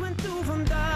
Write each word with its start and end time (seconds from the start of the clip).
Pienso 0.00 0.06
en 0.06 0.16
tu 0.16 0.44
bondad, 0.44 0.89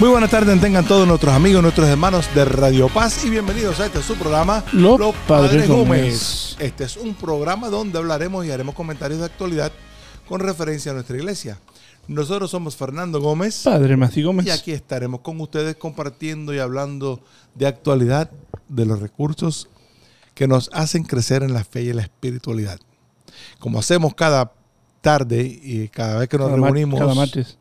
Muy 0.00 0.08
buenas 0.08 0.30
tardes, 0.30 0.58
tengan 0.62 0.86
todos 0.86 1.06
nuestros 1.06 1.34
amigos, 1.34 1.60
nuestros 1.60 1.86
hermanos 1.86 2.26
de 2.34 2.46
Radio 2.46 2.88
Paz 2.88 3.22
y 3.22 3.28
bienvenidos 3.28 3.80
a 3.80 3.84
este 3.84 4.02
su 4.02 4.14
programa 4.14 4.64
Los 4.72 5.14
Padres 5.28 5.68
Gómez. 5.68 6.56
Este 6.58 6.84
es 6.84 6.96
un 6.96 7.14
programa 7.14 7.68
donde 7.68 7.98
hablaremos 7.98 8.46
y 8.46 8.50
haremos 8.50 8.74
comentarios 8.74 9.20
de 9.20 9.26
actualidad 9.26 9.70
con 10.26 10.40
referencia 10.40 10.92
a 10.92 10.94
nuestra 10.94 11.18
iglesia. 11.18 11.58
Nosotros 12.08 12.50
somos 12.50 12.76
Fernando 12.76 13.20
Gómez 13.20 13.60
Padre 13.62 13.94
Mati 13.98 14.22
Gómez. 14.22 14.46
y 14.46 14.50
aquí 14.50 14.72
estaremos 14.72 15.20
con 15.20 15.38
ustedes 15.38 15.76
compartiendo 15.76 16.54
y 16.54 16.60
hablando 16.60 17.20
de 17.54 17.66
actualidad, 17.66 18.30
de 18.70 18.86
los 18.86 19.00
recursos 19.00 19.68
que 20.32 20.48
nos 20.48 20.70
hacen 20.72 21.04
crecer 21.04 21.42
en 21.42 21.52
la 21.52 21.62
fe 21.62 21.82
y 21.82 21.90
en 21.90 21.96
la 21.96 22.02
espiritualidad. 22.02 22.80
Como 23.58 23.78
hacemos 23.78 24.14
cada 24.14 24.50
tarde 25.02 25.42
y 25.42 25.88
cada 25.88 26.20
vez 26.20 26.28
que 26.30 26.38
nos 26.38 26.48
Cada 26.48 26.56
reunimos 26.56 26.98
Cada 26.98 27.14
martes. 27.14 27.58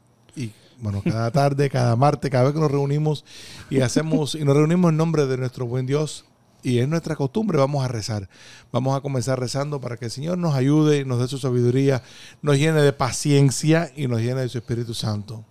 Y 0.80 0.84
bueno, 0.84 1.02
cada 1.04 1.32
tarde, 1.32 1.70
cada 1.70 1.96
martes, 1.96 2.30
cada 2.32 2.46
vez 2.46 2.54
que 2.54 2.60
nos 2.60 2.72
reunimos 2.72 3.26
y 3.70 3.82
hacemos 3.82 4.36
y 4.36 4.44
nos 4.44 4.56
reunimos 4.56 4.90
en 4.92 4.98
nombre 4.98 5.26
de 5.26 5.38
nuestro 5.38 5.66
buen 5.66 5.86
Dios 5.86 6.26
y 6.62 6.80
es 6.80 6.88
nuestra 6.88 7.16
costumbre, 7.16 7.58
vamos 7.58 7.86
a 7.86 7.88
rezar. 7.88 8.28
Vamos 8.72 8.98
a 8.98 9.02
comenzar 9.02 9.40
rezando 9.40 9.80
para 9.80 9.98
que 9.98 10.06
el 10.06 10.12
Señor 10.12 10.38
nos 10.38 10.56
ayude, 10.56 11.06
nos 11.06 11.20
dé 11.20 11.28
su 11.28 11.38
sabiduría, 11.38 12.04
nos 12.42 12.58
llene 12.58 12.82
de 12.82 12.94
paciencia 12.94 13.92
y 13.96 14.08
nos 14.08 14.20
llene 14.22 14.42
de 14.42 14.50
su 14.50 14.58
Espíritu 14.58 14.94
Santo. 14.94 15.46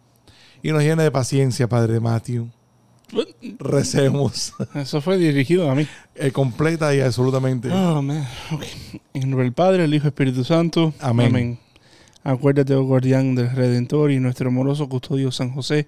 Y 0.62 0.73
nos 0.73 0.83
llene 0.83 1.05
de 1.05 1.11
paciencia, 1.11 1.69
Padre 1.69 2.01
Matthew. 2.01 2.51
Recemos 3.59 4.53
Eso 4.75 5.01
fue 5.01 5.17
dirigido 5.17 5.71
a 5.71 5.75
mí. 5.75 5.87
eh, 6.15 6.31
completa 6.31 6.95
y 6.95 7.01
absolutamente. 7.01 7.71
Oh, 7.73 8.03
man. 8.03 8.27
Ok. 8.53 8.65
En 9.15 9.31
nombre 9.31 9.45
del 9.45 9.55
Padre, 9.55 9.84
el 9.84 9.95
Hijo 9.95 10.06
y 10.06 10.09
Espíritu 10.09 10.45
Santo. 10.45 10.93
Amén. 11.01 11.59
Acuérdate, 12.24 12.74
oh 12.74 12.84
guardián 12.84 13.34
del 13.34 13.50
Redentor 13.50 14.11
y 14.11 14.19
nuestro 14.19 14.48
amoroso 14.48 14.88
custodio 14.88 15.30
San 15.30 15.50
José, 15.50 15.86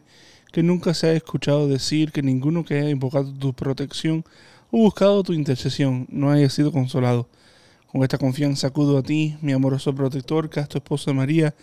que 0.52 0.62
nunca 0.62 0.94
se 0.94 1.08
ha 1.08 1.12
escuchado 1.12 1.68
decir 1.68 2.12
que 2.12 2.22
ninguno 2.22 2.64
que 2.64 2.78
haya 2.78 2.90
invocado 2.90 3.32
tu 3.32 3.52
protección 3.52 4.24
o 4.70 4.78
buscado 4.78 5.22
tu 5.22 5.32
intercesión 5.32 6.06
no 6.08 6.30
haya 6.30 6.48
sido 6.48 6.72
consolado. 6.72 7.28
Con 7.90 8.04
esta 8.04 8.18
confianza 8.18 8.68
acudo 8.68 8.98
a 8.98 9.02
ti, 9.02 9.36
mi 9.42 9.52
amoroso 9.52 9.92
protector, 9.94 10.48
casto 10.48 10.78
esposo 10.78 11.10
de 11.10 11.16
María, 11.16 11.54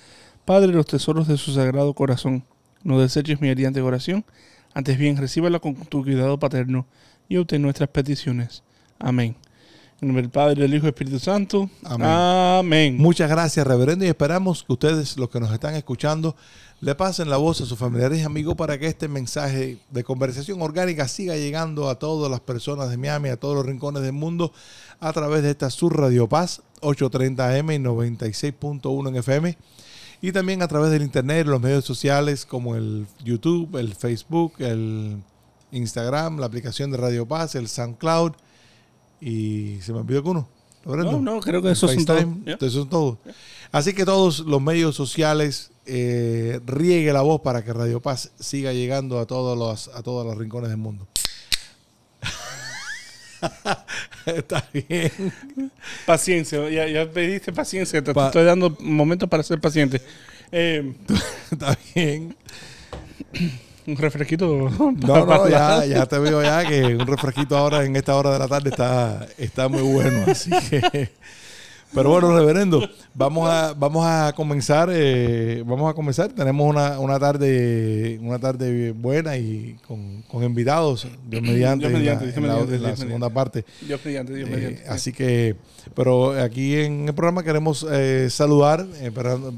Padre 0.44 0.68
de 0.68 0.74
los 0.74 0.86
tesoros 0.86 1.28
de 1.28 1.38
su 1.38 1.54
sagrado 1.54 1.94
corazón. 1.94 2.44
No 2.84 3.00
deseches 3.00 3.42
mi 3.42 3.50
ardiente 3.50 3.82
oración, 3.82 4.26
antes 4.74 4.98
bien 4.98 5.18
recíbala 5.18 5.60
con 5.60 5.76
tu 5.76 6.04
cuidado 6.04 6.40
paterno 6.40 6.86
y 7.28 7.38
obtén 7.38 7.62
nuestras 7.62 7.90
peticiones. 7.90 8.64
Amén. 9.00 9.36
En 10.00 10.10
nombre 10.10 10.22
del 10.22 10.32
Padre, 10.32 10.62
del 10.62 10.74
Hijo 10.76 10.84
y 10.84 10.92
del 10.92 10.94
Espíritu 10.94 11.20
Santo. 11.20 11.72
Amén. 11.84 12.08
Amén. 12.08 12.98
Muchas 12.98 13.28
gracias, 13.30 13.66
reverendo, 13.66 14.06
y 14.06 14.08
esperamos 14.08 14.64
que 14.64 14.74
ustedes, 14.74 15.18
los 15.18 15.30
que 15.30 15.40
nos 15.40 15.52
están 15.52 15.74
escuchando, 15.74 16.36
le 16.82 16.94
pasen 16.94 17.32
la 17.32 17.38
voz 17.38 17.62
a 17.62 17.66
sus 17.66 17.80
familiares 17.80 18.20
y 18.20 18.24
amigos 18.24 18.54
para 18.56 18.78
que 18.78 18.86
este 18.86 19.08
mensaje 19.08 19.80
de 19.90 20.04
conversación 20.04 20.62
orgánica 20.62 21.08
siga 21.08 21.36
llegando 21.36 21.90
a 21.90 21.98
todas 21.98 22.30
las 22.30 22.42
personas 22.42 22.92
de 22.92 22.98
Miami, 22.98 23.30
a 23.30 23.38
todos 23.38 23.56
los 23.56 23.66
rincones 23.66 24.04
del 24.04 24.14
mundo, 24.14 24.54
a 25.00 25.12
través 25.14 25.42
de 25.42 25.50
esta 25.50 25.72
Sur 25.72 26.00
Radio 26.00 26.30
Paz, 26.30 26.62
830M 26.82 27.76
y 27.76 27.80
96.1 27.80 29.10
en 29.10 29.16
FM, 29.16 29.58
y 30.22 30.32
también 30.32 30.62
a 30.62 30.68
través 30.68 30.92
del 30.92 31.02
internet, 31.02 31.48
los 31.48 31.60
medios 31.60 31.86
sociales 31.86 32.46
como 32.46 32.76
el 32.76 33.08
YouTube, 33.24 33.78
el 33.78 33.96
Facebook, 33.96 34.54
el 34.60 35.24
Instagram, 35.72 36.40
la 36.40 36.46
aplicación 36.46 36.92
de 36.92 36.98
Radio 36.98 37.28
Paz, 37.28 37.56
el 37.56 37.68
SoundCloud, 37.68 38.34
y 39.22 39.80
se 39.82 39.94
me 39.94 40.00
olvidó 40.00 40.24
que 40.24 40.30
uno. 40.30 40.48
Reverendo. 40.86 41.12
No, 41.14 41.20
no, 41.36 41.40
creo 41.42 41.62
que 41.62 41.72
esos 41.72 41.92
son 41.92 42.06
todos. 42.06 42.26
Ya. 42.46 42.54
Eso 42.54 42.70
son 42.70 42.90
todos. 42.90 43.18
Así 43.72 43.94
que 43.94 44.06
todos 44.06 44.40
los 44.40 44.62
medios 44.62 44.96
sociales 44.96 45.72
eh, 45.86 46.60
riegue 46.66 47.12
la 47.12 47.22
voz 47.22 47.42
para 47.42 47.64
que 47.64 47.74
Radio 47.74 48.02
Paz 48.02 48.32
siga 48.40 48.72
llegando 48.74 49.20
a 49.20 49.26
todos 49.26 49.58
los 49.58 49.94
a 49.96 50.02
todos 50.04 50.26
los 50.26 50.38
rincones 50.38 50.70
del 50.70 50.78
mundo. 50.78 51.08
Está 54.26 54.68
bien. 54.74 55.12
Paciencia, 56.06 56.70
ya, 56.70 56.88
ya 56.88 57.10
pediste 57.12 57.52
paciencia, 57.54 58.02
te, 58.02 58.08
te 58.08 58.14
Pa- 58.14 58.28
estoy 58.28 58.44
dando 58.46 58.76
momentos 58.80 59.30
para 59.30 59.44
ser 59.44 59.60
paciente. 59.62 60.02
Eh, 60.52 60.94
Está 61.52 61.78
bien. 61.94 62.36
Un 63.88 63.96
refresquito. 63.96 64.70
No, 65.08 65.26
no, 65.26 65.50
ya, 65.50 65.86
ya 65.86 66.06
te 66.06 66.20
veo 66.20 66.44
ya 66.44 66.66
que 66.66 66.96
un 66.96 67.08
refresquito 67.08 67.58
ahora 67.58 67.84
en 67.86 67.96
esta 67.96 68.16
hora 68.16 68.34
de 68.34 68.40
la 68.40 68.48
tarde 68.48 68.70
está, 68.70 69.26
está 69.38 69.68
muy 69.70 69.82
bueno. 69.82 70.26
Así 70.28 70.52
que. 70.70 71.10
Pero 71.94 72.10
bueno, 72.10 72.38
reverendo, 72.38 72.82
vamos 73.14 73.50
a, 73.50 73.74
vamos 73.74 74.06
a 74.06 74.34
comenzar, 74.36 74.90
eh, 74.92 75.64
vamos 75.66 75.90
a 75.90 75.94
comenzar. 75.94 76.32
Tenemos 76.34 76.70
una, 76.70 77.00
una 77.00 77.18
tarde, 77.18 78.20
una 78.22 78.38
tarde 78.40 78.92
buena 78.92 79.38
y 79.38 79.78
con, 79.88 80.22
con 80.24 80.44
invitados, 80.44 81.08
Dios 81.30 81.42
mediante, 81.42 81.88
Dios 81.88 81.98
mediante, 82.00 82.26
en 82.26 82.30
la, 82.30 82.30
Dios 82.30 82.38
en 82.38 82.44
la- 82.48 82.54
mediante, 82.54 82.76
en 82.76 82.82
la 82.84 82.88
Dios 82.90 83.00
segunda 83.00 83.30
parte. 83.30 83.64
Dios 83.82 84.02
mediante, 84.04 84.36
Dios 84.36 84.50
Eh, 84.50 84.52
mediante. 84.54 84.88
así 84.90 85.14
que, 85.14 85.56
pero 85.96 86.32
aquí 86.34 86.76
en 86.76 87.08
el 87.08 87.14
programa 87.16 87.42
queremos 87.42 87.86
eh, 87.90 88.28
saludar, 88.30 88.86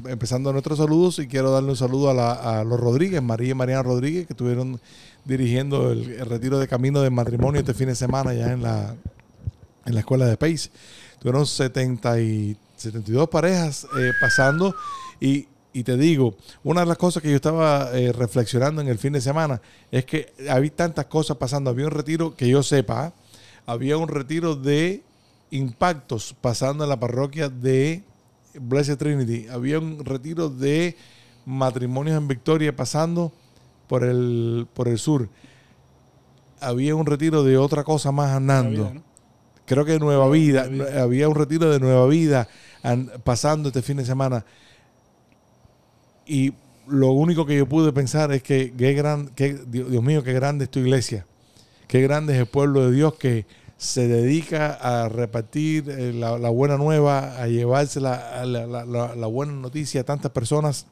empezando 0.08 0.52
nuestros 0.54 0.78
saludos, 0.78 1.18
y 1.18 1.28
quiero 1.28 1.50
darle 1.52 1.72
un 1.72 1.78
saludo 1.78 2.12
a, 2.12 2.14
la- 2.14 2.60
a 2.60 2.64
los 2.64 2.80
Rodríguez, 2.80 3.24
María 3.24 3.50
y 3.52 3.54
Mariana 3.56 3.82
Rodríguez, 3.84 4.28
que 4.28 4.34
estuvieron 4.34 4.80
dirigiendo 5.26 5.92
el, 5.92 6.12
el 6.12 6.26
retiro 6.28 6.60
de 6.60 6.68
camino 6.68 7.02
de 7.02 7.10
matrimonio 7.10 7.60
este 7.60 7.74
fin 7.74 7.88
de 7.88 7.96
semana 7.96 8.34
ya 8.36 8.54
en 8.54 8.62
la, 8.62 8.96
en 9.88 9.94
la 9.96 10.00
escuela 10.00 10.28
de 10.28 10.38
Pace. 10.38 10.70
Tuvieron 11.20 11.46
70 11.46 12.22
y 12.22 12.58
72 12.78 13.28
parejas 13.30 13.86
eh, 13.98 14.12
pasando 14.22 14.74
y, 15.20 15.48
y 15.74 15.84
te 15.84 15.98
digo, 15.98 16.36
una 16.64 16.82
de 16.82 16.88
las 16.88 16.98
cosas 16.98 17.22
que 17.22 17.30
yo 17.30 17.36
estaba 17.36 17.92
eh, 17.94 18.12
reflexionando 18.12 18.82
en 18.82 18.88
el 18.88 18.98
fin 18.98 19.14
de 19.14 19.22
semana 19.22 19.62
es 19.92 20.06
que 20.06 20.34
había 20.50 20.76
tantas 20.76 21.06
cosas 21.06 21.38
pasando. 21.38 21.70
Había 21.70 21.86
un 21.86 21.92
retiro 21.92 22.36
que 22.36 22.48
yo 22.48 22.64
sepa, 22.64 23.14
había 23.66 23.98
un 23.98 24.08
retiro 24.08 24.56
de 24.56 25.04
impactos 25.52 26.36
pasando 26.40 26.84
en 26.84 26.90
la 26.90 27.00
parroquia 27.00 27.50
de 27.50 28.04
Blessed 28.54 28.98
Trinity. 28.98 29.48
Había 29.48 29.80
un 29.80 30.04
retiro 30.04 30.50
de 30.50 30.96
matrimonios 31.46 32.18
en 32.18 32.28
Victoria 32.28 32.76
pasando 32.76 33.32
por 33.88 34.04
el, 34.04 34.68
por 34.74 34.88
el 34.88 34.98
sur. 35.00 35.30
Había 36.62 36.96
un 36.96 37.06
retiro 37.06 37.44
de 37.44 37.58
otra 37.58 37.84
cosa 37.84 38.12
más 38.12 38.32
andando. 38.32 38.94
Creo 39.70 39.86
que 39.86 40.00
Nueva 40.00 40.28
Vida, 40.32 40.68
había 41.00 41.30
un 41.30 41.36
retiro 41.36 41.70
de 41.70 41.80
Nueva 41.80 42.08
Vida 42.08 42.48
an- 42.82 43.12
pasando 43.24 43.70
este 43.70 43.84
fin 43.84 43.98
de 43.98 44.06
semana. 44.06 44.44
Y 46.26 46.54
lo 46.88 47.12
único 47.12 47.46
que 47.46 47.56
yo 47.56 47.70
pude 47.70 47.94
pensar 47.94 48.32
es 48.32 48.42
que 48.42 48.74
qué 48.76 48.94
gran, 48.94 49.28
qué- 49.36 49.54
Dios 49.68 50.02
mío, 50.04 50.24
qué 50.24 50.34
grande 50.34 50.64
es 50.66 50.72
tu 50.72 50.80
iglesia. 50.80 51.28
Qué 51.88 52.02
grande 52.02 52.34
es 52.34 52.40
el 52.40 52.48
pueblo 52.48 52.90
de 52.90 52.96
Dios 52.96 53.14
que 53.14 53.46
se 53.78 54.08
dedica 54.08 54.74
a 54.74 55.08
repartir 55.08 55.88
eh, 55.88 56.14
la, 56.14 56.40
la 56.40 56.50
buena 56.50 56.78
nueva, 56.78 57.40
a 57.40 57.46
llevarse 57.46 58.00
la- 58.02 58.44
la- 58.48 58.66
la 58.66 59.28
buena 59.28 59.54
noticia 59.54 60.02
a 60.02 60.04
tantas 60.04 60.32
personas. 60.32 60.88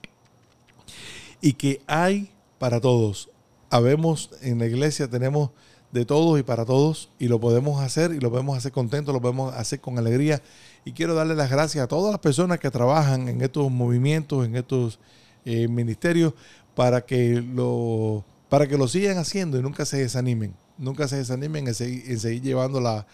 Y 1.41 1.53
que 1.53 1.81
hay 1.87 2.29
para 2.59 2.79
todos. 2.79 3.31
Habemos 3.71 4.29
en 4.43 4.59
la 4.59 4.67
iglesia, 4.67 5.07
tenemos 5.09 5.49
de 5.91 6.05
todos 6.05 6.39
y 6.39 6.43
para 6.43 6.65
todos, 6.65 7.09
y 7.19 7.27
lo 7.27 7.39
podemos 7.39 7.81
hacer, 7.81 8.11
y 8.11 8.19
lo 8.19 8.29
podemos 8.29 8.57
hacer 8.57 8.71
contentos, 8.71 9.13
lo 9.13 9.21
podemos 9.21 9.53
hacer 9.55 9.79
con 9.79 9.97
alegría. 9.97 10.41
Y 10.85 10.91
quiero 10.93 11.15
darle 11.15 11.35
las 11.35 11.49
gracias 11.49 11.83
a 11.83 11.87
todas 11.87 12.11
las 12.11 12.19
personas 12.19 12.59
que 12.59 12.71
trabajan 12.71 13.27
en 13.29 13.41
estos 13.41 13.71
movimientos, 13.71 14.45
en 14.45 14.55
estos 14.55 14.99
eh, 15.45 15.67
ministerios, 15.67 16.33
para 16.75 17.01
que 17.05 17.41
lo 17.41 18.23
para 18.49 18.67
que 18.67 18.77
lo 18.77 18.87
sigan 18.87 19.17
haciendo 19.17 19.59
y 19.59 19.61
nunca 19.61 19.85
se 19.85 19.97
desanimen. 19.97 20.55
Nunca 20.77 21.07
se 21.07 21.17
desanimen 21.17 21.67
en 21.67 21.73
seguir, 21.73 22.03
en 22.07 22.19
seguir 22.19 22.41
llevando 22.41 22.79
la, 22.79 23.05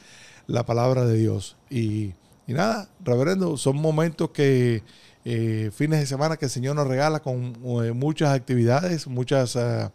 la 0.47 0.65
palabra 0.65 1.05
de 1.05 1.17
Dios. 1.17 1.55
Y 1.69 2.13
Y 2.45 2.53
nada, 2.53 2.89
reverendo, 3.03 3.57
son 3.57 3.77
momentos 3.77 4.31
que, 4.31 4.83
eh, 5.25 5.71
fines 5.73 5.99
de 5.99 6.05
semana 6.05 6.35
que 6.37 6.45
el 6.45 6.51
Señor 6.51 6.75
nos 6.75 6.87
regala 6.87 7.21
con 7.21 7.55
eh, 7.83 7.93
muchas 7.93 8.33
actividades, 8.33 9.07
muchas 9.07 9.55
ah, 9.55 9.91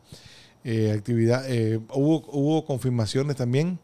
eh, 0.64 0.92
actividades. 0.96 1.78
hubo, 1.92 2.24
hubo 2.32 2.64
confirmaciones 2.64 3.36
también. 3.36 3.78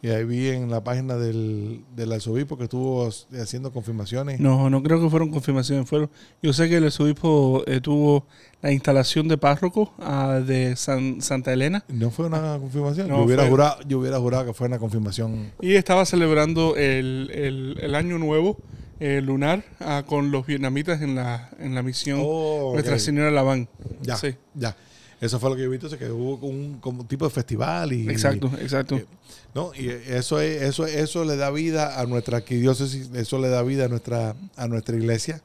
Y 0.00 0.10
ahí 0.10 0.22
vi 0.24 0.46
en 0.50 0.70
la 0.70 0.84
página 0.84 1.16
del, 1.16 1.82
del 1.96 2.12
arzobispo 2.12 2.56
que 2.56 2.62
estuvo 2.64 3.08
haciendo 3.42 3.72
confirmaciones. 3.72 4.38
No, 4.38 4.70
no 4.70 4.80
creo 4.80 5.00
que 5.02 5.10
fueron 5.10 5.28
confirmaciones. 5.32 5.88
Fueron, 5.88 6.08
yo 6.40 6.52
sé 6.52 6.68
que 6.68 6.76
el 6.76 6.84
arzobispo 6.84 7.64
eh, 7.66 7.80
tuvo 7.80 8.24
la 8.62 8.70
instalación 8.70 9.26
de 9.26 9.38
párroco 9.38 9.92
ah, 9.98 10.40
de 10.46 10.76
San- 10.76 11.20
Santa 11.20 11.52
Elena. 11.52 11.84
¿No 11.88 12.12
fue 12.12 12.26
una 12.26 12.58
confirmación? 12.60 13.08
No, 13.08 13.16
yo, 13.18 13.24
hubiera 13.24 13.42
fue- 13.42 13.50
jurado, 13.50 13.76
yo 13.88 13.98
hubiera 13.98 14.20
jurado 14.20 14.46
que 14.46 14.54
fue 14.54 14.68
una 14.68 14.78
confirmación. 14.78 15.50
Y 15.60 15.74
estaba 15.74 16.04
celebrando 16.06 16.76
el, 16.76 17.32
el- 17.34 17.78
el 17.82 17.94
año 17.96 18.18
nuevo 18.18 18.56
eh, 19.00 19.20
lunar 19.20 19.64
ah, 19.80 20.04
con 20.06 20.30
los 20.30 20.46
vietnamitas 20.46 21.02
en 21.02 21.16
la, 21.16 21.50
en 21.58 21.74
la 21.74 21.82
misión 21.82 22.20
Oh, 22.22 22.70
Nuestra 22.72 22.94
ok. 22.94 23.00
Señora 23.00 23.32
Laván. 23.32 23.68
Ya, 24.02 24.16
Sí, 24.16 24.36
ya. 24.54 24.76
Eso 25.20 25.40
fue 25.40 25.50
lo 25.50 25.56
que 25.56 25.62
yo 25.62 25.68
he 25.68 25.70
visto, 25.70 25.98
que 25.98 26.10
hubo 26.10 26.46
un 26.46 26.78
como 26.78 27.04
tipo 27.04 27.24
de 27.24 27.30
festival 27.30 27.92
y... 27.92 28.08
exacto, 28.08 28.50
exacto. 28.60 28.96
Eh, 28.96 29.06
¿no? 29.54 29.72
Y 29.74 29.88
eso 29.88 30.40
es, 30.40 30.62
eso, 30.62 30.86
eso 30.86 31.24
le 31.24 31.36
da 31.36 31.50
vida 31.50 32.00
a 32.00 32.06
nuestra 32.06 32.38
arquidiócesis, 32.38 33.10
eso 33.14 33.38
le 33.38 33.48
da 33.48 33.62
vida 33.62 33.86
a 33.86 33.88
nuestra, 33.88 34.36
a 34.56 34.68
nuestra 34.68 34.96
iglesia. 34.96 35.42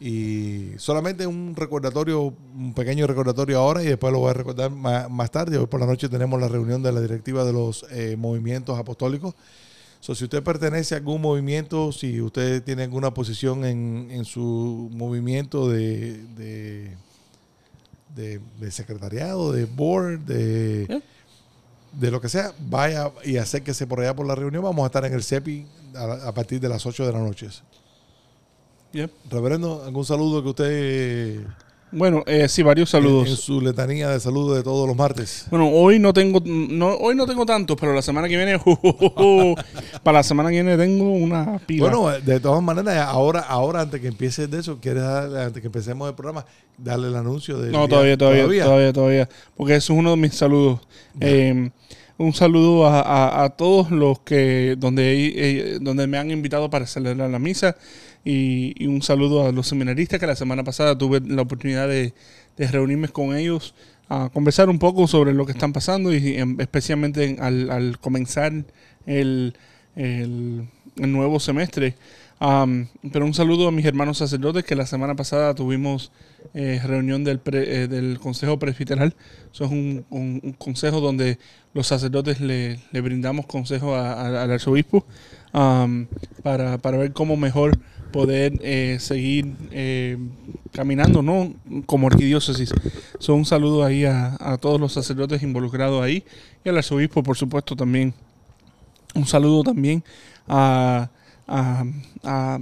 Y 0.00 0.72
solamente 0.76 1.26
un 1.26 1.56
recordatorio, 1.56 2.34
un 2.56 2.72
pequeño 2.74 3.06
recordatorio 3.06 3.58
ahora 3.58 3.82
y 3.82 3.86
después 3.86 4.12
lo 4.12 4.20
voy 4.20 4.30
a 4.30 4.34
recordar 4.34 4.70
más, 4.70 5.10
más 5.10 5.30
tarde. 5.30 5.58
Hoy 5.58 5.66
por 5.66 5.80
la 5.80 5.86
noche 5.86 6.08
tenemos 6.08 6.40
la 6.40 6.48
reunión 6.48 6.82
de 6.82 6.92
la 6.92 7.00
directiva 7.00 7.44
de 7.44 7.52
los 7.52 7.84
eh, 7.90 8.16
movimientos 8.16 8.78
apostólicos. 8.78 9.34
So, 10.00 10.14
si 10.14 10.24
usted 10.24 10.42
pertenece 10.44 10.94
a 10.94 10.98
algún 10.98 11.20
movimiento, 11.20 11.90
si 11.90 12.20
usted 12.20 12.62
tiene 12.62 12.84
alguna 12.84 13.12
posición 13.12 13.64
en, 13.64 14.08
en 14.12 14.24
su 14.24 14.88
movimiento 14.92 15.68
de, 15.68 16.22
de, 16.36 16.96
de- 18.18 18.40
de 18.60 18.70
secretariado, 18.70 19.52
de 19.52 19.64
board, 19.64 20.18
de, 20.20 20.86
Yeah. 20.88 21.02
de 21.92 22.10
lo 22.10 22.20
que 22.20 22.28
sea, 22.28 22.52
vaya 22.68 23.10
y 23.24 23.36
acérquese 23.38 23.86
por 23.86 24.00
allá 24.00 24.14
por 24.14 24.26
la 24.26 24.34
reunión. 24.34 24.62
Vamos 24.64 24.82
a 24.82 24.86
estar 24.86 25.04
en 25.04 25.14
el 25.14 25.22
CEPI 25.22 25.66
a, 25.94 26.28
a 26.28 26.32
partir 26.34 26.60
de 26.60 26.68
las 26.68 26.84
8 26.84 27.06
de 27.06 27.12
la 27.12 27.20
noche. 27.20 27.48
Yep. 28.92 29.10
Reverendo, 29.30 29.82
¿algún 29.84 30.04
saludo 30.04 30.42
que 30.42 30.48
usted... 30.48 31.46
Bueno, 31.90 32.22
eh, 32.26 32.48
sí, 32.48 32.62
varios 32.62 32.92
En, 32.94 32.98
en 33.00 33.06
saludos. 33.06 33.40
su 33.40 33.60
letanía 33.60 34.10
de 34.10 34.20
saludos 34.20 34.56
de 34.56 34.62
todos 34.62 34.86
los 34.86 34.96
martes. 34.96 35.46
Bueno, 35.50 35.68
hoy 35.70 35.98
no 35.98 36.12
tengo, 36.12 36.42
no, 36.44 36.94
hoy 36.96 37.14
no 37.14 37.26
tengo 37.26 37.46
tantos, 37.46 37.76
pero 37.80 37.94
la 37.94 38.02
semana 38.02 38.28
que 38.28 38.36
viene, 38.36 38.58
para 40.02 40.18
la 40.18 40.22
semana 40.22 40.50
que 40.50 40.56
viene 40.62 40.76
tengo 40.76 41.10
una 41.12 41.58
pila. 41.58 41.88
Bueno, 41.90 42.10
de 42.20 42.40
todas 42.40 42.62
maneras, 42.62 42.98
ahora, 43.08 43.40
ahora 43.40 43.80
antes 43.82 44.00
que 44.00 44.08
empieces 44.08 44.50
de 44.50 44.58
eso, 44.60 44.78
¿quieres 44.80 45.02
darle, 45.02 45.42
antes 45.42 45.60
que 45.60 45.66
empecemos 45.66 46.08
el 46.08 46.14
programa, 46.14 46.44
darle 46.76 47.08
el 47.08 47.16
anuncio 47.16 47.58
del 47.58 47.72
No, 47.72 47.88
todavía, 47.88 48.16
todavía, 48.18 48.42
todavía, 48.64 48.92
todavía, 48.92 49.28
Porque 49.56 49.76
eso 49.76 49.92
es 49.92 49.98
uno 49.98 50.10
de 50.12 50.16
mis 50.16 50.34
saludos. 50.34 50.80
Eh, 51.20 51.70
un 52.18 52.32
saludo 52.32 52.84
a, 52.86 53.00
a- 53.00 53.44
a 53.44 53.50
todos 53.50 53.90
los 53.92 54.18
que, 54.20 54.74
donde, 54.76 55.14
eh, 55.74 55.78
donde 55.80 56.06
me 56.08 56.18
han 56.18 56.30
invitado 56.30 56.68
para 56.68 56.86
celebrar 56.86 57.30
la 57.30 57.38
misa. 57.38 57.76
Y, 58.24 58.74
y 58.82 58.86
un 58.86 59.00
saludo 59.02 59.46
a 59.46 59.52
los 59.52 59.66
seminaristas 59.68 60.20
que 60.20 60.26
la 60.26 60.36
semana 60.36 60.64
pasada 60.64 60.96
tuve 60.98 61.20
la 61.20 61.42
oportunidad 61.42 61.88
de, 61.88 62.12
de 62.56 62.66
reunirme 62.66 63.08
con 63.08 63.34
ellos 63.36 63.74
a 64.08 64.30
conversar 64.32 64.68
un 64.68 64.78
poco 64.78 65.06
sobre 65.06 65.32
lo 65.34 65.46
que 65.46 65.52
están 65.52 65.72
pasando 65.72 66.14
y 66.14 66.36
em, 66.36 66.60
especialmente 66.60 67.24
en- 67.24 67.42
al, 67.42 67.70
al 67.70 67.98
comenzar 67.98 68.52
el, 69.06 69.54
el- 69.96 70.68
el 70.96 71.12
nuevo 71.12 71.40
semestre. 71.40 71.94
Am, 72.40 72.86
pero 73.12 73.24
un 73.24 73.34
saludo 73.34 73.66
a 73.66 73.72
mis 73.72 73.84
hermanos 73.84 74.18
sacerdotes 74.18 74.64
que 74.64 74.76
la 74.76 74.86
semana 74.86 75.16
pasada 75.16 75.54
tuvimos 75.54 76.12
eh, 76.54 76.80
reunión 76.84 77.24
del, 77.24 77.40
pre- 77.40 77.82
eh, 77.82 77.88
del 77.88 78.18
Consejo 78.20 78.58
Presbiteral. 78.60 79.14
Eso 79.52 79.64
es 79.64 79.70
un, 79.72 80.04
un- 80.10 80.40
un 80.44 80.52
consejo 80.52 81.00
donde 81.00 81.38
los 81.74 81.86
sacerdotes 81.88 82.40
le, 82.40 82.78
le 82.92 83.00
brindamos 83.00 83.46
consejo 83.46 83.94
a- 83.96 84.12
a- 84.12 84.42
al 84.44 84.50
arzobispo 84.52 85.04
am, 85.52 86.06
para, 86.42 86.78
para 86.78 86.98
ver 86.98 87.12
cómo 87.12 87.36
mejor 87.36 87.78
poder 88.12 88.58
eh, 88.62 88.96
seguir 89.00 89.54
eh, 89.70 90.16
caminando 90.72 91.22
¿no? 91.22 91.54
como 91.86 92.06
arquidiócesis. 92.06 92.70
So, 93.18 93.34
un 93.34 93.44
saludo 93.44 93.84
ahí 93.84 94.04
a, 94.04 94.36
a 94.40 94.56
todos 94.58 94.80
los 94.80 94.92
sacerdotes 94.92 95.42
involucrados 95.42 96.02
ahí 96.02 96.24
y 96.64 96.68
al 96.68 96.78
arzobispo, 96.78 97.22
por 97.22 97.36
supuesto, 97.36 97.76
también. 97.76 98.14
Un 99.14 99.26
saludo 99.26 99.62
también 99.64 100.04
a, 100.46 101.10
a- 101.46 102.58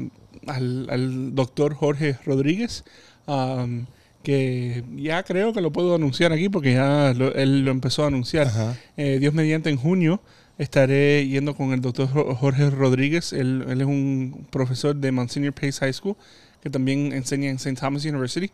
al, 0.46 0.86
al 0.90 1.34
doctor 1.34 1.74
Jorge 1.74 2.16
Rodríguez, 2.24 2.84
am, 3.26 3.86
que 4.22 4.84
ya 4.96 5.22
creo 5.24 5.52
que 5.52 5.60
lo 5.60 5.72
puedo 5.72 5.94
anunciar 5.94 6.32
aquí 6.32 6.48
porque 6.48 6.72
ya 6.74 7.12
lo- 7.14 7.34
él 7.34 7.64
lo 7.64 7.70
empezó 7.72 8.04
a 8.04 8.08
anunciar. 8.08 8.48
Eh, 8.96 9.18
Dios 9.20 9.34
mediante 9.34 9.70
en 9.70 9.76
junio 9.76 10.20
estaré 10.58 11.26
yendo 11.28 11.54
con 11.54 11.72
el 11.72 11.80
doctor 11.80 12.08
Jorge 12.08 12.70
Rodríguez. 12.70 13.32
Él, 13.32 13.64
él 13.68 13.80
es 13.80 13.86
un 13.86 14.46
profesor 14.50 14.96
de 14.96 15.12
Monsignor 15.12 15.52
Pace 15.52 15.80
High 15.80 15.92
School 15.92 16.16
que 16.62 16.70
también 16.70 17.12
enseña 17.12 17.48
en 17.48 17.56
St. 17.56 17.76
Thomas 17.80 18.04
University. 18.04 18.50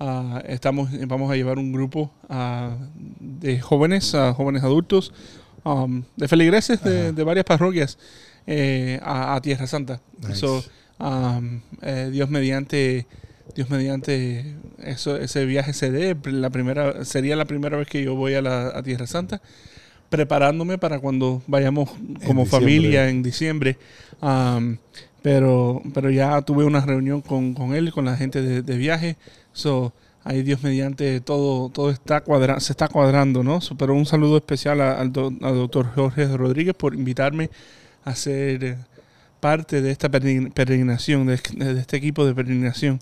Ah, 0.00 0.40
estamos, 0.46 0.90
vamos 1.08 1.28
a 1.30 1.34
llevar 1.34 1.58
un 1.58 1.72
grupo 1.72 2.12
ah, 2.28 2.76
de 3.18 3.60
jóvenes, 3.60 4.14
ah, 4.14 4.32
jóvenes 4.32 4.62
adultos, 4.62 5.12
um, 5.64 6.04
de 6.16 6.28
feligreses 6.28 6.80
de, 6.84 7.12
de 7.12 7.24
varias 7.24 7.44
parroquias 7.44 7.98
eh, 8.46 9.00
a, 9.02 9.34
a 9.34 9.40
Tierra 9.40 9.66
Santa. 9.66 10.00
Nice. 10.20 10.36
So, 10.36 10.62
um, 11.00 11.60
eh, 11.82 12.10
Dios 12.12 12.30
mediante, 12.30 13.08
Dios 13.56 13.70
mediante 13.70 14.54
eso, 14.78 15.16
ese 15.16 15.44
viaje 15.44 15.72
se 15.72 15.90
dé. 15.90 16.16
La 16.30 16.50
primera, 16.50 17.04
sería 17.04 17.34
la 17.34 17.46
primera 17.46 17.76
vez 17.76 17.88
que 17.88 18.04
yo 18.04 18.14
voy 18.14 18.34
a, 18.34 18.42
la, 18.42 18.68
a 18.68 18.84
Tierra 18.84 19.08
Santa, 19.08 19.42
preparándome 20.08 20.78
para 20.78 20.98
cuando 21.00 21.42
vayamos 21.46 21.90
como 22.26 22.46
familia 22.46 23.08
en 23.08 23.22
diciembre. 23.22 23.76
Um, 24.20 24.76
pero, 25.22 25.82
pero 25.94 26.10
ya 26.10 26.40
tuve 26.42 26.64
una 26.64 26.80
reunión 26.80 27.20
con, 27.20 27.52
con 27.54 27.74
él, 27.74 27.92
con 27.92 28.04
la 28.04 28.16
gente 28.16 28.40
de, 28.40 28.62
de 28.62 28.76
viaje. 28.76 29.16
So, 29.52 29.92
ahí 30.24 30.42
Dios 30.42 30.62
mediante 30.62 31.20
todo, 31.20 31.68
todo 31.70 31.90
está 31.90 32.20
cuadra 32.20 32.60
se 32.60 32.72
está 32.72 32.88
cuadrando, 32.88 33.42
¿no? 33.42 33.60
So, 33.60 33.76
pero 33.76 33.94
un 33.94 34.06
saludo 34.06 34.36
especial 34.36 34.80
al, 34.80 35.12
do- 35.12 35.32
al 35.42 35.54
doctor 35.54 35.86
Jorge 35.94 36.26
Rodríguez 36.36 36.74
por 36.74 36.94
invitarme 36.94 37.50
a 38.04 38.14
ser 38.14 38.64
eh, 38.64 38.76
parte 39.40 39.82
de 39.82 39.90
esta 39.90 40.08
peregrin- 40.10 40.52
peregrinación, 40.52 41.26
de, 41.26 41.40
de 41.56 41.80
este 41.80 41.96
equipo 41.96 42.24
de 42.24 42.34
peregrinación. 42.34 43.00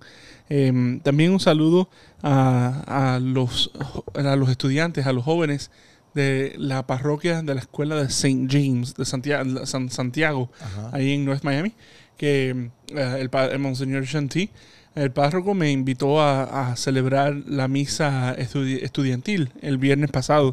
Em, 0.49 1.01
también 1.01 1.33
un 1.33 1.41
saludo 1.41 1.89
a, 2.23 3.15
a 3.15 3.21
los, 3.21 3.71
a 4.15 4.37
los 4.37 4.49
estudiantes, 4.49 5.07
a 5.07 5.13
los 5.13 5.25
jóvenes 5.25 5.71
de 6.17 6.55
la 6.59 6.85
parroquia 6.87 7.43
de 7.43 7.55
la 7.55 7.61
escuela 7.61 7.95
de 7.95 8.07
St. 8.07 8.49
James 8.51 8.95
de 8.95 9.05
Santiago, 9.05 9.65
San 9.67 9.91
Santiago 9.91 10.51
Ajá. 10.61 10.91
ahí 10.93 11.13
en 11.13 11.25
North 11.25 11.45
Miami, 11.45 11.73
que 12.17 12.71
eh, 12.89 13.17
el, 13.21 13.31
el 13.53 13.59
Monseñor 13.61 14.05
Chanty, 14.07 14.51
el 14.97 15.11
párroco, 15.13 15.55
me 15.55 15.71
invitó 15.71 16.21
a, 16.21 16.71
a 16.73 16.77
celebrar 16.77 17.35
la 17.47 17.69
misa 17.69 18.35
estudi- 18.37 18.83
estudiantil 18.83 19.51
el 19.61 19.77
viernes 19.79 20.11
pasado. 20.11 20.49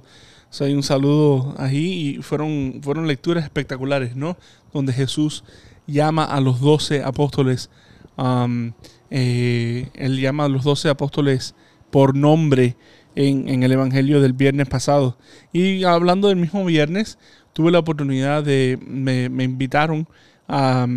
O 0.51 0.53
sea, 0.55 0.67
hay 0.67 0.73
un 0.73 0.83
saludo 0.83 1.55
ahí 1.57 2.17
y 2.17 2.21
fueron, 2.21 2.81
fueron 2.83 3.07
lecturas 3.07 3.43
espectaculares, 3.43 4.15
¿no? 4.15 4.37
Donde 4.73 4.91
Jesús 4.93 5.43
llama 5.87 6.25
a 6.25 6.39
los 6.41 6.59
doce 6.59 7.01
apóstoles. 7.03 7.69
um, 8.17 8.73
eh, 9.09 9.89
él 9.95 10.19
llama 10.19 10.45
a 10.45 10.49
los 10.49 10.63
doce 10.63 10.89
apóstoles 10.89 11.55
por 11.91 12.15
nombre 12.15 12.75
en, 13.15 13.47
en 13.49 13.63
el 13.63 13.71
Evangelio 13.71 14.21
del 14.21 14.33
viernes 14.33 14.67
pasado. 14.67 15.17
Y 15.51 15.83
hablando 15.83 16.27
del 16.27 16.37
mismo 16.37 16.63
viernes, 16.65 17.17
tuve 17.53 17.71
la 17.71 17.79
oportunidad 17.79 18.43
de, 18.43 18.79
me, 18.85 19.29
me 19.29 19.43
invitaron 19.43 20.07
a, 20.47 20.87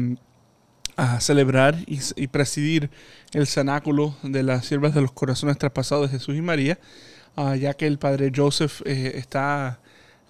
a 0.96 1.20
celebrar 1.20 1.76
y, 1.86 1.98
y 2.16 2.26
presidir 2.28 2.90
el 3.32 3.46
cenáculo 3.46 4.16
de 4.22 4.42
las 4.42 4.64
siervas 4.66 4.94
de 4.94 5.02
los 5.02 5.12
corazones 5.12 5.58
traspasados 5.58 6.10
de 6.10 6.18
Jesús 6.18 6.36
y 6.36 6.42
María, 6.42 6.78
ah, 7.36 7.54
ya 7.56 7.74
que 7.74 7.86
el 7.86 7.98
padre 7.98 8.32
Joseph 8.34 8.80
eh, 8.86 9.12
está 9.16 9.78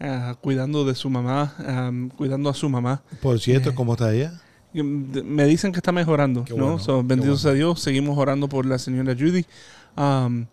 ah, 0.00 0.36
cuidando 0.40 0.84
de 0.84 0.94
su 0.96 1.08
mamá, 1.08 1.54
am, 1.66 2.08
cuidando 2.10 2.50
a 2.50 2.54
su 2.54 2.68
mamá. 2.68 3.02
Por 3.20 3.38
cierto, 3.38 3.70
Eh, 3.70 3.74
¿cómo 3.74 3.92
está 3.92 4.12
ella? 4.12 4.32
Mm, 4.72 5.20
Me 5.24 5.44
dicen 5.44 5.70
que 5.72 5.78
está 5.78 5.92
mejorando, 5.92 6.44
Qué 6.44 6.54
¿no? 6.54 6.64
bueno, 6.64 6.78
So, 6.80 7.02
bendito 7.04 7.30
bueno. 7.30 7.38
sea 7.38 7.52
Dios, 7.52 7.80
seguimos 7.80 8.18
orando 8.18 8.48
por 8.48 8.66
la 8.66 8.78
señora 8.78 9.14
Judy, 9.18 9.46
am, 9.94 10.46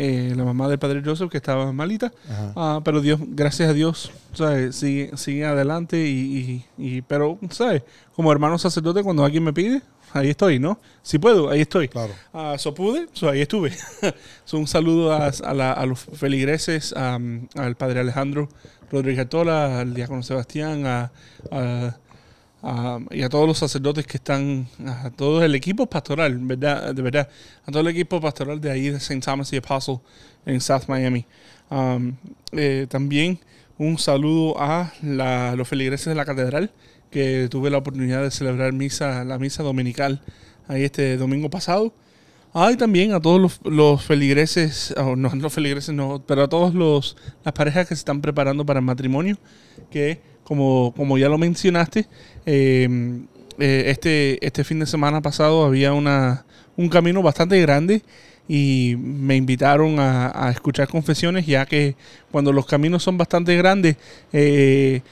eh, 0.00 0.32
la 0.36 0.44
mamá 0.44 0.68
del 0.68 0.78
padre 0.78 1.02
Joseph, 1.04 1.28
que 1.30 1.36
estaba 1.38 1.72
malita. 1.72 2.12
Ah, 2.56 2.80
pero 2.84 3.00
Dios, 3.00 3.18
gracias 3.26 3.68
a 3.68 3.72
Dios, 3.72 4.12
¿sabes? 4.32 4.76
Sigue, 4.76 5.10
sigue 5.16 5.44
adelante 5.44 5.98
y, 6.06 6.64
y- 6.78 6.96
y- 6.98 7.02
pero, 7.02 7.38
¿sabes? 7.50 7.82
Como 8.14 8.30
hermano 8.30 8.56
sacerdote, 8.58 9.02
cuando 9.02 9.24
alguien 9.24 9.42
me 9.42 9.52
pide, 9.52 9.82
ahí 10.12 10.30
estoy, 10.30 10.58
¿no? 10.60 10.78
Si 11.02 11.18
puedo, 11.18 11.50
ahí 11.50 11.62
estoy. 11.62 11.88
Claro. 11.88 12.12
Ah, 12.32 12.54
so 12.58 12.72
pude, 12.74 13.08
so 13.12 13.28
ahí 13.28 13.40
estuve. 13.40 13.72
so 14.44 14.56
un 14.58 14.68
saludo 14.68 15.12
a, 15.12 15.26
a 15.26 15.52
la- 15.54 15.72
a 15.72 15.84
los 15.84 15.98
feligreses, 16.00 16.92
am, 16.96 17.48
al 17.56 17.74
padre 17.76 18.00
Alejandro 18.00 18.48
Rodríguez 18.92 19.28
Tola, 19.28 19.80
al 19.80 19.94
diácono 19.94 20.22
Sebastián, 20.22 20.86
a, 20.86 21.10
a- 21.50 21.96
y 23.10 23.22
a 23.22 23.28
todos 23.28 23.46
los 23.46 23.58
sacerdotes 23.58 24.06
que 24.06 24.16
están, 24.16 24.66
a 24.86 25.10
todo 25.10 25.44
el 25.44 25.54
equipo 25.54 25.86
pastoral, 25.86 26.38
¿verdad? 26.38 26.94
De 26.94 27.02
verdad, 27.02 27.28
a 27.64 27.70
todo 27.70 27.80
el 27.80 27.88
equipo 27.88 28.20
pastoral 28.20 28.60
de 28.60 28.70
ahí 28.70 28.90
de 28.90 28.96
St. 28.98 29.20
Thomas 29.20 29.50
the 29.50 29.58
Apostle 29.58 30.00
en 30.46 30.60
South 30.60 30.84
Miami. 30.88 31.24
Um, 31.70 32.14
eh, 32.52 32.86
también 32.88 33.38
un 33.78 33.98
saludo 33.98 34.60
a 34.60 34.92
la- 35.02 35.54
los 35.56 35.68
feligreses 35.68 36.06
de 36.06 36.14
la 36.14 36.24
catedral, 36.24 36.72
que 37.10 37.48
tuve 37.50 37.70
la 37.70 37.78
oportunidad 37.78 38.22
de 38.22 38.30
celebrar 38.30 38.72
misa, 38.72 39.24
la 39.24 39.38
misa 39.38 39.62
dominical 39.62 40.20
ahí 40.66 40.84
este 40.84 41.16
domingo 41.16 41.48
pasado. 41.48 41.92
Ah, 42.54 42.72
y 42.72 42.76
también 42.76 43.12
a 43.12 43.20
todos 43.20 43.40
los, 43.40 43.60
los 43.64 44.02
feligreses, 44.02 44.94
oh, 44.96 45.16
no, 45.16 45.30
los 45.34 45.52
feligreses 45.52 45.94
no, 45.94 46.22
pero 46.26 46.44
a 46.44 46.48
todos 46.48 46.74
los 46.74 47.16
las 47.44 47.52
parejas 47.54 47.86
que 47.88 47.94
se 47.94 48.00
están 48.00 48.20
preparando 48.22 48.64
para 48.64 48.80
el 48.80 48.86
matrimonio, 48.86 49.38
que 49.90 50.20
como, 50.48 50.94
como 50.96 51.18
ya 51.18 51.28
lo 51.28 51.36
mencionaste, 51.36 52.06
eh, 52.46 52.88
eh, 53.58 53.84
este, 53.88 54.44
este 54.44 54.64
fin 54.64 54.78
de 54.80 54.86
semana 54.86 55.20
pasado 55.20 55.64
había 55.64 55.92
una, 55.92 56.46
un 56.76 56.88
camino 56.88 57.22
bastante 57.22 57.60
grande 57.60 58.02
y 58.48 58.96
me 58.98 59.36
invitaron 59.36 59.96
a, 60.00 60.50
escuchar 60.50 60.88
confesiones, 60.88 61.44
ya 61.44 61.66
que 61.66 61.96
cuando 62.30 62.50
los 62.50 62.64
caminos 62.64 63.02
son 63.02 63.18
bastante 63.18 63.54
grandes, 63.58 63.96
eh, 64.32 65.02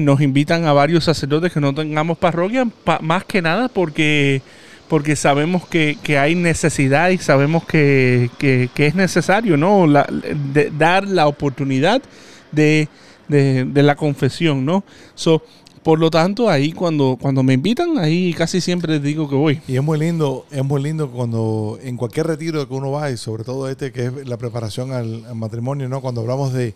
nos 0.00 0.22
invitan 0.22 0.64
a 0.64 0.72
varios 0.72 1.04
sacerdotes 1.04 1.52
que 1.52 1.60
no 1.60 1.74
tengamos 1.74 2.16
parroquia, 2.16 2.66
pa- 2.84 3.00
más 3.02 3.24
que 3.24 3.42
nada 3.42 3.68
porque 3.68 4.40
porque 4.88 5.16
sabemos 5.16 5.66
que, 5.68 5.98
que 6.02 6.16
hay 6.18 6.34
necesidad 6.34 7.10
y 7.10 7.18
sabemos 7.18 7.66
que, 7.66 8.30
que- 8.38 8.70
es 8.86 8.94
necesario, 8.94 9.58
¿no? 9.58 9.86
Dar 10.78 11.06
la 11.06 11.26
oportunidad 11.26 12.00
de, 12.52 12.88
de- 13.28 13.82
la 13.82 13.94
confesión, 13.96 14.64
¿no? 14.64 14.84
So, 15.14 15.42
por 15.82 15.98
lo 16.00 16.10
tanto, 16.10 16.50
ahí 16.50 16.72
cuando, 16.72 17.16
cuando 17.20 17.42
me 17.42 17.54
invitan, 17.54 17.98
ahí 17.98 18.34
casi 18.34 18.60
siempre 18.60 18.98
digo 19.00 19.28
que 19.28 19.36
voy. 19.36 19.60
Y 19.68 19.76
es 19.76 19.82
muy 19.82 19.98
lindo, 19.98 20.44
es 20.50 20.64
muy 20.64 20.82
lindo 20.82 21.10
cuando 21.10 21.78
en 21.82 21.96
cualquier 21.96 22.26
retiro 22.26 22.66
que 22.68 22.74
uno 22.74 22.90
va, 22.90 23.10
y 23.10 23.16
sobre 23.16 23.44
todo 23.44 23.68
este 23.68 23.92
que 23.92 24.06
es 24.06 24.28
la 24.28 24.36
preparación 24.36 24.92
al, 24.92 25.24
al 25.24 25.34
matrimonio, 25.36 25.88
¿no? 25.88 26.00
Cuando 26.02 26.20
hablamos 26.20 26.52
de, 26.52 26.74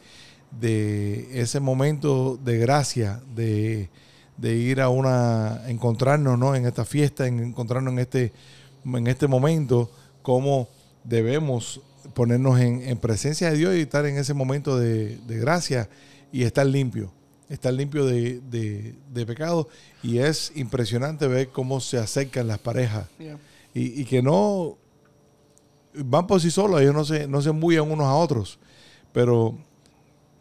de 0.60 1.28
ese 1.40 1.60
momento 1.60 2.38
de 2.42 2.58
gracia, 2.58 3.20
de, 3.34 3.88
de 4.36 4.56
ir 4.56 4.80
a 4.80 4.88
una, 4.88 5.62
encontrarnos, 5.68 6.38
¿no? 6.38 6.54
En 6.54 6.64
esta 6.64 6.84
fiesta, 6.84 7.26
en 7.26 7.40
encontrarnos 7.40 7.92
en 7.92 7.98
este, 7.98 8.32
en 8.84 9.06
este 9.08 9.26
momento, 9.26 9.90
cómo 10.22 10.68
debemos 11.04 11.80
ponernos 12.14 12.60
en, 12.60 12.82
en 12.82 12.96
presencia 12.98 13.50
de 13.50 13.56
Dios 13.58 13.74
y 13.76 13.80
estar 13.80 14.06
en 14.06 14.16
ese 14.16 14.32
momento 14.34 14.78
de, 14.78 15.18
de 15.26 15.38
gracia 15.38 15.88
y 16.32 16.42
estar 16.44 16.66
limpio, 16.66 17.12
estar 17.48 17.72
limpio 17.72 18.04
de, 18.06 18.40
de, 18.40 18.94
de 19.12 19.26
pecado. 19.26 19.68
Y 20.02 20.18
es 20.18 20.50
impresionante 20.56 21.26
ver 21.26 21.48
cómo 21.50 21.80
se 21.80 21.98
acercan 21.98 22.48
las 22.48 22.58
parejas 22.58 23.06
y, 23.74 24.00
y 24.00 24.04
que 24.04 24.22
no 24.22 24.76
van 25.94 26.26
por 26.26 26.40
sí 26.40 26.50
solos, 26.50 26.80
ellos 26.80 26.94
no 26.94 27.04
se, 27.04 27.26
no 27.28 27.42
se 27.42 27.50
embullan 27.50 27.90
unos 27.90 28.06
a 28.06 28.14
otros, 28.14 28.58
pero 29.12 29.58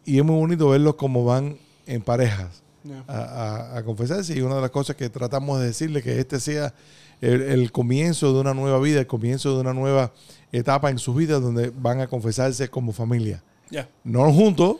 y 0.04 0.18
es 0.18 0.24
muy 0.24 0.36
bonito 0.36 0.68
verlos 0.70 0.94
como 0.96 1.24
van 1.24 1.58
en 1.86 2.00
parejas 2.02 2.62
a, 3.06 3.18
a- 3.18 3.76
a 3.78 3.84
confesarse 3.84 4.34
y 4.36 4.40
una 4.40 4.56
de 4.56 4.62
las 4.62 4.70
cosas 4.70 4.96
que 4.96 5.08
tratamos 5.10 5.60
de 5.60 5.66
decirle 5.66 6.02
que 6.02 6.18
este 6.18 6.40
sea 6.40 6.74
el, 7.20 7.42
el 7.42 7.70
comienzo 7.70 8.32
de 8.32 8.40
una 8.40 8.54
nueva 8.54 8.80
vida, 8.80 8.98
el 9.00 9.06
comienzo 9.06 9.54
de 9.54 9.60
una 9.60 9.72
nueva 9.74 10.12
etapa 10.50 10.90
en 10.90 10.98
sus 10.98 11.14
vidas 11.14 11.40
donde 11.42 11.70
van 11.70 12.00
a 12.00 12.06
confesarse 12.08 12.68
como 12.68 12.92
familia. 12.92 13.42
Ya. 13.70 13.88
No 14.04 14.32
juntos, 14.32 14.76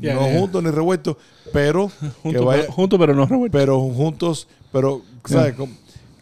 No 0.00 0.20
juntos 0.40 0.62
ni 0.62 0.70
revueltos, 0.70 1.16
pero 1.52 1.90
Juntos, 2.22 2.44
vaya- 2.44 2.66
pero, 2.98 3.14
no 3.14 3.26
revueltos. 3.26 3.60
pero 3.60 3.80
juntos, 3.80 4.48
pero 4.72 5.02
¿sabes? 5.24 5.54
Como, 5.54 5.72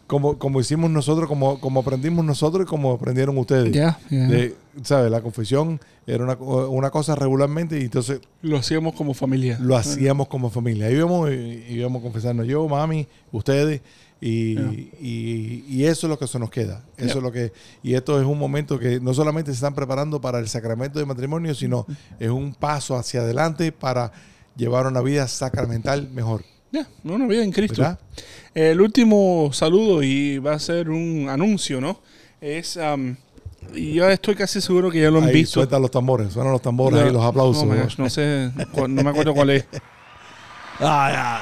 como, 0.07 0.37
como 0.39 0.59
hicimos 0.59 0.89
nosotros, 0.89 1.27
como, 1.27 1.59
como 1.59 1.81
aprendimos 1.81 2.25
nosotros 2.25 2.65
y 2.65 2.67
como 2.67 2.93
aprendieron 2.93 3.37
ustedes. 3.37 3.71
Ya. 3.71 3.99
De, 4.09 4.55
¿sabes? 4.83 5.11
La 5.11 5.21
confesión 5.21 5.79
era 6.07 6.23
una, 6.23 6.33
una 6.35 6.89
cosa 6.89 7.13
regularmente 7.15 7.79
y 7.79 7.83
entonces 7.83 8.19
Lo 8.41 8.57
hacíamos 8.57 8.95
como 8.95 9.13
familia. 9.13 9.59
lo 9.61 9.75
hacíamos 9.77 10.27
como 10.27 10.49
familia. 10.49 10.89
Íbamos 10.89 11.29
y 11.31 11.63
íbamos 11.69 11.99
a 11.99 12.03
confesarnos 12.03 12.47
yo, 12.47 12.67
mami, 12.67 13.07
ustedes. 13.31 13.81
Y, 14.21 14.59
y- 14.99 15.63
y 15.69 15.85
eso 15.85 16.07
es 16.07 16.09
lo 16.09 16.19
que 16.19 16.27
se 16.27 16.39
nos 16.39 16.49
queda. 16.49 16.83
Eso 16.97 17.17
es 17.19 17.23
lo 17.23 17.31
que. 17.31 17.53
Y 17.83 17.93
esto 17.93 18.19
es 18.19 18.25
un 18.25 18.37
momento 18.37 18.77
que 18.77 18.99
no 18.99 19.13
solamente 19.13 19.51
se 19.51 19.55
están 19.55 19.73
preparando 19.75 20.19
para 20.19 20.39
el 20.39 20.49
sacramento 20.49 20.99
de 20.99 21.05
matrimonio, 21.05 21.55
sino 21.55 21.85
es 22.19 22.29
un 22.29 22.53
paso 22.53 22.95
hacia 22.97 23.21
adelante 23.21 23.71
para 23.71 24.11
llevar 24.57 24.87
una 24.87 24.99
vida 25.01 25.27
sacramental 25.27 26.09
mejor. 26.09 26.43
Ya, 26.71 26.85
una 27.05 27.25
vida 27.27 27.43
en 27.43 27.51
Cristo. 27.51 27.81
¿Verdad? 27.81 27.99
El 28.53 28.81
último 28.81 29.51
saludo, 29.53 30.03
y 30.03 30.37
va 30.39 30.53
a 30.53 30.59
ser 30.59 30.89
un 30.89 31.27
anuncio, 31.29 31.79
¿no? 31.79 32.01
Es. 32.41 32.77
y 33.73 33.93
yo 33.93 34.09
estoy 34.09 34.35
casi 34.35 34.59
seguro 34.59 34.91
que 34.91 35.01
ya 35.01 35.09
lo 35.09 35.19
han 35.19 35.25
Ahí 35.29 35.33
visto. 35.33 35.53
sueltan 35.55 35.81
los 35.81 35.91
tambores, 35.91 36.33
suenan 36.33 36.51
los 36.51 36.61
tambores 36.61 37.09
y 37.09 37.13
los 37.13 37.23
aplausos. 37.23 37.63
My 37.65 37.77
gosh, 37.77 37.97
no 37.97 38.09
sé, 38.09 38.51
no 38.75 38.87
me 39.03 39.09
acuerdo 39.09 39.33
cuál 39.33 39.51
es. 39.51 39.65
Ah, 40.81 41.41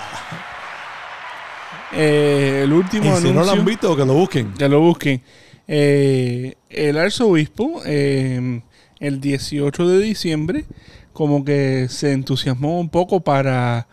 Eh, 1.94 2.62
el 2.64 2.74
último 2.74 3.18
Y 3.18 3.22
si 3.22 3.32
no 3.32 3.44
lo 3.44 3.52
han 3.52 3.66
visto, 3.66 3.96
que 3.96 4.06
lo 4.06 4.14
busquen. 4.14 4.54
Que 4.54 4.68
lo 4.70 4.82
busquen. 4.82 5.22
Eh, 5.68 6.56
el 6.70 6.98
arzobispo, 6.98 7.82
eh, 7.86 8.62
el 9.00 9.22
18 9.22 9.88
de 9.88 10.00
diciembre, 10.00 10.66
como 11.14 11.44
que 11.46 11.88
se 11.90 12.12
entusiasmó 12.14 12.80
un 12.80 12.90
poco 12.90 13.22
para. 13.22 13.88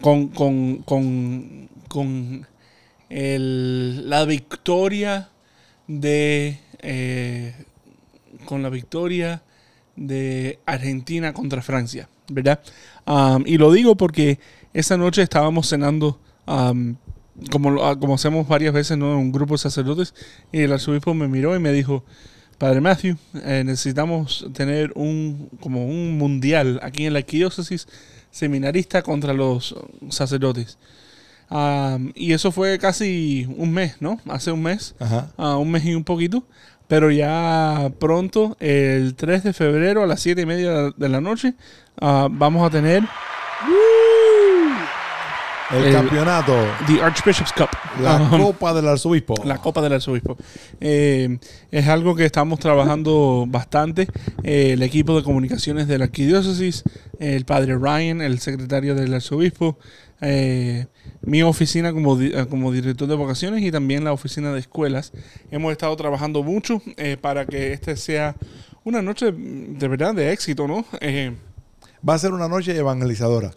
con. 0.00 0.28
con. 0.28 0.78
con, 0.78 1.68
con 1.88 2.46
el- 3.08 4.08
la 4.10 4.24
victoria 4.24 5.28
de. 5.86 6.58
con 8.44 8.62
la 8.62 8.68
victoria 8.68 9.42
de 9.96 10.58
Argentina 10.66 11.32
contra 11.32 11.60
Francia, 11.62 12.08
¿verdad? 12.28 12.60
Um, 13.06 13.42
y 13.46 13.58
lo 13.58 13.72
digo 13.72 13.96
porque 13.96 14.38
esa 14.72 14.96
noche 14.96 15.22
estábamos 15.22 15.68
cenando, 15.68 16.20
um, 16.46 16.94
como, 17.50 17.84
ah, 17.84 17.98
como 17.98 18.14
hacemos 18.14 18.46
varias 18.48 18.72
veces, 18.72 18.98
¿no? 18.98 19.12
En 19.12 19.18
un 19.18 19.32
grupo 19.32 19.54
de 19.54 19.58
sacerdotes, 19.58 20.14
y 20.52 20.60
el 20.60 20.72
arzobispo 20.72 21.14
me 21.14 21.28
miró 21.28 21.54
y 21.54 21.58
me 21.58 21.72
dijo, 21.72 22.04
Padre 22.58 22.80
Matthew, 22.80 23.16
eh, 23.44 23.62
necesitamos 23.64 24.46
tener 24.52 24.92
un, 24.96 25.48
como 25.60 25.86
un 25.86 26.18
mundial 26.18 26.80
aquí 26.82 27.06
en 27.06 27.12
la 27.12 27.20
arquidiócesis 27.20 27.86
seminarista 28.30 29.02
contra 29.02 29.32
los 29.32 29.76
sacerdotes. 30.10 30.78
Um, 31.50 32.12
y 32.14 32.32
eso 32.32 32.52
fue 32.52 32.78
casi 32.78 33.48
un 33.56 33.72
mes, 33.72 33.96
¿no? 34.00 34.20
Hace 34.28 34.50
un 34.52 34.62
mes 34.62 34.94
Ajá. 34.98 35.32
a 35.36 35.56
un 35.56 35.70
mes 35.70 35.84
y 35.84 35.94
un 35.94 36.04
poquito. 36.04 36.44
Pero 36.88 37.10
ya 37.10 37.92
pronto, 37.98 38.56
el 38.60 39.14
3 39.14 39.44
de 39.44 39.52
febrero 39.52 40.02
a 40.02 40.06
las 40.06 40.20
7 40.20 40.40
y 40.40 40.46
media 40.46 40.90
de 40.96 41.08
la 41.08 41.20
noche, 41.20 41.54
ah, 42.00 42.28
vamos 42.30 42.66
a 42.66 42.70
tener 42.70 43.02
El, 45.70 45.84
El- 45.84 45.92
campeonato, 45.92 46.54
The 46.86 47.02
Archbishop's 47.02 47.52
Cup. 47.52 47.68
la 48.00 48.16
Um, 48.22 48.40
Copa 48.42 48.72
del 48.72 48.88
Arzobispo. 48.88 49.34
la 49.44 49.58
Copa 49.58 49.82
del 49.82 49.92
Arzobispo. 49.92 50.36
Eh, 50.80 51.38
es 51.70 51.88
algo 51.88 52.14
que 52.14 52.24
estamos 52.24 52.58
trabajando 52.58 53.44
bastante. 53.48 54.08
Eh, 54.42 54.72
el 54.72 54.82
equipo 54.82 55.14
de 55.16 55.22
comunicaciones 55.22 55.86
de 55.86 55.98
la 55.98 56.04
Arquidiócesis, 56.06 56.84
el 57.18 57.44
padre 57.44 57.76
Ryan, 57.76 58.22
el 58.22 58.38
secretario 58.38 58.94
del 58.94 59.12
Arzobispo, 59.12 59.78
eh, 60.22 60.86
mi 61.20 61.42
oficina 61.42 61.92
como, 61.92 62.18
eh, 62.20 62.46
como 62.48 62.72
director 62.72 63.06
de 63.06 63.14
vocaciones 63.16 63.62
y 63.62 63.70
también 63.70 64.04
la 64.04 64.12
oficina 64.12 64.52
de 64.52 64.60
escuelas. 64.60 65.12
Hemos 65.50 65.72
estado 65.72 65.94
trabajando 65.96 66.42
mucho 66.42 66.80
eh, 66.96 67.16
para 67.20 67.44
que 67.46 67.72
este 67.74 67.96
sea 67.96 68.36
una 68.84 69.02
noche 69.02 69.32
de 69.32 69.88
verdad 69.88 70.14
de 70.14 70.32
éxito, 70.32 70.66
¿no? 70.66 70.86
Va 72.06 72.14
a 72.14 72.18
ser 72.18 72.32
una 72.32 72.48
noche 72.48 72.76
evangelizadora. 72.76 73.52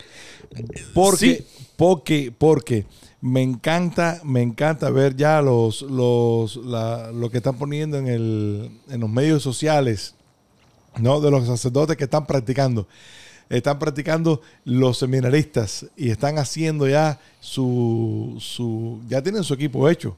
Porque, 0.93 1.17
Sí. 1.17 1.45
porque, 1.75 2.33
porque 2.37 2.85
me 3.21 3.41
encanta, 3.41 4.19
me 4.23 4.41
encanta 4.41 4.89
ver 4.89 5.15
ya 5.15 5.41
los, 5.41 5.81
los, 5.83 6.57
la- 6.57 7.11
lo 7.11 7.29
que 7.29 7.37
están 7.37 7.57
poniendo 7.57 7.97
en, 7.97 8.07
el, 8.07 8.71
en 8.89 8.99
los 8.99 9.09
medios 9.09 9.43
sociales, 9.43 10.15
¿no? 10.99 11.21
De 11.21 11.29
los 11.31 11.45
sacerdotes 11.47 11.97
que 11.97 12.03
están 12.05 12.25
practicando. 12.25 12.87
Están 13.49 13.79
practicando 13.79 14.41
los 14.63 14.97
seminaristas 14.97 15.85
y 15.97 16.09
están 16.09 16.37
haciendo 16.37 16.87
ya 16.87 17.19
su, 17.41 18.37
su, 18.39 19.01
ya 19.09 19.21
tienen 19.21 19.43
su 19.43 19.53
equipo 19.53 19.89
hecho. 19.89 20.17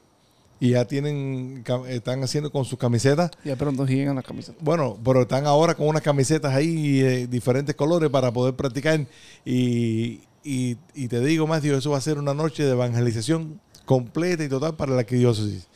Y 0.64 0.70
ya 0.70 0.84
tienen, 0.86 1.62
están 1.88 2.22
haciendo 2.22 2.50
con 2.50 2.64
sus 2.64 2.78
camisetas 2.78 3.30
ya 3.44 3.54
pronto 3.56 3.84
llegan 3.86 4.14
las 4.16 4.24
camisetas. 4.24 4.56
bueno, 4.62 4.96
pero 5.04 5.22
están 5.22 5.46
ahora 5.46 5.74
con 5.74 5.88
unas 5.88 6.02
camisetas 6.02 6.54
ahí 6.54 7.00
de 7.00 7.26
diferentes 7.26 7.74
colores 7.74 8.08
para 8.10 8.32
poder 8.32 8.54
practicar. 8.54 9.00
Y, 9.44 10.20
y, 10.42 10.76
y 10.94 11.08
te 11.08 11.20
digo, 11.20 11.46
Matthew, 11.46 11.76
eso 11.76 11.90
va 11.90 11.98
a 11.98 12.00
ser 12.00 12.18
una 12.18 12.34
noche 12.34 12.62
de 12.64 12.70
evangelización 12.72 13.60
completa 13.84 14.42
y 14.44 14.48
total 14.48 14.74
para 14.76 14.92
la 14.92 15.00
arquidiócesis. 15.00 15.66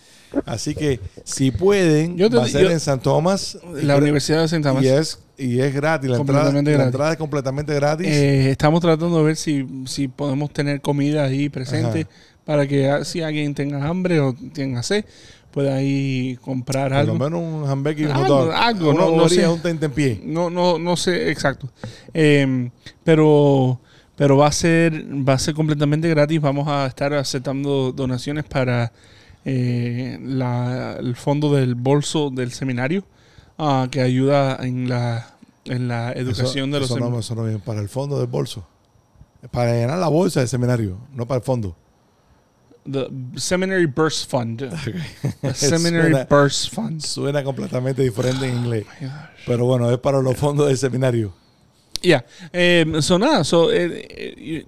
Así 0.44 0.74
que 0.74 1.00
si 1.24 1.50
pueden, 1.50 2.16
Yo 2.18 2.28
te 2.28 2.36
va 2.36 2.44
a 2.44 2.48
ser 2.48 2.62
yo- 2.64 2.70
en 2.70 2.80
San 2.80 3.00
Tomás. 3.00 3.58
La 3.82 3.96
Universidad 3.96 4.42
de 4.42 4.48
Santa 4.48 4.70
Y 4.70 4.74
Tomás. 4.74 4.84
es 4.86 5.18
y 5.38 5.60
es 5.60 5.72
gratis. 5.74 6.10
La, 6.10 6.16
entrada, 6.18 6.50
la 6.52 6.84
entrada 6.84 7.12
es 7.12 7.16
completamente 7.16 7.72
gratis. 7.74 8.06
Eh, 8.08 8.50
estamos 8.50 8.80
tratando 8.80 9.18
de 9.18 9.24
ver 9.24 9.36
si, 9.36 9.66
si 9.86 10.08
podemos 10.08 10.52
tener 10.52 10.80
comida 10.80 11.24
ahí 11.24 11.48
presente 11.48 12.00
Ajá. 12.02 12.10
Para 12.48 12.66
que 12.66 12.88
ah, 12.88 13.04
si 13.04 13.20
alguien 13.20 13.52
tenga 13.54 13.86
hambre 13.86 14.20
o 14.20 14.34
tenga 14.54 14.82
sed, 14.82 15.04
pueda 15.50 15.74
ahí 15.74 16.38
comprar 16.40 16.88
Por 16.88 17.04
lo 17.04 17.12
algo. 17.12 17.18
menos 17.18 17.40
un 17.42 17.68
hamburger 17.70 18.00
y 18.08 18.10
un 18.10 18.12
Algo, 18.16 18.36
hot 18.36 18.44
dog. 18.46 18.54
algo, 18.54 18.90
Una 18.92 19.00
no- 19.04 19.16
no 19.16 19.28
sé. 19.28 19.46
un 19.46 19.60
tentempié. 19.60 20.22
No, 20.24 20.48
no, 20.48 20.78
no 20.78 20.96
sé 20.96 21.30
exacto. 21.30 21.68
Eh, 22.14 22.70
pero, 23.04 23.78
pero 24.16 24.38
va 24.38 24.46
a 24.46 24.52
ser, 24.52 24.94
va 25.28 25.34
a 25.34 25.38
ser 25.38 25.52
completamente 25.52 26.08
gratis. 26.08 26.40
Vamos 26.40 26.66
a 26.68 26.86
estar 26.86 27.12
aceptando 27.12 27.92
donaciones 27.92 28.44
para 28.46 28.92
eh, 29.44 30.18
la- 30.22 30.96
el 30.98 31.16
fondo 31.16 31.52
del 31.54 31.74
bolso 31.74 32.30
del 32.30 32.50
seminario, 32.52 33.04
ah, 33.58 33.88
que 33.90 34.00
ayuda 34.00 34.56
en 34.62 34.88
la, 34.88 35.34
en 35.66 35.86
la 35.86 36.12
educación 36.12 36.70
Eso- 36.70 36.74
de 36.76 36.80
los 36.80 36.90
eso 36.92 36.98
no, 37.10 37.18
eso 37.18 37.34
no 37.34 37.44
viene 37.44 37.58
para 37.58 37.80
el 37.82 37.90
fondo 37.90 38.18
del 38.18 38.26
bolso. 38.26 38.66
Para 39.50 39.74
llenar 39.74 39.98
la 39.98 40.08
bolsa 40.08 40.40
del 40.40 40.48
seminario, 40.48 40.96
no 41.14 41.26
para 41.26 41.38
el 41.40 41.44
fondo. 41.44 41.76
The 42.90 43.08
Seminary 43.36 43.86
Burst 43.86 44.30
Fund. 44.30 44.58
The 45.42 45.54
Seminary 45.54 46.12
Suena- 46.12 46.26
Burst 46.28 46.74
Fund. 46.74 47.00
Suena 47.02 47.42
completamente 47.44 48.02
diferente 48.02 48.46
en 48.48 48.56
inglés. 48.56 48.86
Oh. 49.02 49.06
Pero 49.46 49.66
bueno, 49.66 49.90
es 49.90 49.98
para 49.98 50.20
los 50.22 50.36
fondos 50.36 50.68
del 50.68 50.78
seminario. 50.78 51.32
Ya, 52.02 52.24
eh, 52.52 52.86
so 53.00 53.18
nada, 53.18 53.42
so, 53.44 53.72
eh, 53.72 54.06
eh, 54.08 54.64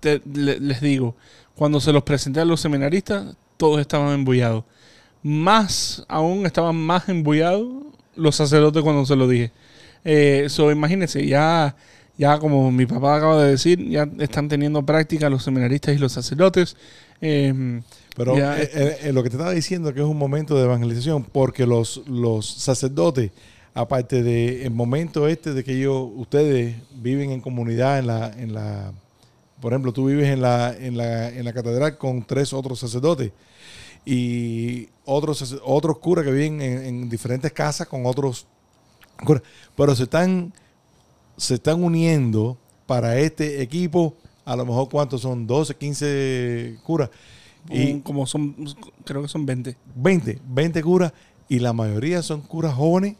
te- 0.00 0.22
le- 0.32 0.60
les 0.60 0.80
digo, 0.80 1.16
cuando 1.56 1.80
se 1.80 1.92
los 1.92 2.02
presenté 2.04 2.40
a 2.40 2.44
los 2.44 2.60
seminaristas, 2.60 3.34
todos 3.56 3.80
estaban 3.80 4.12
embullados. 4.14 4.64
Más 5.22 6.04
aún 6.08 6.46
estaban 6.46 6.76
más 6.76 7.08
embullados 7.08 7.66
los 8.14 8.36
sacerdotes 8.36 8.82
cuando 8.82 9.04
se 9.06 9.16
lo 9.16 9.26
dije. 9.26 9.50
Eh, 10.04 10.46
so, 10.48 10.70
imagínense, 10.70 11.26
ya, 11.26 11.74
ya 12.16 12.38
como 12.38 12.70
mi 12.70 12.86
papá 12.86 13.16
acaba 13.16 13.42
de 13.42 13.50
decir, 13.50 13.84
ya 13.88 14.08
están 14.20 14.48
teniendo 14.48 14.86
práctica 14.86 15.28
los 15.28 15.42
seminaristas 15.42 15.96
y 15.96 15.98
los 15.98 16.12
sacerdotes. 16.12 16.76
Eh, 17.20 17.80
Pero 18.16 18.36
Ya, 18.36 18.60
eh, 18.60 18.70
eh, 18.72 18.96
eh, 19.04 19.12
lo 19.12 19.22
que 19.22 19.30
te 19.30 19.36
estaba 19.36 19.52
diciendo 19.52 19.92
que 19.92 20.00
es 20.00 20.06
un 20.06 20.18
momento 20.18 20.56
de 20.56 20.64
evangelización, 20.64 21.24
porque 21.24 21.66
los, 21.66 22.02
los 22.06 22.46
sacerdotes, 22.46 23.30
aparte 23.74 24.22
del 24.22 24.70
momento 24.70 25.28
este 25.28 25.52
de 25.52 25.62
que 25.64 25.72
ellos, 25.78 26.08
ustedes 26.16 26.76
viven 26.94 27.30
en 27.30 27.40
comunidad, 27.40 27.98
en 27.98 28.06
la, 28.06 28.32
en 28.36 28.54
la, 28.54 28.92
por 29.60 29.72
ejemplo, 29.72 29.92
tú 29.92 30.06
vives 30.06 30.28
en 30.28 30.40
la, 30.40 30.74
en 30.78 30.96
la, 30.96 31.28
en 31.28 31.44
la 31.44 31.52
catedral 31.52 31.98
con 31.98 32.22
tres 32.24 32.52
otros 32.52 32.78
sacerdotes 32.80 33.32
y 34.04 34.88
otros, 35.04 35.56
otros 35.64 35.98
curas 35.98 36.24
que 36.24 36.30
viven 36.32 36.60
en, 36.62 36.84
en 36.84 37.08
diferentes 37.08 37.52
casas 37.52 37.86
con 37.86 38.06
otros 38.06 38.46
curas, 39.24 39.42
pero 39.76 39.94
se 39.94 40.04
están, 40.04 40.52
se 41.36 41.54
están 41.54 41.82
uniendo 41.82 42.56
para 42.86 43.18
este 43.18 43.60
equipo, 43.62 44.14
a 44.46 44.56
lo 44.56 44.64
mejor 44.64 44.88
cuántos 44.88 45.20
son, 45.20 45.46
12, 45.46 45.74
15 45.74 46.78
curas. 46.84 47.10
Y 47.68 47.98
como 48.00 48.26
son, 48.26 48.54
creo 49.04 49.22
que 49.22 49.28
son 49.28 49.44
20. 49.44 49.76
20, 49.96 50.38
20 50.48 50.82
curas 50.82 51.12
y 51.48 51.58
la 51.58 51.72
mayoría 51.72 52.22
son 52.22 52.40
curas 52.40 52.74
jóvenes 52.74 53.16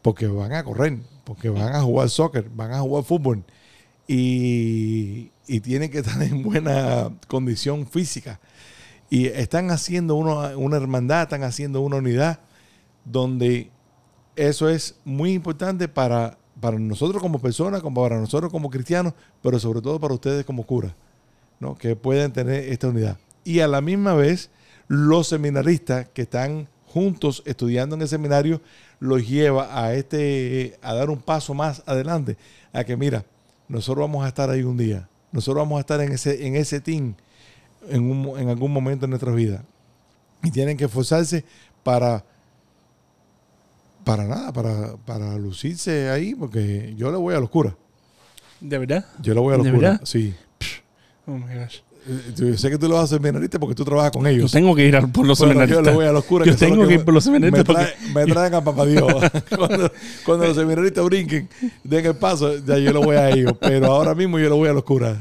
porque 0.00 0.26
van 0.26 0.52
a 0.54 0.64
correr, 0.64 0.98
porque 1.24 1.50
van 1.50 1.74
a 1.74 1.82
jugar 1.82 2.08
soccer, 2.08 2.48
van 2.48 2.72
a 2.72 2.80
jugar 2.80 3.04
fútbol 3.04 3.44
y, 4.08 5.30
y 5.46 5.60
tienen 5.60 5.90
que 5.90 5.98
estar 5.98 6.20
en 6.22 6.42
buena 6.42 7.10
condición 7.28 7.86
física. 7.86 8.40
Y 9.10 9.26
están 9.26 9.70
haciendo 9.70 10.16
una, 10.16 10.56
una 10.56 10.76
hermandad, 10.78 11.24
están 11.24 11.42
haciendo 11.42 11.82
una 11.82 11.96
unidad 11.96 12.40
donde 13.04 13.70
eso 14.36 14.68
es 14.68 14.96
muy 15.04 15.32
importante 15.32 15.86
para, 15.86 16.38
para 16.60 16.78
nosotros 16.78 17.22
como 17.22 17.38
personas, 17.38 17.82
como 17.82 18.02
para 18.02 18.18
nosotros 18.18 18.50
como 18.50 18.70
cristianos, 18.70 19.12
pero 19.42 19.58
sobre 19.58 19.80
todo 19.80 20.00
para 20.00 20.14
ustedes 20.14 20.44
como 20.44 20.64
curas, 20.64 20.92
¿no? 21.60 21.76
que 21.76 21.96
pueden 21.96 22.32
tener 22.32 22.72
esta 22.72 22.88
unidad. 22.88 23.18
Y 23.44 23.60
a 23.60 23.68
la 23.68 23.80
misma 23.80 24.14
vez, 24.14 24.50
los 24.88 25.28
seminaristas 25.28 26.08
que 26.08 26.22
están 26.22 26.68
juntos 26.86 27.42
estudiando 27.44 27.94
en 27.94 28.02
el 28.02 28.08
seminario 28.08 28.60
los 29.00 29.28
lleva 29.28 29.68
a 29.78 29.94
este 29.94 30.78
a 30.80 30.94
dar 30.94 31.10
un 31.10 31.18
paso 31.18 31.52
más 31.52 31.82
adelante 31.84 32.38
a 32.72 32.84
que 32.84 32.96
mira 32.96 33.24
nosotros 33.68 34.02
vamos 34.02 34.24
a 34.24 34.28
estar 34.28 34.48
ahí 34.48 34.62
un 34.62 34.78
día 34.78 35.06
nosotros 35.32 35.62
vamos 35.62 35.76
a 35.76 35.80
estar 35.80 36.00
en 36.00 36.12
ese 36.12 36.46
en 36.46 36.56
ese 36.56 36.80
team 36.80 37.14
en, 37.90 38.10
un 38.10 38.38
en 38.38 38.48
algún 38.48 38.72
momento 38.72 39.04
de 39.04 39.10
nuestra 39.10 39.32
vida 39.32 39.62
y 40.42 40.50
tienen 40.50 40.78
que 40.78 40.84
esforzarse 40.84 41.44
para 41.82 42.24
para 44.06 44.24
nada 44.24 44.52
para, 44.52 44.96
para 45.04 45.36
lucirse 45.36 46.08
ahí 46.08 46.34
porque 46.34 46.94
yo 46.96 47.10
le 47.10 47.16
voy 47.18 47.34
a 47.34 47.40
los 47.40 47.50
curas 47.50 47.74
¿De 48.60 48.78
verdad? 48.78 49.04
yo 49.20 49.34
le 49.34 49.40
voy 49.40 49.52
a 49.54 49.56
los 49.58 49.66
¿De 49.66 49.72
curas 49.72 49.90
verdad? 49.94 50.06
sí 50.06 50.32
Oh 51.26 51.32
my 51.32 51.54
gosh. 51.56 51.78
Eh, 52.08 52.32
yo 52.36 52.56
sé 52.56 52.70
que 52.70 52.78
tú 52.78 52.86
lo 52.86 52.94
vas 52.94 53.00
a 53.00 53.04
hacer 53.06 53.18
seminarista 53.18 53.58
porque 53.58 53.74
tú 53.74 53.84
trabajas 53.84 54.12
con 54.12 54.22
Yo 54.22 54.28
ellos 54.28 54.52
tengo 54.52 54.76
que 54.76 54.86
ir 54.86 54.96
por 55.12 55.26
los 55.26 55.36
Bueno, 55.40 55.54
yo 55.54 55.58
seminaristas. 55.60 55.86
le 55.86 55.92
voy 55.92 56.06
a 56.06 56.12
los 56.12 56.24
curas. 56.24 56.46
Yo 56.46 56.52
que 56.52 56.58
tengo 56.64 56.86
que 56.86 56.94
ir 56.94 57.04
por 57.04 57.14
los 57.14 57.24
seminaristas 57.24 57.66
Me, 57.66 57.74
porque- 57.74 57.82
traen- 57.96 58.12
me 58.14 58.32
traen 58.32 58.54
a 58.54 58.60
papá 58.62 58.86
Dios. 58.86 59.12
cuando, 59.56 59.92
cuando 60.24 60.46
los 60.46 60.56
seminaristas 60.56 61.04
brinquen, 61.04 61.48
den 61.82 62.06
el 62.06 62.14
paso, 62.14 62.64
ya 62.64 62.78
yo 62.78 62.92
lo 62.92 63.02
voy 63.02 63.16
a 63.16 63.30
ellos. 63.30 63.54
Pero 63.60 63.86
ahora 63.86 64.14
mismo 64.14 64.38
yo 64.38 64.48
lo 64.48 64.56
voy 64.56 64.68
a 64.68 64.72
los 64.72 64.84
curas. 64.84 65.18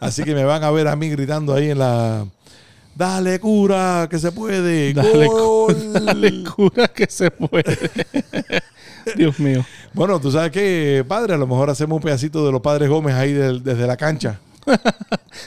Así 0.00 0.24
que 0.24 0.34
me 0.34 0.44
van 0.44 0.64
a 0.64 0.70
ver 0.70 0.88
a 0.88 0.96
mí 0.96 1.10
gritando 1.10 1.52
ahí 1.52 1.70
en 1.72 1.78
la... 1.78 2.26
Dale, 2.98 3.38
cura, 3.38 4.08
que 4.10 4.18
se 4.18 4.32
puede. 4.32 4.92
Dale, 4.92 5.26
Gol". 5.28 5.72
cu- 5.72 6.00
dale 6.00 6.42
cura 6.42 6.88
que 6.88 7.06
se 7.08 7.30
puede. 7.30 7.78
Dios 9.16 9.38
mío. 9.38 9.64
Bueno, 9.94 10.18
tú 10.20 10.32
sabes 10.32 10.50
que, 10.50 11.04
padre, 11.06 11.34
a 11.34 11.36
lo 11.38 11.46
mejor 11.46 11.70
hacemos 11.70 11.94
un 11.96 12.02
pedacito 12.02 12.44
de 12.44 12.50
los 12.50 12.60
padres 12.60 12.88
Gómez 12.88 13.14
ahí 13.14 13.32
del- 13.32 13.62
desde 13.62 13.86
la 13.86 13.96
cancha. 13.96 14.40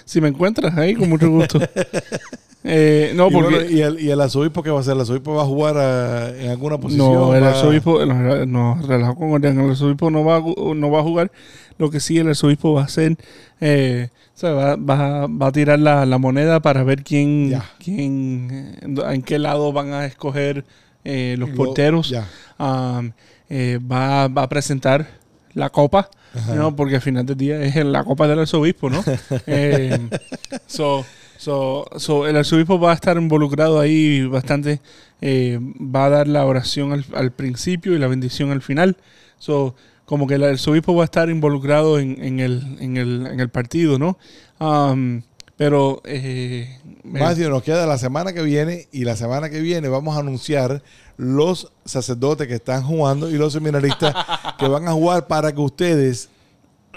Si 0.05 0.21
me 0.21 0.29
encuentras 0.29 0.77
ahí, 0.77 0.95
con 0.95 1.09
mucho 1.09 1.29
gusto. 1.29 1.59
Eh, 2.63 3.11
no, 3.15 3.27
y, 3.29 3.31
porque... 3.31 3.55
bueno, 3.55 3.69
y 3.69 3.81
el, 3.81 3.99
y 3.99 4.11
el 4.11 4.21
arzobispo, 4.21 4.61
¿qué 4.61 4.69
va 4.69 4.77
a 4.77 4.81
hacer? 4.81 4.93
¿El 4.93 5.01
arzobispo 5.01 5.33
va 5.35 5.41
a 5.43 5.45
jugar 5.45 5.75
ah, 5.77 6.31
en 6.37 6.49
alguna 6.49 6.77
posición? 6.79 7.11
No, 7.13 7.33
el 7.35 7.43
¿Va- 7.43 7.49
arzobispo, 7.49 8.05
no, 8.05 8.45
no, 8.45 8.79
relajo 8.87 9.15
con 9.15 9.43
el 9.43 9.59
arzobispo 9.71 10.11
no 10.11 10.23
va, 10.23 10.37
a, 10.37 10.41
no 10.75 10.91
va 10.91 10.99
a 10.99 11.03
jugar. 11.03 11.31
Lo 11.79 11.89
que 11.89 11.99
sí 11.99 12.17
el 12.19 12.27
arzobispo 12.27 12.73
va 12.73 12.81
a 12.81 12.85
hacer, 12.85 13.17
eh, 13.61 14.09
o 14.35 14.37
sea, 14.37 14.51
va, 14.51 14.75
va- 14.75 15.27
va 15.27 15.47
a 15.47 15.51
tirar 15.51 15.79
la, 15.79 16.05
la 16.05 16.17
moneda 16.19 16.59
para 16.59 16.83
ver 16.83 17.03
quién, 17.03 17.49
Ya. 17.49 17.65
quién 17.83 18.75
eh, 18.81 19.03
en, 19.11 19.21
qué 19.23 19.39
lado 19.39 19.73
van 19.73 19.93
a 19.93 20.05
escoger 20.05 20.63
eh, 21.03 21.35
los 21.39 21.49
Lo- 21.49 21.55
porteros. 21.55 22.09
Ya. 22.09 22.27
Um, 22.59 23.11
va, 23.91 24.27
va 24.27 24.43
a 24.43 24.49
presentar 24.49 25.07
la 25.55 25.69
copa, 25.71 26.09
Ajá. 26.35 26.53
¿no? 26.55 26.75
porque 26.75 26.95
al 26.95 27.01
final 27.01 27.25
del 27.25 27.35
día 27.37 27.59
es 27.61 27.75
la 27.83 28.03
copa 28.03 28.27
del 28.27 28.39
arzobispo, 28.39 28.89
¿no? 28.89 29.03
So, 30.67 31.05
so, 31.41 31.87
so, 31.97 32.27
el 32.27 32.37
arzobispo 32.37 32.79
va 32.79 32.91
a 32.91 32.93
estar 32.93 33.17
involucrado 33.17 33.79
ahí 33.79 34.23
bastante, 34.27 34.79
eh, 35.21 35.57
va 35.59 36.05
a 36.05 36.09
dar 36.09 36.27
la 36.27 36.45
oración 36.45 36.93
al, 36.93 37.03
al 37.15 37.31
principio 37.31 37.95
y 37.95 37.97
la 37.97 38.05
bendición 38.05 38.51
al 38.51 38.61
final. 38.61 38.95
So, 39.39 39.73
como 40.05 40.27
que 40.27 40.35
el 40.35 40.43
arzobispo 40.43 40.93
va 40.93 41.03
a 41.03 41.05
estar 41.05 41.29
involucrado 41.29 41.97
en, 41.97 42.23
en 42.23 42.39
el, 42.39 42.77
en, 42.79 42.97
el, 42.97 43.25
en 43.25 43.39
el 43.39 43.49
partido, 43.49 43.97
¿no? 43.97 44.19
Um, 44.59 45.23
pero... 45.57 46.01
Eh, 46.05 46.77
Matthew, 47.03 47.49
nos 47.49 47.63
queda 47.63 47.87
la 47.87 47.97
semana 47.97 48.33
que 48.33 48.43
viene 48.43 48.87
y 48.91 49.03
la 49.03 49.15
semana 49.15 49.49
que 49.49 49.61
viene 49.61 49.87
vamos 49.87 50.15
a 50.15 50.19
anunciar 50.19 50.83
los 51.17 51.71
sacerdotes 51.85 52.47
que 52.47 52.55
están 52.55 52.83
jugando 52.83 53.31
y 53.31 53.33
los 53.33 53.53
seminaristas 53.53 54.13
que 54.59 54.67
van 54.67 54.87
a 54.87 54.91
jugar 54.91 55.25
para 55.25 55.51
que 55.51 55.61
ustedes 55.61 56.29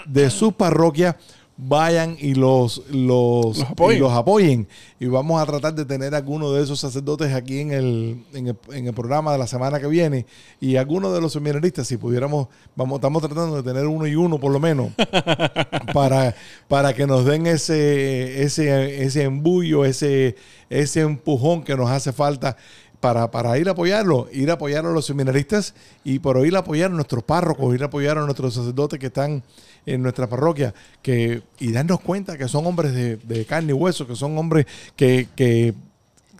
de 0.05 0.29
sus 0.29 0.53
parroquias 0.53 1.15
vayan 1.57 2.17
y 2.19 2.35
los, 2.35 2.83
los, 2.89 3.57
Los 3.57 3.61
apoyen. 3.69 3.97
y 3.97 4.01
los 4.01 4.11
apoyen. 4.11 4.67
Y 4.99 5.05
vamos 5.07 5.41
a 5.41 5.45
tratar 5.45 5.73
de 5.73 5.85
tener 5.85 6.13
algunos 6.13 6.53
de 6.53 6.63
esos 6.63 6.79
sacerdotes 6.79 7.33
aquí 7.33 7.59
en 7.59 7.71
el, 7.71 8.25
en 8.33 8.47
el, 8.47 8.57
en 8.71 8.87
el 8.87 8.93
programa 8.93 9.31
de 9.31 9.37
la 9.37 9.47
semana 9.47 9.79
que 9.79 9.87
viene. 9.87 10.25
Y 10.59 10.75
algunos 10.75 11.13
de 11.13 11.21
los 11.21 11.33
seminaristas, 11.33 11.87
si 11.87 11.97
pudiéramos, 11.97 12.47
vamos, 12.75 12.97
estamos 12.97 13.21
tratando 13.21 13.55
de 13.55 13.63
tener 13.63 13.87
uno 13.87 14.05
y 14.07 14.15
uno 14.15 14.39
por 14.39 14.51
lo 14.51 14.59
menos, 14.59 14.91
para, 15.93 16.35
para 16.67 16.93
que 16.93 17.07
nos 17.07 17.25
den 17.25 17.47
ese, 17.47 18.43
ese, 18.43 19.03
ese 19.03 19.23
embullo, 19.23 19.85
ese, 19.85 20.35
ese 20.69 21.01
empujón 21.01 21.63
que 21.63 21.75
nos 21.75 21.89
hace 21.89 22.11
falta 22.11 22.57
para, 22.99 23.29
para 23.29 23.57
ir 23.59 23.67
a 23.67 23.73
apoyarlo, 23.73 24.27
ir 24.31 24.49
a 24.49 24.53
apoyar 24.53 24.85
a 24.85 24.89
los 24.89 25.05
seminaristas 25.05 25.75
y 26.03 26.19
por 26.19 26.43
ir 26.45 26.55
a 26.55 26.59
apoyar 26.59 26.89
a 26.91 26.93
nuestros 26.95 27.23
párrocos, 27.23 27.75
ir 27.75 27.83
a 27.83 27.85
apoyar 27.85 28.17
a 28.17 28.21
nuestros 28.21 28.55
sacerdotes 28.55 28.99
que 28.99 29.07
están 29.07 29.43
en 29.85 30.01
nuestra 30.01 30.27
parroquia, 30.27 30.73
que, 31.01 31.41
y 31.59 31.71
darnos 31.71 31.99
cuenta 32.01 32.37
que 32.37 32.47
son 32.47 32.65
hombres 32.65 32.93
de, 32.93 33.17
de 33.17 33.45
carne 33.45 33.69
y 33.71 33.73
hueso, 33.73 34.07
que 34.07 34.15
son 34.15 34.37
hombres 34.37 34.65
que, 34.95 35.27
que 35.35 35.73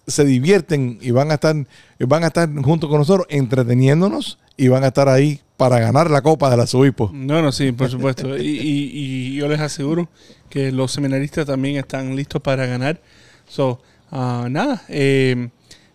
se 0.08 0.24
divierten 0.26 0.98
y 1.02 1.12
van 1.12 1.32
a 1.32 1.36
estar, 1.36 1.56
van 2.00 2.24
a 2.24 2.28
estar 2.28 2.50
junto 2.62 2.88
con 2.90 3.00
nosotros 3.00 3.28
entreteniéndonos 3.30 4.38
y 4.58 4.68
van 4.68 4.84
a 4.84 4.88
estar 4.88 5.10
ahí 5.10 5.42
para 5.58 5.80
ganar 5.80 6.12
la 6.12 6.22
copa 6.22 6.50
del 6.50 6.60
arzobispo. 6.62 7.12
No, 7.14 7.42
no, 7.42 7.52
sí, 7.52 7.72
por 7.72 7.90
supuesto. 7.90 8.38
Y, 8.38 8.60
y- 8.62 9.36
yo 9.36 9.48
les 9.48 9.60
aseguro 9.60 10.10
que 10.50 10.72
los 10.72 10.92
seminaristas 10.92 11.46
también 11.46 11.78
están 11.78 12.16
listos 12.16 12.42
para 12.42 12.66
ganar. 12.66 13.02
So, 13.48 13.82
ah, 14.12 14.48
nada, 14.50 14.84
eh, 14.90 15.50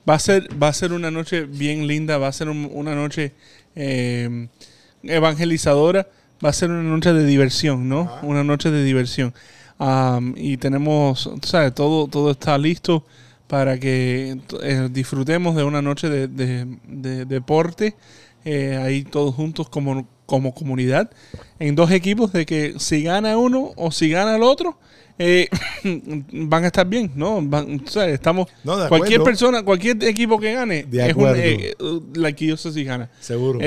va 0.08 0.14
a 0.14 0.18
ser 0.18 0.48
va 0.60 0.68
a 0.68 0.72
ser 0.72 0.92
una 0.92 1.10
noche 1.10 1.42
bien 1.44 1.86
linda, 1.86 2.16
va 2.18 2.28
a 2.28 2.32
ser 2.32 2.48
un- 2.48 2.70
una 2.72 2.94
noche 2.94 3.32
eh, 3.76 4.48
evangelizadora, 5.02 6.08
va 6.44 6.48
a 6.50 6.52
ser 6.52 6.70
una 6.70 6.82
noche 6.82 7.12
de 7.12 7.24
diversión, 7.26 7.88
¿no? 7.88 8.10
Una 8.22 8.44
noche 8.44 8.70
de 8.70 8.82
diversión. 8.84 9.34
Am, 9.78 10.34
y 10.36 10.56
tenemos, 10.58 11.24
tú 11.40 11.48
¿sabes? 11.48 11.74
Todo, 11.74 12.06
todo 12.08 12.30
está 12.32 12.56
listo 12.58 13.04
para 13.46 13.78
que 13.78 14.38
eh, 14.62 14.88
disfrutemos 14.92 15.56
de 15.56 15.64
una 15.64 15.82
noche 15.82 16.08
de, 16.08 16.28
de- 16.28 16.66
de 16.86 17.24
deporte 17.24 17.96
eh, 18.44 18.78
ahí 18.82 19.02
todos 19.04 19.34
juntos 19.34 19.68
como, 19.68 20.06
como 20.24 20.54
comunidad 20.54 21.10
en 21.58 21.74
dos 21.74 21.90
equipos 21.90 22.32
de 22.32 22.46
que 22.46 22.74
si 22.78 23.02
gana 23.02 23.36
uno 23.36 23.72
o 23.76 23.90
si 23.90 24.08
gana 24.08 24.36
el 24.36 24.42
otro 24.44 24.78
eh, 25.18 25.48
van 26.32 26.64
a 26.64 26.68
estar 26.68 26.86
bien, 26.86 27.10
¿no? 27.16 27.40
Van- 27.42 27.80
tú 27.80 27.90
sabes, 27.90 28.14
estamos 28.14 28.46
No, 28.64 28.76
de 28.76 28.88
cualquier 28.88 29.18
persona, 29.24 29.62
cualquier 29.64 30.02
equipo 30.04 30.38
que 30.38 30.52
gane 30.52 30.84
De 30.84 30.98
es 31.10 31.16
un, 31.16 32.12
la 32.14 32.28
arquidiócesis 32.28 32.86
gana. 32.86 33.10
Seguro. 33.20 33.58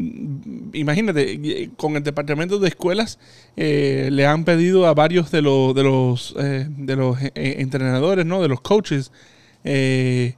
Mm, 0.00 0.70
imagínate, 0.74 1.32
eh, 1.32 1.70
con 1.76 1.96
el 1.96 2.04
departamento 2.04 2.58
de 2.60 2.68
escuelas 2.68 3.18
eh, 3.56 4.08
le 4.12 4.26
han 4.26 4.44
pedido 4.44 4.86
a 4.86 4.94
varios 4.94 5.32
de 5.32 5.42
los 5.42 5.74
de 5.74 5.82
los 5.82 6.34
eh, 6.38 6.66
de 6.68 6.94
los 6.96 7.20
eh, 7.20 7.32
entrenadores, 7.34 8.24
¿no? 8.24 8.40
De 8.40 8.46
los 8.48 8.60
coaches 8.60 9.10
eh, 9.64 10.34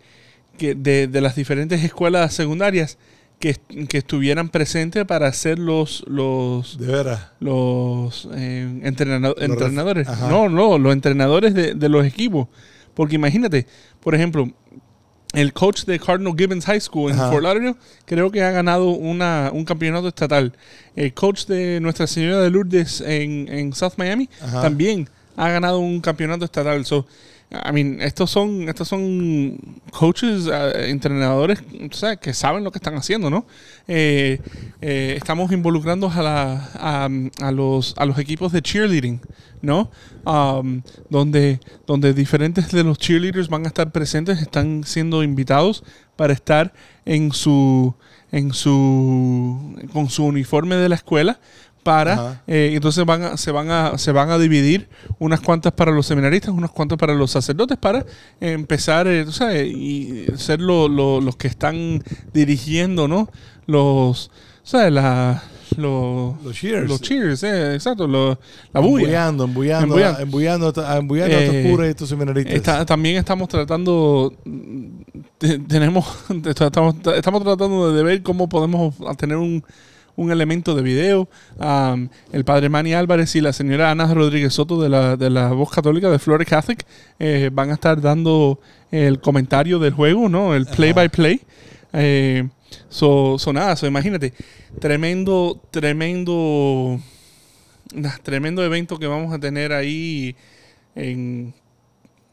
que 0.56 0.74
de, 0.74 1.08
de 1.08 1.20
las 1.20 1.36
diferentes 1.36 1.84
escuelas 1.84 2.32
secundarias 2.32 2.96
que, 3.38 3.56
que 3.88 3.98
estuvieran 3.98 4.48
presentes 4.48 5.04
para 5.04 5.26
hacer 5.28 5.58
los 5.58 6.04
los 6.06 6.78
de 6.78 6.86
veras. 6.86 7.20
los 7.40 8.26
entrenado- 8.32 9.34
entrenadores. 9.40 10.08
ajá. 10.08 10.28
No, 10.30 10.48
no, 10.48 10.78
los 10.78 10.92
entrenadores 10.92 11.52
de, 11.54 11.74
de 11.74 11.88
los 11.90 12.06
equipos. 12.06 12.48
Porque 12.94 13.14
imagínate, 13.16 13.66
por 14.00 14.14
ejemplo, 14.14 14.50
el 15.32 15.52
coach 15.52 15.84
de 15.84 15.98
Cardinal 15.98 16.34
Gibbons 16.36 16.64
High 16.64 16.80
School 16.80 17.12
en 17.12 17.18
Ajá. 17.18 17.30
Fort 17.30 17.42
Lauderdale 17.42 17.76
creo 18.04 18.30
que 18.30 18.42
ha 18.42 18.50
ganado 18.50 18.90
una, 18.90 19.50
un 19.52 19.64
campeonato 19.64 20.08
estatal. 20.08 20.52
El 20.96 21.14
coach 21.14 21.46
de 21.46 21.80
Nuestra 21.80 22.06
Señora 22.06 22.40
de 22.40 22.50
Lourdes 22.50 23.00
en, 23.00 23.48
en 23.48 23.72
South 23.72 23.94
Miami 23.96 24.28
Ajá. 24.42 24.62
también 24.62 25.08
ha 25.36 25.48
ganado 25.48 25.78
un 25.78 26.00
campeonato 26.00 26.44
estatal. 26.44 26.84
So, 26.84 27.06
I 27.50 27.72
mean, 27.72 28.00
estos 28.00 28.30
son, 28.30 28.68
estos 28.68 28.86
son 28.86 29.58
coaches, 29.90 30.46
eh, 30.46 30.90
entrenadores, 30.90 31.60
que 32.20 32.32
saben 32.32 32.62
lo 32.62 32.70
que 32.70 32.78
están 32.78 32.94
haciendo, 32.94 33.28
¿no? 33.28 33.44
Eh, 33.88 34.40
eh, 34.80 35.14
estamos 35.16 35.50
involucrando 35.50 36.08
a, 36.08 36.22
la, 36.22 37.08
a 37.40 37.50
los, 37.50 37.94
a 37.96 38.04
los 38.04 38.18
equipos 38.18 38.52
de 38.52 38.62
cheerleading, 38.62 39.20
¿no? 39.62 39.90
Um, 40.24 40.82
donde, 41.08 41.58
donde 41.88 42.14
diferentes 42.14 42.70
de 42.70 42.84
los 42.84 42.98
cheerleaders 42.98 43.48
van 43.48 43.64
a 43.64 43.68
estar 43.68 43.90
presentes, 43.90 44.40
están 44.40 44.84
siendo 44.84 45.24
invitados 45.24 45.82
para 46.14 46.32
estar 46.32 46.72
en 47.04 47.32
su, 47.32 47.96
en 48.30 48.54
su, 48.54 49.76
con 49.92 50.08
su 50.08 50.24
uniforme 50.24 50.76
de 50.76 50.88
la 50.88 50.94
escuela 50.94 51.40
para 51.82 52.42
eh, 52.46 52.72
entonces 52.74 53.04
van 53.06 53.22
a, 53.22 53.36
se 53.36 53.50
van 53.52 53.70
a 53.70 53.96
se 53.98 54.12
van 54.12 54.30
a 54.30 54.38
dividir 54.38 54.88
unas 55.18 55.40
cuantas 55.40 55.72
para 55.72 55.90
los 55.92 56.06
seminaristas 56.06 56.50
unas 56.54 56.70
cuantas 56.70 56.98
para 56.98 57.14
los 57.14 57.30
sacerdotes 57.30 57.78
para 57.78 58.04
empezar 58.40 59.06
eh, 59.08 59.24
tú 59.24 59.32
sabes, 59.32 59.66
y 59.66 60.26
ser 60.36 60.60
lo- 60.60 60.88
lo- 60.88 61.20
los 61.20 61.36
que 61.36 61.48
están 61.48 62.02
dirigiendo 62.34 63.08
no 63.08 63.30
los 63.66 64.30
sabes 64.62 64.92
la 64.92 65.42
los 65.76 66.42
Los 66.42 66.56
cheers. 66.56 66.88
los 66.88 67.00
cheers 67.00 67.42
eh, 67.44 67.74
exacto 67.76 68.06
lo- 68.08 68.38
la 68.72 68.80
bulla 68.80 69.04
Embullando, 69.04 69.44
embullando, 69.44 69.84
Embullando. 69.86 70.20
embullando, 70.20 70.96
embullando 70.98 71.36
a 71.36 71.40
Eh, 71.40 71.46
estos 71.46 71.70
curas 71.70 71.86
y 71.86 71.90
estos 71.90 72.08
seminaristas. 72.08 72.54
Está- 72.54 72.84
también 72.84 73.16
estamos 73.16 73.48
tratando, 73.48 74.34
te- 75.38 75.60
tenemos, 75.60 76.04
estamos, 76.44 76.96
estamos 77.16 77.42
tratando 77.44 77.92
de 77.94 78.02
ver 78.02 78.22
cómo 78.22 78.48
podemos 78.48 78.94
tener 79.16 79.36
un, 79.36 79.64
un 80.20 80.30
elemento 80.30 80.74
de 80.74 80.82
video. 80.82 81.28
El 82.32 82.44
padre 82.44 82.68
Manny 82.68 82.92
Álvarez 82.92 83.34
y 83.36 83.40
la 83.40 83.54
señora 83.54 83.90
Ana 83.90 84.12
Rodríguez 84.12 84.52
Soto 84.52 84.80
de 84.80 84.90
la, 84.90 85.16
de 85.16 85.30
la 85.30 85.48
Voz 85.48 85.70
Católica 85.70 86.10
de 86.10 86.18
Florida 86.18 86.44
Catholic 86.44 86.84
eh, 87.18 87.48
van 87.50 87.70
a 87.70 87.74
estar 87.74 88.00
dando 88.02 88.60
el 88.90 89.20
comentario 89.20 89.78
del 89.78 89.94
juego, 89.94 90.28
¿no? 90.28 90.54
El 90.54 90.66
play 90.66 90.92
by 90.92 91.08
play. 91.08 91.40
Eh, 91.94 92.46
so, 92.90 93.38
so 93.38 93.52
nada, 93.52 93.76
so 93.76 93.86
imagínate, 93.86 94.34
tremendo, 94.78 95.58
tremendo, 95.70 97.00
tremendo 98.22 98.62
evento 98.62 98.98
que 98.98 99.06
vamos 99.06 99.32
a 99.32 99.38
tener 99.38 99.72
ahí 99.72 100.36
en, 100.94 101.54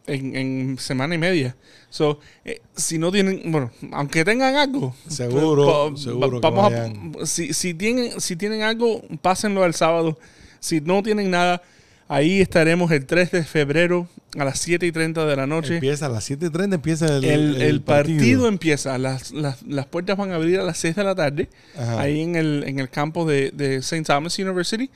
en, 0.08 0.36
en 0.36 0.78
semana 0.80 1.16
y 1.16 1.18
media. 1.18 1.56
So, 1.90 2.20
eh, 2.44 2.62
si 2.76 2.98
no 2.98 3.12
tienen, 3.12 3.42
bueno, 3.52 3.72
aunque 3.92 4.26
tengan 4.26 4.56
algo, 4.56 4.96
Seguro, 5.08 5.92
pa- 5.94 5.98
seguro 6.00 6.42
que 6.42 6.50
vamos 6.50 6.74
a, 6.74 7.26
si, 7.26 7.54
si 7.54 7.74
tienen, 7.74 8.20
si 8.20 8.36
tienen 8.36 8.62
algo, 8.64 9.02
pásenlo 9.22 9.66
el 9.66 9.74
sábado. 9.74 10.18
Si 10.60 10.82
no 10.82 11.02
tienen 11.04 11.30
nada, 11.32 11.62
ahí 12.08 12.42
estaremos 12.42 12.92
el 12.92 13.06
3 13.06 13.32
de 13.32 13.44
febrero 13.44 14.08
a 14.38 14.44
las 14.44 14.60
7 14.60 14.86
y 14.86 14.92
30 14.92 15.26
de 15.26 15.36
la 15.36 15.48
noche. 15.48 15.76
Empieza 15.76 16.08
a 16.08 16.10
las 16.10 16.30
7.30, 16.30 16.74
empieza 16.76 17.06
el, 17.18 17.24
El, 17.24 17.62
el 17.62 17.82
partido. 17.82 18.48
empieza, 18.48 18.98
las, 18.98 19.32
las, 19.32 19.64
las 19.64 19.86
puertas 19.86 20.18
van 20.18 20.32
a 20.32 20.36
abrir 20.36 20.60
a 20.60 20.64
las 20.64 20.78
6 20.80 20.96
de 20.96 21.04
la 21.04 21.16
tarde, 21.16 21.50
Ajá. 21.78 22.02
ahí 22.02 22.22
en 22.22 22.36
el, 22.36 22.64
en 22.68 22.80
el 22.80 22.90
campo 22.90 23.26
de, 23.26 23.52
de 23.52 23.78
St. 23.78 24.04
Thomas 24.04 24.38
University. 24.40 24.90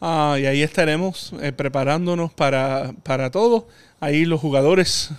Ah, 0.00 0.36
y 0.38 0.44
ahí 0.46 0.62
estaremos 0.62 1.32
eh, 1.40 1.52
preparándonos 1.52 2.32
para, 2.34 2.92
para 3.04 3.30
todo. 3.30 3.68
Ahí 4.04 4.26
los 4.26 4.38
jugadores, 4.40 5.10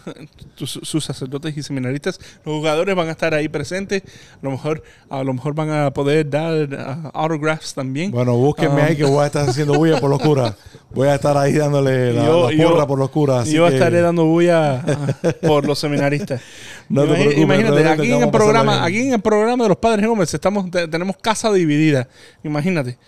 sus 0.56 1.04
sacerdotes 1.04 1.58
y 1.58 1.64
seminaristas, 1.64 2.20
los 2.46 2.56
jugadores 2.58 2.96
van 2.96 3.08
a 3.08 3.12
estar 3.12 3.34
ahí 3.34 3.50
presentes. 3.50 4.04
A 4.34 4.38
lo 4.44 4.52
mejor, 4.52 4.84
a 5.10 5.24
lo 5.24 5.34
mejor 5.34 5.56
van 5.56 5.72
a 5.72 5.92
poder 5.92 6.30
dar 6.30 6.70
ah, 6.78 7.10
autographs 7.16 7.74
también. 7.74 8.12
Bueno, 8.12 8.36
búsquenme 8.38 8.82
Ah. 8.82 8.86
ahí 8.86 8.96
que 8.96 9.04
voy 9.06 9.24
a 9.24 9.26
estar 9.28 9.50
haciendo 9.50 9.74
bulla 9.74 10.00
por 10.00 10.10
los 10.12 10.20
curas. 10.22 10.54
Voy 10.94 11.08
a 11.08 11.16
estar 11.16 11.36
ahí 11.36 11.54
dándole 11.54 12.14
la, 12.14 12.26
Yo- 12.26 12.50
la 12.52 12.56
yo- 12.56 12.70
porra 12.70 12.86
por 12.86 13.00
los 13.00 13.10
curas. 13.10 13.50
Yo 13.50 13.68
que 13.68 13.74
estaré 13.74 14.02
dando 14.02 14.26
bulla 14.26 14.76
ah, 14.82 15.08
por 15.42 15.66
los 15.66 15.80
seminaristas. 15.80 16.42
No 16.88 17.04
te 17.08 17.40
imagínate, 17.42 17.84
aquí 17.88 18.12
en, 18.12 18.22
el 18.22 18.30
programa, 18.30 18.86
aquí 18.86 19.08
en 19.08 19.14
el 19.14 19.20
programa 19.20 19.64
de 19.64 19.70
los 19.70 19.78
Padres 19.80 20.06
Gómez 20.08 20.32
estamos, 20.32 20.70
te- 20.70 20.88
tenemos 20.88 21.18
casa 21.18 21.52
dividida. 21.52 22.08
Imagínate. 22.44 23.00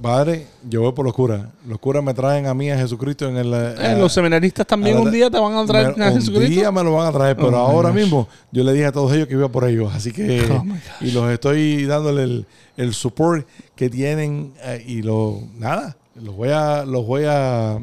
Padre, 0.00 0.46
yo 0.68 0.80
voy 0.82 0.92
por 0.92 1.04
los 1.04 1.12
curas. 1.12 1.42
Los 1.66 1.78
curas 1.78 2.02
me 2.02 2.14
traen 2.14 2.46
a 2.46 2.54
mí 2.54 2.70
a 2.70 2.78
Jesucristo 2.78 3.28
en 3.28 3.36
el... 3.36 3.52
Eh, 3.52 3.74
eh, 3.78 3.96
los 3.98 4.12
seminaristas 4.12 4.66
también 4.66 4.96
un 4.96 5.10
día 5.10 5.28
te 5.28 5.38
van 5.38 5.54
a 5.54 5.66
traer 5.66 5.94
me- 5.96 6.04
a 6.04 6.08
un 6.08 6.14
Jesucristo. 6.14 6.48
día 6.48 6.72
me 6.72 6.82
lo 6.82 6.94
van 6.94 7.08
a 7.08 7.12
traer, 7.12 7.36
pero 7.36 7.48
Oh, 7.48 7.50
my 7.50 7.56
ahora 7.74 7.92
mismo 7.92 8.26
yo 8.52 8.62
le 8.64 8.72
dije 8.72 8.86
a 8.86 8.92
todos 8.92 9.12
ellos 9.12 9.26
que 9.28 9.34
iba 9.34 9.48
por 9.48 9.64
ellos. 9.68 9.92
Así 9.94 10.12
que... 10.12 10.48
Oh, 10.50 10.64
y 11.00 11.10
los 11.10 11.30
estoy 11.30 11.84
dándole 11.84 12.22
el, 12.22 12.46
el 12.76 12.94
support 12.94 13.46
que 13.74 13.90
tienen 13.90 14.54
eh, 14.62 14.82
y 14.86 15.02
lo... 15.02 15.40
Nada, 15.58 15.96
los 16.14 16.34
voy 16.36 16.50
a... 16.50 16.84
Los 16.86 17.04
voy 17.04 17.24
a... 17.26 17.78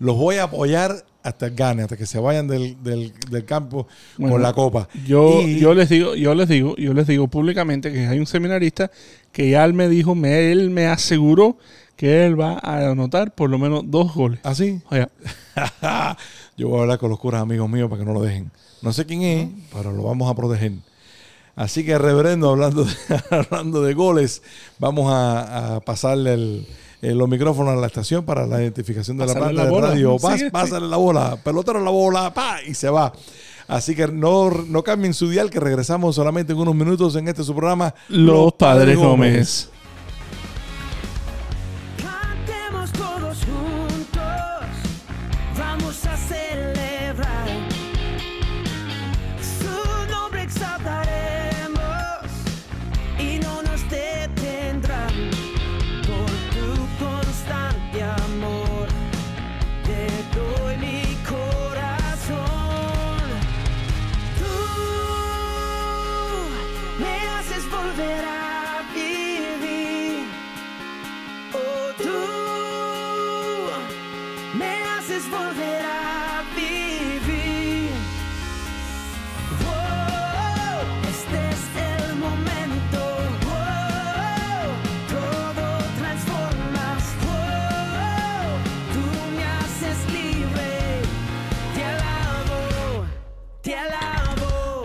Los 0.00 0.16
voy 0.16 0.36
a 0.36 0.44
apoyar 0.44 1.04
hasta 1.28 1.46
el 1.46 1.54
gane, 1.54 1.82
hasta 1.82 1.96
que 1.96 2.06
se 2.06 2.18
vayan 2.18 2.48
del, 2.48 2.82
del, 2.82 3.12
del 3.30 3.44
campo 3.44 3.86
Bueno, 4.16 4.34
con 4.34 4.42
la 4.42 4.52
copa. 4.52 4.88
Yo, 5.06 5.42
Y- 5.42 5.58
yo 5.60 5.74
les 5.74 5.88
digo, 5.88 6.14
yo 6.14 6.34
les 6.34 6.48
digo, 6.48 6.74
yo 6.76 6.92
les 6.94 7.06
digo 7.06 7.28
públicamente 7.28 7.92
que 7.92 8.06
hay 8.06 8.18
un 8.18 8.26
seminarista 8.26 8.90
que 9.32 9.50
ya 9.50 9.64
él 9.64 9.74
me 9.74 9.88
dijo, 9.88 10.14
me, 10.14 10.50
él 10.52 10.70
me 10.70 10.86
aseguró 10.86 11.56
que 11.96 12.24
él 12.26 12.40
va 12.40 12.58
a 12.62 12.90
anotar 12.90 13.34
por 13.34 13.50
lo 13.50 13.58
menos 13.58 13.82
dos 13.86 14.14
goles. 14.14 14.40
¿Así? 14.44 14.80
Sea, 14.90 15.08
Yo 16.56 16.68
voy 16.68 16.78
a 16.78 16.82
hablar 16.82 16.98
con 16.98 17.10
los 17.10 17.18
curas 17.18 17.42
amigos 17.42 17.68
míos 17.68 17.88
para 17.88 18.00
que 18.00 18.06
no 18.06 18.12
lo 18.14 18.22
dejen. 18.22 18.50
No 18.82 18.92
sé 18.92 19.06
quién 19.06 19.22
es, 19.22 19.48
pero 19.72 19.92
lo 19.92 20.04
vamos 20.04 20.30
a 20.30 20.34
proteger. 20.34 20.72
Así 21.56 21.84
que, 21.84 21.98
reverendo, 21.98 22.50
hablando 22.52 22.84
de, 22.84 22.92
hablando 23.30 23.82
de 23.82 23.94
goles, 23.94 24.42
vamos 24.78 25.12
a, 25.12 25.76
a 25.76 25.80
pasarle 25.80 26.34
el, 26.34 26.66
eh, 27.00 27.14
los 27.14 27.28
micrófonos 27.28 27.74
a 27.74 27.76
la 27.76 27.86
estación 27.86 28.24
para 28.24 28.46
la 28.46 28.60
identificación 28.60 29.16
de 29.16 29.26
Pásale 29.26 29.40
la 29.40 29.46
planta 29.46 29.64
la 29.64 29.70
de 29.70 29.80
radio. 29.88 30.16
Pas-. 30.16 30.50
Pásale 30.50 30.88
la 30.88 30.96
bola, 30.96 31.36
pelotero 31.42 31.80
la 31.82 31.90
bola, 31.90 32.34
pa, 32.34 32.58
y 32.66 32.74
se 32.74 32.90
va. 32.90 33.12
Así 33.68 33.94
que 33.94 34.08
no, 34.08 34.50
no 34.50 34.82
cambien 34.82 35.12
su 35.12 35.28
dial, 35.28 35.50
que 35.50 35.60
regresamos 35.60 36.14
solamente 36.14 36.54
en 36.54 36.58
unos 36.58 36.74
minutos 36.74 37.14
en 37.16 37.28
este 37.28 37.44
su 37.44 37.54
programa. 37.54 37.94
los 38.08 38.54
Padres 38.54 38.96
Gómez. 38.96 39.70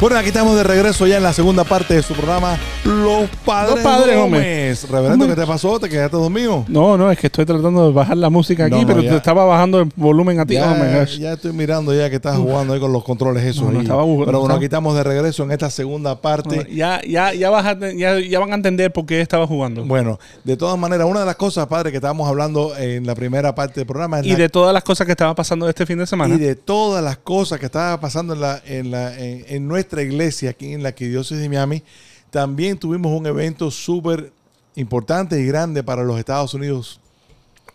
Bueno, 0.04 0.18
aquí 0.18 0.28
estamos 0.28 0.58
de 0.58 0.66
regreso 0.66 1.08
ya 1.08 1.16
en 1.16 1.24
la 1.24 1.32
segunda 1.32 1.64
parte 1.64 1.94
de 1.94 2.04
su 2.04 2.14
programa 2.14 2.60
Los 2.86 3.30
Padres, 3.46 3.76
Los 3.76 3.84
Padres 3.84 4.18
Gómez. 4.18 4.90
Reverendo, 4.90 5.28
¿qué 5.28 5.36
te 5.36 5.48
pasó? 5.48 5.80
¿Te 5.80 5.88
quedaste 5.88 6.18
dormido? 6.18 6.66
No, 6.68 6.98
no, 6.98 7.10
es 7.12 7.18
que 7.18 7.28
estoy 7.28 7.46
tratando 7.46 7.88
de 7.88 7.94
bajar 7.94 8.18
la 8.18 8.30
música 8.30 8.66
aquí, 8.66 8.76
No, 8.76 8.82
no, 8.82 8.88
pero 8.88 9.02
ya. 9.02 9.12
te 9.12 9.16
estaba 9.18 9.46
bajando 9.46 9.80
el 9.80 9.90
volumen 9.96 10.40
a 10.40 10.46
ti. 10.46 10.56
Ya, 10.56 11.06
ya 11.06 11.34
estoy 11.34 11.54
mirando 11.54 11.94
ya 11.94 12.10
que 12.10 12.18
estás 12.18 12.38
jugando 12.38 12.74
ahí 12.74 12.80
con 12.82 12.92
los 12.92 13.04
controles 13.04 13.44
esos. 13.46 13.72
No, 13.72 13.80
estaba 13.82 14.04
Pero 14.04 14.16
bueno, 14.16 14.32
estaba- 14.42 14.56
aquí 14.56 14.66
estamos 14.66 14.96
de 14.96 15.04
regreso 15.04 15.44
en 15.44 15.52
esta 15.52 15.70
segunda 15.70 16.20
parte. 16.20 16.68
Ya, 16.74 17.02
ya, 17.08 17.34
ya, 17.34 17.50
vas 17.50 17.66
a 17.66 17.78
ya, 17.96 18.20
ya 18.20 18.40
van 18.40 18.52
a 18.52 18.56
entender 18.56 18.92
por 18.92 19.06
qué 19.06 19.22
estaba 19.22 19.48
jugando. 19.48 19.86
Bueno, 19.86 20.20
de 20.44 20.58
todas 20.58 20.78
maneras, 20.78 21.08
una 21.10 21.22
de 21.22 21.26
las 21.26 21.36
cosas, 21.38 21.68
padre, 21.68 21.90
que 21.92 21.98
estábamos 21.98 22.28
hablando 22.28 22.76
en 22.78 23.06
la 23.06 23.16
primera 23.16 23.56
parte 23.56 23.76
del 23.80 23.86
programa 23.88 24.20
es 24.20 24.26
y 24.26 24.32
la- 24.32 24.38
de 24.38 24.50
todas 24.50 24.74
las 24.74 24.84
cosas 24.84 25.06
que 25.06 25.12
estaban 25.14 25.36
pasando 25.36 25.70
este 25.70 25.86
fin 25.86 26.00
de 26.00 26.06
semana. 26.08 26.36
y 26.36 26.38
de 26.38 26.56
todas 26.56 27.02
las 27.04 27.18
cosas 27.18 27.60
que 27.60 27.66
estaba 27.68 28.00
pasando 28.02 28.34
en, 28.34 28.42
la, 28.42 28.62
en, 28.66 28.92
la, 28.92 29.18
en, 29.18 29.46
en 29.48 29.68
nuestra 29.70 30.02
iglesia 30.02 30.50
aquí 30.50 30.74
en 30.74 30.84
la 30.84 30.90
Arquidiócesis 30.90 31.38
de 31.42 31.48
Miami, 31.50 31.82
también 32.34 32.80
tuvimos 32.80 33.12
un 33.12 33.28
evento 33.28 33.70
súper 33.70 34.34
importante 34.74 35.40
y 35.40 35.46
grande 35.46 35.84
para 35.84 36.04
los 36.04 36.18
Estados 36.18 36.56
Unidos 36.56 37.00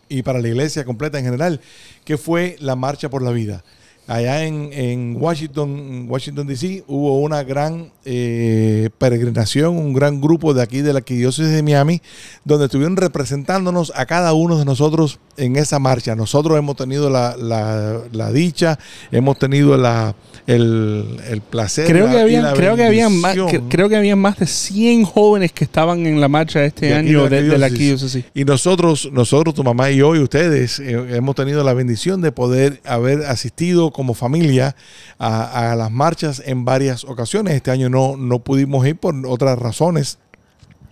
y 0.08 0.22
para 0.22 0.40
la 0.40 0.48
iglesia 0.48 0.84
completa 0.84 1.16
en 1.16 1.24
general, 1.24 1.60
que 2.04 2.18
fue 2.18 2.56
la 2.58 2.74
Marcha 2.74 3.08
por 3.08 3.22
la 3.22 3.30
Vida. 3.30 3.62
Allá 4.08 4.44
en, 4.46 4.70
en 4.72 5.16
Washington, 5.20 6.06
Washington 6.08 6.46
DC, 6.46 6.82
hubo 6.88 7.20
una 7.20 7.42
gran 7.44 7.92
eh, 8.06 8.88
peregrinación, 8.96 9.76
un 9.76 9.92
gran 9.92 10.18
grupo 10.20 10.54
de 10.54 10.62
aquí 10.62 10.80
de 10.80 10.94
la 10.94 11.00
Arquidiócesis 11.00 11.52
de 11.52 11.62
Miami, 11.62 12.00
donde 12.42 12.64
estuvieron 12.64 12.96
representándonos 12.96 13.92
a 13.94 14.06
cada 14.06 14.32
uno 14.32 14.58
de 14.58 14.64
nosotros 14.64 15.18
en 15.36 15.56
esa 15.56 15.78
marcha. 15.78 16.16
Nosotros 16.16 16.58
hemos 16.58 16.76
tenido 16.76 17.10
la, 17.10 17.36
la- 17.36 18.00
la 18.10 18.32
dicha, 18.32 18.78
hemos 19.12 19.38
tenido 19.38 19.76
la, 19.76 20.14
el, 20.46 21.04
el 21.28 21.40
placer. 21.42 21.86
creo 21.86 22.06
la- 22.06 22.12
que 22.12 22.20
habían, 22.20 22.54
creo 22.54 22.76
que 22.76 22.84
habían 22.84 23.14
más, 23.20 23.36
que- 23.36 23.60
creo 23.68 23.88
que 23.90 23.96
habían 23.96 24.18
más 24.18 24.38
de 24.38 24.46
100 24.46 25.04
jóvenes 25.04 25.52
que 25.52 25.64
estaban 25.64 26.06
en 26.06 26.18
la 26.20 26.28
marcha 26.28 26.64
este 26.64 26.86
de 26.86 26.94
año 26.94 27.24
de 27.24 27.30
la 27.30 27.36
de, 27.42 27.48
de 27.50 27.58
la 27.58 27.66
arquidiócesis. 27.66 28.24
arquidiócesis. 28.24 28.24
Y 28.34 28.44
nosotros, 28.46 29.10
nosotros, 29.12 29.54
tu 29.54 29.62
mamá 29.62 29.90
y 29.90 29.96
yo 29.96 30.16
y 30.16 30.20
ustedes, 30.20 30.78
eh, 30.80 31.16
hemos 31.16 31.34
tenido 31.36 31.62
la 31.62 31.74
bendición 31.74 32.22
de 32.22 32.32
poder 32.32 32.80
haber 32.86 33.26
asistido 33.26 33.90
como 33.98 34.14
familia 34.14 34.76
a, 35.18 35.72
a 35.72 35.74
las 35.74 35.90
marchas 35.90 36.40
en 36.46 36.64
varias 36.64 37.02
ocasiones. 37.02 37.54
Este 37.56 37.72
año 37.72 37.88
no, 37.90 38.16
no 38.16 38.38
pudimos 38.38 38.86
ir 38.86 38.94
por 38.94 39.12
otras 39.26 39.58
razones. 39.58 40.18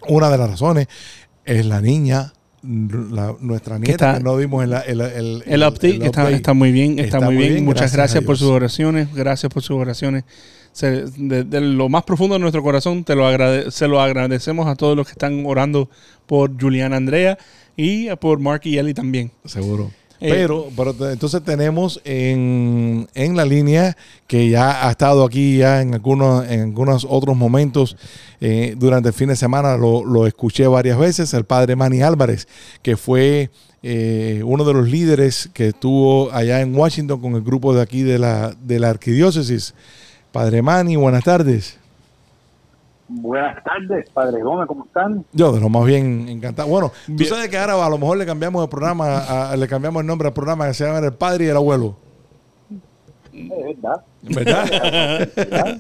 Una 0.09 0.29
de 0.29 0.39
las 0.39 0.51
razones 0.51 0.89
es 1.45 1.65
la 1.67 1.81
niña, 1.81 2.33
la- 2.65 3.37
nuestra 3.39 3.79
nieta, 3.79 3.93
está- 3.93 4.19
que 4.19 4.25
no 4.25 4.35
vimos 4.37 4.65
el, 4.65 4.73
el, 4.73 5.01
el, 5.03 5.43
El 5.47 5.63
update, 5.63 6.05
está, 6.05 6.29
está 6.31 6.53
muy 6.53 6.73
bien, 6.73 6.99
está, 6.99 7.21
muy 7.21 7.37
bien. 7.37 7.65
Muchas 7.65 7.93
gracias 7.93 8.25
por 8.25 8.37
sus 8.39 8.49
oraciones, 8.51 9.15
gracias 9.15 9.53
por 9.53 9.63
sus 9.63 9.77
oraciones. 9.77 10.25
Se- 10.73 11.05
de, 11.17 11.45
de 11.45 11.61
lo 11.61 11.89
más 11.89 12.03
profundo 12.03 12.35
de 12.35 12.41
nuestro 12.41 12.65
corazón 12.65 13.05
te 13.05 13.15
lo 13.15 13.25
agrade- 13.31 13.71
se 13.71 13.87
lo 13.87 14.01
agradecemos 14.01 14.67
a 14.67 14.75
todos 14.75 14.97
los 14.97 15.07
que 15.07 15.13
están 15.13 15.45
orando 15.47 15.89
por 16.27 16.61
Juliana 16.61 16.97
Andrea 16.97 17.39
y 17.77 18.09
por 18.17 18.41
Mark 18.41 18.63
y 18.65 18.79
Ellie 18.79 18.95
también. 18.95 19.31
Seguro. 19.45 19.93
Eh, 20.21 20.31
pero, 20.31 20.69
pero 20.75 21.11
entonces 21.11 21.43
tenemos 21.43 22.01
en, 22.05 23.07
en 23.15 23.37
la 23.37 23.45
línea 23.45 23.97
que 24.27 24.49
ya 24.49 24.87
ha 24.87 24.91
estado 24.91 25.25
aquí 25.25 25.59
ya 25.59 25.83
en 25.83 25.95
algunos, 25.95 26.49
en 26.49 26.61
algunos 26.61 27.07
otros 27.09 27.37
momentos 27.37 27.97
eh, 28.41 28.75
durante 28.79 29.09
el 29.09 29.15
fin 29.15 29.29
de 29.29 29.37
semana, 29.37 29.77
lo, 29.77 30.05
lo 30.05 30.27
escuché 30.27 30.67
varias 30.67 30.99
veces, 30.99 31.35
el 31.35 31.45
padre 31.45 31.77
Manny 31.77 32.03
Álvarez, 32.03 32.49
que 32.83 32.97
fue 32.97 33.51
eh, 33.83 34.43
uno 34.45 34.65
de 34.65 34.73
los 34.73 34.89
líderes 34.89 35.51
que 35.53 35.69
estuvo 35.69 36.33
allá 36.33 36.61
en 36.61 36.75
Washington 36.75 37.21
con 37.21 37.35
el 37.35 37.43
grupo 37.43 37.75
de 37.75 37.83
aquí 37.83 38.03
de 38.03 38.19
la, 38.19 38.55
de 38.61 38.79
la 38.79 38.91
arquidiócesis. 38.91 39.75
Padre 40.33 40.61
Manny, 40.63 40.97
buenas 40.97 41.25
tardes. 41.25 41.79
Buenas 43.09 43.63
tardes, 43.63 44.11
Padre 44.11 44.43
Gómez, 44.43 44.67
¿cómo 44.67 44.85
están? 44.85 45.25
Yo 45.33 45.53
de 45.53 45.61
lo 45.61 45.69
más 45.69 45.85
bien 45.87 46.29
encantado. 46.29 46.69
Bueno, 46.69 46.91
tú 47.07 47.13
Bien. 47.15 47.29
sabes 47.31 47.49
que 47.49 47.57
ahora 47.57 47.85
a 47.87 47.89
lo 47.89 47.99
mejor 47.99 48.19
le 48.19 48.27
cambiamos 48.27 48.65
el 48.65 48.69
programa, 48.69 49.51
a- 49.53 49.57
le 49.57 49.69
cambiamos 49.69 50.01
el 50.01 50.07
nombre 50.09 50.27
al 50.29 50.35
programa 50.35 50.67
que 50.67 50.75
se 50.75 50.85
llama 50.85 50.99
El 51.07 51.13
Padre 51.13 51.45
y 51.45 51.49
el 51.49 51.57
Abuelo. 51.57 51.97
Es 53.33 53.49
verdad. 53.49 54.05
¿Verdad? 54.23 55.29
¿verdad? 55.37 55.79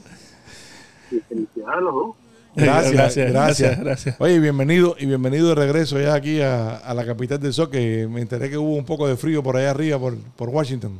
Y 1.10 1.16
felicidades 1.20 1.76
a 1.76 1.80
los 1.80 1.94
dos. 1.94 2.16
Gracias, 2.54 2.92
gracias, 2.92 3.32
gracias, 3.32 3.80
gracias. 3.80 4.20
Oye, 4.20 4.38
bienvenido 4.40 4.94
y 4.98 5.06
bienvenido 5.06 5.48
de 5.48 5.54
regreso 5.56 6.00
ya 6.00 6.14
aquí 6.14 6.40
a, 6.40 6.76
a 6.76 6.94
la 6.94 7.04
capital 7.04 7.38
del 7.40 7.52
sol, 7.52 7.68
que 7.70 8.06
me 8.10 8.20
enteré 8.22 8.48
que 8.48 8.56
hubo 8.56 8.76
un 8.76 8.84
poco 8.84 9.06
de 9.08 9.16
frío 9.16 9.42
por 9.42 9.56
allá 9.56 9.70
arriba, 9.72 9.98
por, 9.98 10.16
por 10.36 10.48
Washington. 10.48 10.98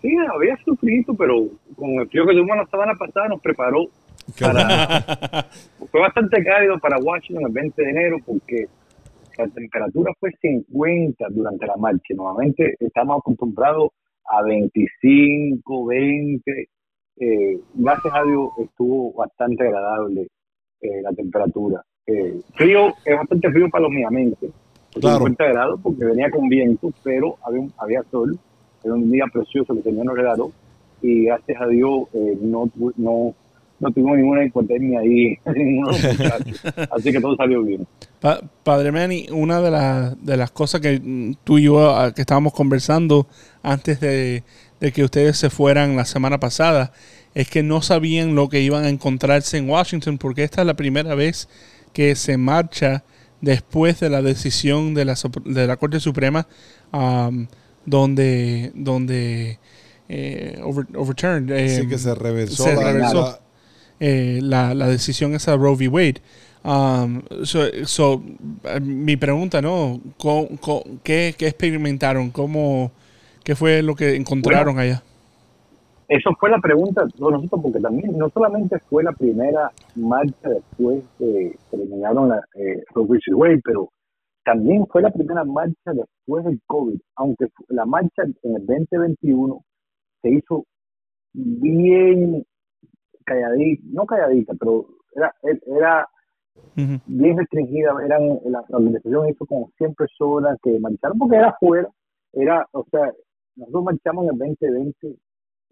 Sí, 0.00 0.16
había 0.32 0.56
sufrido, 0.64 1.12
pero 1.14 1.34
con 1.76 1.90
el 1.90 2.08
frío 2.08 2.24
que 2.24 2.32
tuvimos 2.32 2.56
la 2.56 2.66
semana 2.66 2.94
pasada 2.94 3.28
nos 3.28 3.40
preparó 3.42 3.84
para... 4.40 5.48
fue 5.90 6.00
bastante 6.00 6.42
cálido 6.44 6.78
para 6.78 6.98
Washington 6.98 7.46
el 7.46 7.52
20 7.52 7.82
de 7.82 7.90
enero 7.90 8.16
porque 8.24 8.66
la 9.38 9.48
temperatura 9.48 10.12
fue 10.18 10.30
50 10.40 11.26
durante 11.30 11.66
la 11.66 11.76
marcha. 11.76 12.14
Normalmente 12.14 12.76
estamos 12.78 13.18
acostumbrados 13.18 13.90
a 14.26 14.42
25, 14.42 15.86
20. 15.86 16.68
Eh, 17.16 17.60
gracias 17.74 18.14
a 18.14 18.22
Dios 18.24 18.48
estuvo 18.58 19.12
bastante 19.12 19.66
agradable 19.66 20.28
eh, 20.80 21.02
la 21.02 21.12
temperatura. 21.12 21.84
Eh, 22.06 22.40
frío, 22.54 22.92
es 23.04 23.16
bastante 23.16 23.50
frío 23.50 23.68
para 23.70 23.82
los 23.82 23.92
miamenses. 23.92 24.50
Claro. 24.92 25.18
50 25.18 25.44
grados 25.46 25.80
porque 25.82 26.04
venía 26.04 26.30
con 26.30 26.48
viento, 26.48 26.90
pero 27.02 27.36
había, 27.44 27.66
había 27.78 28.02
sol. 28.10 28.38
Era 28.84 28.94
un 28.94 29.10
día 29.10 29.24
precioso 29.32 29.72
que 29.72 29.78
el 29.80 29.84
Señor 29.84 30.06
nos 30.06 30.16
regaló 30.16 30.52
y 31.00 31.24
gracias 31.24 31.60
a 31.60 31.66
Dios 31.66 32.08
eh, 32.14 32.38
no, 32.40 32.70
no, 32.96 33.34
no 33.80 33.90
tuvimos 33.90 34.16
ninguna 34.16 34.44
hipotermia 34.44 35.00
ahí. 35.00 35.38
Así 36.90 37.12
que 37.12 37.20
todo 37.20 37.36
salió 37.36 37.62
bien. 37.62 37.86
Pa- 38.20 38.40
Padre 38.62 38.92
Manny, 38.92 39.26
una 39.30 39.60
de, 39.60 39.70
las 39.70 40.24
de 40.24 40.36
las 40.36 40.50
cosas 40.50 40.80
que 40.80 41.34
tú 41.44 41.58
y 41.58 41.64
yo 41.64 41.94
ah, 41.96 42.12
que 42.14 42.22
estábamos 42.22 42.52
conversando 42.54 43.26
antes 43.62 44.00
de, 44.00 44.42
de 44.80 44.92
que 44.92 45.04
ustedes 45.04 45.36
se 45.36 45.50
fueran 45.50 45.96
la 45.96 46.04
semana 46.04 46.38
pasada 46.40 46.92
es 47.34 47.50
que 47.50 47.62
no 47.62 47.82
sabían 47.82 48.34
lo 48.34 48.48
que 48.48 48.60
iban 48.60 48.84
a 48.84 48.88
encontrarse 48.88 49.58
en 49.58 49.68
Washington 49.68 50.18
porque 50.18 50.44
esta 50.44 50.60
es 50.62 50.66
la 50.66 50.74
primera 50.74 51.14
vez 51.14 51.48
que 51.92 52.14
se 52.14 52.36
marcha 52.38 53.02
después 53.40 54.00
de 54.00 54.08
la 54.08 54.22
decisión 54.22 54.94
de 54.94 55.04
la, 55.04 55.16
de 55.44 55.66
la 55.66 55.76
Corte 55.76 56.00
Suprema 56.00 56.46
um, 56.92 57.46
donde, 57.84 58.70
donde 58.74 59.58
eh, 60.08 60.58
over- 60.62 60.86
overturned, 60.96 61.50
eh, 61.50 61.80
Sí 61.80 61.88
que 61.88 61.98
se 61.98 62.14
reversó, 62.14 62.64
se 62.64 62.74
la, 62.76 62.92
reversó 62.92 63.20
la- 63.20 63.40
eh, 64.06 64.40
la, 64.42 64.74
la 64.74 64.86
decisión 64.88 65.34
esa 65.34 65.52
de 65.52 65.56
Roe 65.58 65.76
v. 65.76 65.88
Wade. 65.88 66.20
Um, 66.64 67.22
so, 67.44 67.60
so, 67.84 68.22
eh, 68.64 68.80
mi 68.80 69.16
pregunta, 69.16 69.60
¿no? 69.60 70.00
¿Cómo- 70.18 70.48
cómo- 70.60 70.82
qué, 71.02 71.34
qué 71.38 71.46
experimentaron? 71.48 72.30
¿Cómo, 72.30 72.90
¿Qué 73.44 73.54
fue 73.54 73.82
lo 73.82 73.94
que 73.94 74.16
encontraron 74.16 74.78
allá? 74.78 75.02
Eso 76.08 76.30
fue 76.38 76.50
la 76.50 76.58
pregunta 76.58 77.02
de 77.04 77.10
nosotros, 77.18 77.60
porque 77.62 77.80
también 77.80 78.16
no 78.18 78.28
solamente 78.28 78.78
fue 78.90 79.02
la 79.02 79.12
primera 79.12 79.70
marcha 79.94 80.48
después 80.48 81.02
de 81.18 81.56
que 81.70 81.76
eliminaron 81.76 82.28
la 82.28 82.38
eh, 82.54 82.82
Roe 82.94 83.06
v. 83.08 83.18
Wade, 83.34 83.60
pero 83.64 83.88
también 84.44 84.86
fue 84.90 85.00
la 85.02 85.10
primera 85.10 85.44
marcha 85.44 85.92
después 85.92 86.44
del 86.44 86.60
COVID, 86.66 86.98
aunque 87.16 87.46
la 87.68 87.84
marcha 87.86 88.22
en 88.42 88.56
el 88.56 88.66
2021 88.66 89.62
se 90.22 90.28
hizo 90.30 90.64
bien 91.32 92.44
calladita, 93.24 93.82
no 93.92 94.06
calladita, 94.06 94.54
pero 94.58 94.86
era, 95.14 95.34
era 95.66 96.08
Ujú. 96.76 97.00
bien 97.06 97.36
restringida, 97.38 97.92
eran 98.04 98.28
la, 98.44 98.64
la 98.68 98.76
organización 98.78 99.28
hizo 99.28 99.46
como 99.46 99.70
100 99.78 99.94
personas 99.94 100.58
que 100.62 100.78
marcharon 100.80 101.18
porque 101.18 101.36
era 101.36 101.48
afuera, 101.50 101.88
era, 102.32 102.66
o 102.72 102.84
sea, 102.90 103.12
nosotros 103.56 103.84
marchamos 103.84 104.24
en 104.24 104.30
el 104.32 104.38
2020 104.38 105.16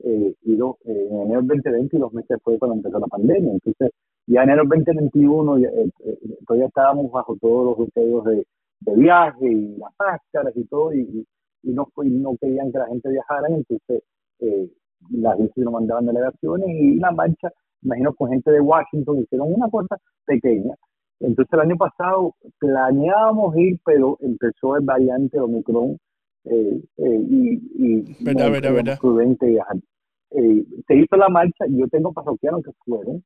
eh, 0.04 0.34
y 0.42 0.56
dos, 0.56 0.76
eh, 0.84 1.08
en 1.10 1.20
enero 1.22 1.40
del 1.42 1.48
2020 1.62 1.96
y 1.96 2.00
dos 2.00 2.12
meses 2.12 2.28
después 2.30 2.58
cuando 2.58 2.76
empezó 2.76 2.98
la 2.98 3.06
pandemia, 3.06 3.52
entonces 3.52 3.90
ya 4.26 4.42
en 4.42 4.50
enero 4.50 4.62
del 4.68 4.84
2021 4.84 5.58
ya, 5.58 5.68
eh, 5.68 5.90
eh, 6.04 6.18
todavía 6.46 6.66
estábamos 6.68 7.10
bajo 7.12 7.36
todos 7.40 7.78
los 7.78 7.86
deseos 7.88 8.24
de, 8.24 8.46
de 8.80 8.94
viaje 8.96 9.46
y 9.50 9.76
las 9.78 9.92
máscaras 9.98 10.56
y 10.56 10.64
todo 10.64 10.92
y, 10.92 11.00
y- 11.02 11.26
y 11.64 11.70
no 11.72 11.86
y 12.02 12.10
no 12.10 12.36
querían 12.40 12.72
que 12.72 12.78
la 12.78 12.86
gente 12.88 13.08
viajara, 13.08 13.46
entonces 13.48 14.02
eh, 14.40 14.68
las 15.10 15.34
agencias 15.34 15.64
nos 15.64 15.74
mandaban 15.74 16.06
delegaciones 16.06 16.68
y 16.68 16.96
la 16.96 17.10
marcha, 17.12 17.50
imagino 17.82 18.14
con 18.14 18.30
gente 18.30 18.50
de 18.50 18.60
Washington 18.60 19.18
hicieron 19.20 19.52
una 19.52 19.68
cosa 19.68 19.96
pequeña. 20.24 20.74
Entonces 21.20 21.52
el 21.52 21.60
año 21.60 21.76
pasado 21.76 22.34
planeábamos 22.58 23.56
ir, 23.56 23.78
pero 23.84 24.18
empezó 24.20 24.76
el 24.76 24.84
variante 24.84 25.38
Omicron 25.38 25.98
eh, 26.44 26.80
eh, 26.96 27.26
y, 27.30 27.60
y 27.78 28.24
Verdad, 28.24 28.46
no 28.46 28.52
verdad, 28.52 28.72
verdad. 28.74 28.98
prudente 29.00 29.46
viajar. 29.46 29.76
Eh, 30.30 30.64
se 30.86 30.94
hizo 30.96 31.16
la 31.16 31.28
marcha 31.28 31.66
yo 31.68 31.86
tengo 31.88 32.12
parroquianos 32.12 32.62
que 32.64 32.72
fueron, 32.84 33.22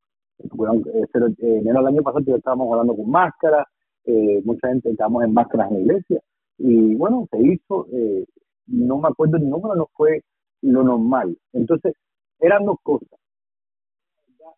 fueron 0.57 0.79
eh, 0.93 1.07
pero, 1.12 1.27
enero 1.39 1.79
del 1.79 1.87
año 1.87 2.03
pasado 2.03 2.25
ya 2.27 2.35
estábamos 2.37 2.71
hablando 2.73 2.97
con 2.97 3.09
máscaras, 3.11 3.67
eh, 4.05 4.43
mucha 4.45 4.69
gente 4.69 4.91
estábamos 4.91 5.25
en 5.25 5.33
máscaras 5.33 5.71
en 5.71 5.75
la 5.77 5.81
iglesia 5.83 6.21
y 6.59 6.95
bueno, 6.97 7.27
se 7.31 7.39
hizo, 7.39 7.87
eh, 7.93 8.25
no 8.67 8.99
me 8.99 9.09
acuerdo 9.09 9.37
el 9.37 9.49
número, 9.49 9.75
no 9.77 9.89
fue 9.95 10.23
lo 10.66 10.83
normal. 10.83 11.37
Entonces, 11.52 11.94
eran 12.40 12.64
dos 12.64 12.79
cosas. 12.83 13.18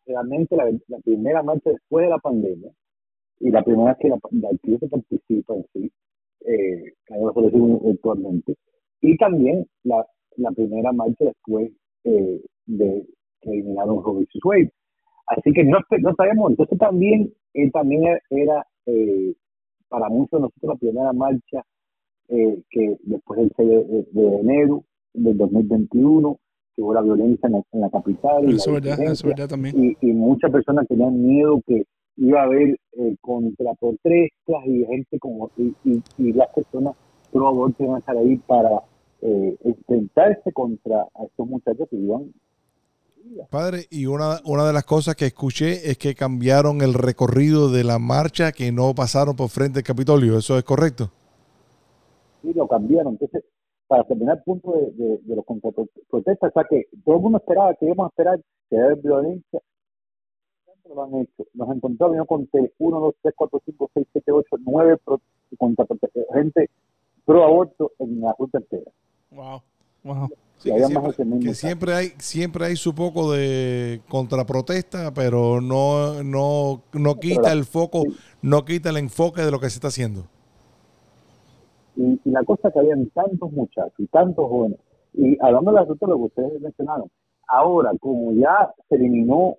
realmente 0.06 0.56
la, 0.56 0.98
primera 1.04 1.42
marcha 1.42 1.70
después 1.70 2.04
de 2.04 2.10
la 2.10 2.18
pandemia 2.18 2.70
y 3.40 3.50
la 3.50 3.62
primera 3.62 3.96
que 4.00 4.08
la, 4.08 4.18
la 4.32 4.50
se 4.62 4.88
participa 4.88 5.54
en 5.54 5.66
sí, 5.72 5.92
eh, 6.40 6.94
que 7.06 7.14
virtualmente, 7.14 8.56
y 9.00 9.16
también 9.16 9.66
la, 9.84 10.04
la 10.36 10.50
primera 10.52 10.92
marcha 10.92 11.24
después 11.24 11.70
eh, 12.04 12.42
de 12.66 13.06
que 13.40 13.50
eliminaron 13.50 14.02
Robbie 14.02 14.26
Wade. 14.44 14.72
Así 15.26 15.52
que 15.52 15.64
no, 15.64 15.78
no 16.00 16.48
entonces 16.48 16.78
también, 16.78 17.32
eh, 17.54 17.70
también 17.70 18.18
era 18.30 18.66
eh, 18.86 19.34
para 19.88 20.08
muchos 20.08 20.40
de 20.40 20.40
nosotros 20.40 20.74
la 20.74 20.76
primera 20.76 21.12
marcha 21.12 21.64
eh, 22.28 22.62
que 22.70 22.96
después 23.02 23.40
del 23.40 23.52
6 23.56 23.68
de, 23.68 24.06
de, 24.12 24.36
enero 24.40 24.84
del 25.14 25.36
2021, 25.36 26.38
que 26.74 26.82
hubo 26.82 26.94
la 26.94 27.02
violencia 27.02 27.48
en 27.48 27.80
la, 27.80 27.90
capital. 27.90 28.48
Eso, 28.50 28.72
verdad, 28.72 29.00
eso 29.02 29.28
verdad 29.28 29.48
también. 29.48 29.74
Y, 29.76 29.96
y, 30.00 30.12
muchas 30.12 30.50
personas 30.50 30.86
tenían 30.88 31.22
miedo 31.22 31.60
que 31.66 31.84
iba 32.16 32.40
a 32.40 32.44
haber 32.44 32.78
eh, 32.92 33.16
contraprotestas 33.20 34.66
y 34.66 34.84
gente 34.84 35.18
como, 35.18 35.50
y, 35.56 35.74
y, 35.84 36.02
y 36.18 36.32
las 36.32 36.48
personas 36.54 36.94
pro 37.32 37.48
aborto 37.48 37.84
iban 37.84 37.96
a 37.96 37.98
estar 37.98 38.16
ahí 38.16 38.36
para 38.46 38.82
eh, 39.22 39.56
enfrentarse 39.64 40.52
contra 40.52 41.02
a 41.02 41.24
estos 41.24 41.46
muchachos 41.46 41.88
que 41.90 41.96
iban 41.96 42.32
Padre, 43.50 43.86
y 43.90 44.06
una, 44.06 44.40
una 44.44 44.66
de 44.66 44.72
las 44.72 44.84
cosas 44.84 45.14
que 45.14 45.26
escuché 45.26 45.90
es 45.90 45.98
que 45.98 46.14
cambiaron 46.14 46.80
el 46.80 46.94
recorrido 46.94 47.70
de 47.70 47.84
la 47.84 47.98
marcha, 47.98 48.52
que 48.52 48.72
no 48.72 48.94
pasaron 48.94 49.36
por 49.36 49.48
frente 49.48 49.78
del 49.78 49.84
Capitolio. 49.84 50.38
¿Eso 50.38 50.56
es 50.58 50.64
correcto? 50.64 51.10
Sí, 52.42 52.52
lo 52.54 52.66
cambiaron. 52.66 53.14
Entonces, 53.14 53.44
para 53.88 54.04
terminar 54.04 54.36
el 54.36 54.42
punto 54.44 54.72
de, 54.72 54.92
de, 54.92 55.18
de 55.18 55.36
los 55.36 55.44
contraprotestas, 55.44 56.50
o 56.50 56.52
sea 56.52 56.64
que 56.68 56.86
todo 57.04 57.16
el 57.16 57.22
mundo 57.22 57.38
esperaba 57.38 57.74
que 57.74 57.86
íbamos 57.86 58.06
a 58.06 58.08
esperar 58.08 58.40
que 58.70 58.76
haya 58.76 58.94
violencia. 58.94 59.60
Lo 60.94 61.02
han 61.02 61.14
hecho. 61.16 61.44
Nos 61.52 61.68
encontramos 61.76 62.26
con 62.26 62.48
1, 62.50 63.00
2, 63.00 63.14
3, 63.20 63.34
4, 63.36 63.62
5, 63.66 63.90
6, 63.92 64.06
7, 64.10 64.32
8, 64.32 64.56
9 64.58 64.98
contra 65.58 65.86
gente 66.32 66.70
pro 67.26 67.44
aborto 67.44 67.92
en 67.98 68.20
la 68.22 68.34
ruta 68.38 68.58
entera. 68.58 68.90
Wow. 69.30 69.60
Wow. 70.02 70.28
Sí, 70.56 70.70
que, 70.70 70.86
siempre, 70.86 71.40
que 71.40 71.54
siempre, 71.54 71.94
hay 71.94 72.12
siempre 72.18 72.64
hay 72.64 72.76
su 72.76 72.94
poco 72.94 73.32
de 73.32 74.00
contraprotesta, 74.08 75.12
pero 75.12 75.60
no 75.60 76.22
no 76.24 76.82
no 76.92 77.20
quita 77.20 77.52
el 77.52 77.64
foco, 77.64 78.04
no 78.42 78.64
quita 78.64 78.90
el 78.90 78.96
enfoque 78.96 79.42
de 79.42 79.50
lo 79.50 79.60
que 79.60 79.68
se 79.68 79.76
está 79.76 79.88
haciendo. 79.88 80.24
Y, 81.98 82.20
y 82.24 82.30
la 82.30 82.44
cosa 82.44 82.70
que 82.70 82.78
habían 82.78 83.06
tantos 83.10 83.50
muchachos 83.52 83.98
y 83.98 84.06
tantos 84.06 84.48
jóvenes, 84.48 84.78
y 85.14 85.36
hablando 85.40 85.72
de 85.72 85.80
asunto 85.80 86.06
de 86.06 86.12
lo 86.12 86.18
que 86.18 86.24
ustedes 86.24 86.60
mencionaron, 86.60 87.10
ahora 87.48 87.92
como 88.00 88.32
ya 88.32 88.72
se 88.88 88.94
eliminó 88.96 89.56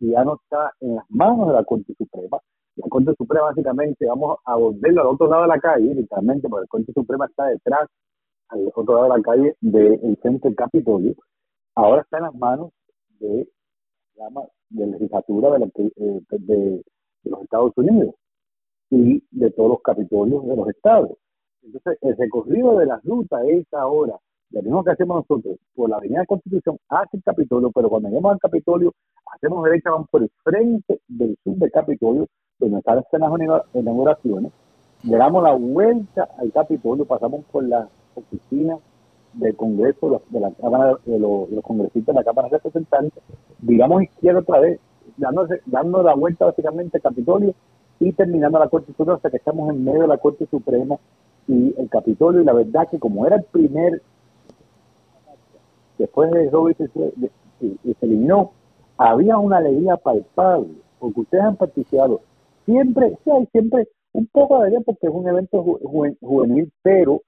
y 0.00 0.10
ya 0.10 0.24
no 0.24 0.36
está 0.36 0.72
en 0.80 0.96
las 0.96 1.04
manos 1.08 1.48
de 1.48 1.54
la 1.54 1.64
Corte 1.64 1.94
Suprema, 1.96 2.38
la 2.76 2.88
Corte 2.88 3.14
Suprema 3.16 3.46
básicamente 3.46 4.06
vamos 4.06 4.38
a 4.44 4.56
volverlo 4.56 5.00
al 5.00 5.06
otro 5.08 5.28
lado 5.28 5.42
de 5.42 5.48
la 5.48 5.58
calle, 5.58 5.94
literalmente, 5.94 6.48
porque 6.48 6.64
la 6.64 6.68
Corte 6.68 6.92
Suprema 6.92 7.26
está 7.26 7.46
detrás 7.46 7.88
al 8.48 8.70
otro 8.74 8.94
lado 8.94 9.02
de 9.04 9.18
la 9.18 9.22
calle 9.22 9.56
del 9.60 10.18
centro 10.22 10.48
del 10.50 10.56
Capitolio, 10.56 11.14
ahora 11.74 12.02
está 12.02 12.18
en 12.18 12.24
las 12.24 12.34
manos 12.34 12.70
de 13.18 13.48
la 14.16 14.28
de 14.70 14.86
legislatura 14.86 15.50
de, 15.50 15.58
la, 15.58 15.66
eh, 15.66 16.20
de, 16.30 16.82
los 17.24 17.42
Estados 17.42 17.72
Unidos 17.76 18.14
y 18.90 19.22
de 19.30 19.50
todos 19.52 19.70
los 19.70 19.82
capitolios 19.82 20.46
de 20.46 20.56
los 20.56 20.68
estados. 20.68 21.10
Entonces, 21.62 21.98
el 22.02 22.16
recorrido 22.16 22.78
de 22.78 22.86
la 22.86 23.00
ruta 23.04 23.42
es 23.46 23.66
ahora, 23.72 24.16
lo 24.50 24.62
mismo 24.62 24.82
que 24.82 24.90
hacemos 24.90 25.24
nosotros, 25.28 25.56
por 25.74 25.88
la 25.88 25.96
Avenida 25.96 26.26
Constitución 26.26 26.78
hacia 26.88 27.16
el 27.16 27.22
Capitolio, 27.22 27.70
pero 27.72 27.88
cuando 27.88 28.08
llegamos 28.08 28.32
al 28.32 28.40
Capitolio, 28.40 28.92
hacemos 29.32 29.64
derecha, 29.64 29.90
vamos 29.90 30.08
por 30.10 30.22
el 30.22 30.30
frente 30.42 31.00
del 31.06 31.36
sur 31.44 31.54
del 31.56 31.70
Capitolio, 31.70 32.26
donde 32.58 32.78
están 32.78 32.96
las 32.96 33.64
inauguraciones, 33.74 34.52
le 35.04 35.16
damos 35.16 35.42
la 35.42 35.52
vuelta 35.52 36.28
al 36.38 36.52
Capitolio, 36.52 37.04
pasamos 37.04 37.44
por 37.50 37.64
la 37.64 37.88
oficina 38.14 38.76
del 39.34 39.54
Congreso, 39.54 40.22
de 40.30 40.40
la 40.40 40.50
Cámara 40.52 40.98
de 41.04 41.18
los, 41.18 41.48
congresistas 41.62 42.14
de 42.14 42.20
la 42.20 42.24
Cámara 42.24 42.48
de 42.48 42.56
Representantes, 42.56 43.22
digamos 43.60 44.02
izquierda 44.02 44.40
otra 44.40 44.60
vez, 44.60 44.80
dando, 45.16 45.46
dando 45.66 46.02
la 46.02 46.14
vuelta 46.14 46.46
básicamente 46.46 46.98
al 46.98 47.02
Capitolio 47.02 47.54
y 48.00 48.12
terminando 48.12 48.58
la 48.58 48.68
Corte 48.68 48.92
Suprema, 48.92 49.16
hasta 49.16 49.30
que 49.30 49.36
estamos 49.36 49.70
en 49.70 49.84
medio 49.84 50.02
de 50.02 50.08
la 50.08 50.18
Corte 50.18 50.46
Suprema 50.46 50.96
y 51.46 51.74
el 51.78 51.88
Capitolio. 51.90 52.40
Y 52.40 52.44
la 52.44 52.54
verdad 52.54 52.88
que 52.90 52.98
como 52.98 53.26
era 53.26 53.36
el 53.36 53.44
primer, 53.44 54.02
después 55.98 56.30
de 56.30 56.50
Robert 56.50 56.80
y 57.60 57.94
se 57.94 58.06
eliminó, 58.06 58.52
había 58.96 59.38
una 59.38 59.58
alegría 59.58 59.96
palpable, 59.98 60.74
porque 60.98 61.20
ustedes 61.20 61.44
han 61.44 61.56
participado. 61.56 62.22
Siempre, 62.64 63.18
sí, 63.22 63.30
hay 63.30 63.46
siempre 63.52 63.88
un 64.12 64.26
poco 64.26 64.56
de 64.56 64.62
alegría 64.62 64.82
porque 64.84 65.06
es 65.06 65.12
un 65.12 65.28
evento 65.28 65.62
juvenil, 66.20 66.72
pero 66.82 67.22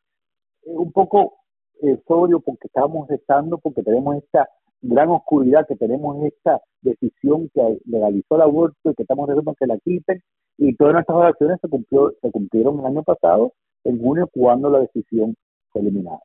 un 0.65 0.91
poco 0.91 1.35
eh, 1.83 1.99
sobrio 2.09 2.41
porque 2.41 2.69
estamos 2.69 3.11
estando, 3.11 3.59
porque 3.59 3.83
tenemos 3.83 4.17
esta 4.17 4.49
gran 4.81 5.11
oscuridad, 5.11 5.67
que 5.67 5.77
tenemos 5.77 6.23
esta 6.25 6.61
decisión 6.81 7.51
que 7.55 7.79
legalizó 7.87 8.37
el 8.37 8.43
aborto 8.43 8.91
y 8.91 8.95
que 8.95 9.03
estamos 9.03 9.29
rezando 9.29 9.55
que 9.55 9.67
la 9.67 9.79
quiten. 9.79 10.23
Y 10.65 10.77
todas 10.77 10.93
nuestras 10.93 11.19
oraciones 11.19 11.59
se, 11.61 11.69
cumplió, 11.69 12.15
se 12.23 12.31
cumplieron 12.31 12.79
el 12.79 12.87
año 12.87 13.03
pasado, 13.03 13.53
en 13.83 14.01
junio, 14.01 14.29
cuando 14.33 14.71
la 14.71 14.79
decisión 14.79 15.35
fue 15.73 15.83
eliminada. 15.83 16.21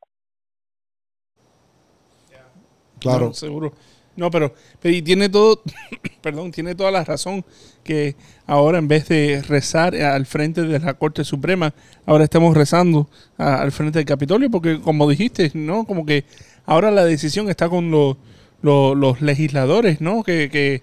Claro. 3.00 3.34
seguro. 3.34 3.72
No, 4.14 4.30
pero, 4.30 4.52
pero 4.80 5.02
tiene 5.02 5.28
todo, 5.28 5.60
perdón, 6.22 6.52
tiene 6.52 6.76
toda 6.76 6.92
la 6.92 7.02
razón 7.02 7.44
que 7.82 8.14
ahora 8.46 8.78
en 8.78 8.86
vez 8.86 9.08
de 9.08 9.42
rezar 9.42 9.96
al 9.96 10.24
frente 10.24 10.62
de 10.62 10.78
la 10.78 10.94
Corte 10.94 11.24
Suprema, 11.24 11.74
ahora 12.06 12.22
estamos 12.22 12.56
rezando 12.56 13.08
al 13.38 13.72
frente 13.72 13.98
del 13.98 14.06
Capitolio, 14.06 14.52
porque 14.52 14.80
como 14.80 15.08
dijiste, 15.10 15.50
¿no? 15.54 15.84
Como 15.84 16.06
que 16.06 16.24
ahora 16.64 16.92
la 16.92 17.04
decisión 17.04 17.48
está 17.48 17.68
con 17.68 17.90
los, 17.90 18.16
los, 18.62 19.20
legisladores, 19.20 20.00
¿no? 20.00 20.22
Que, 20.22 20.48
que, 20.48 20.82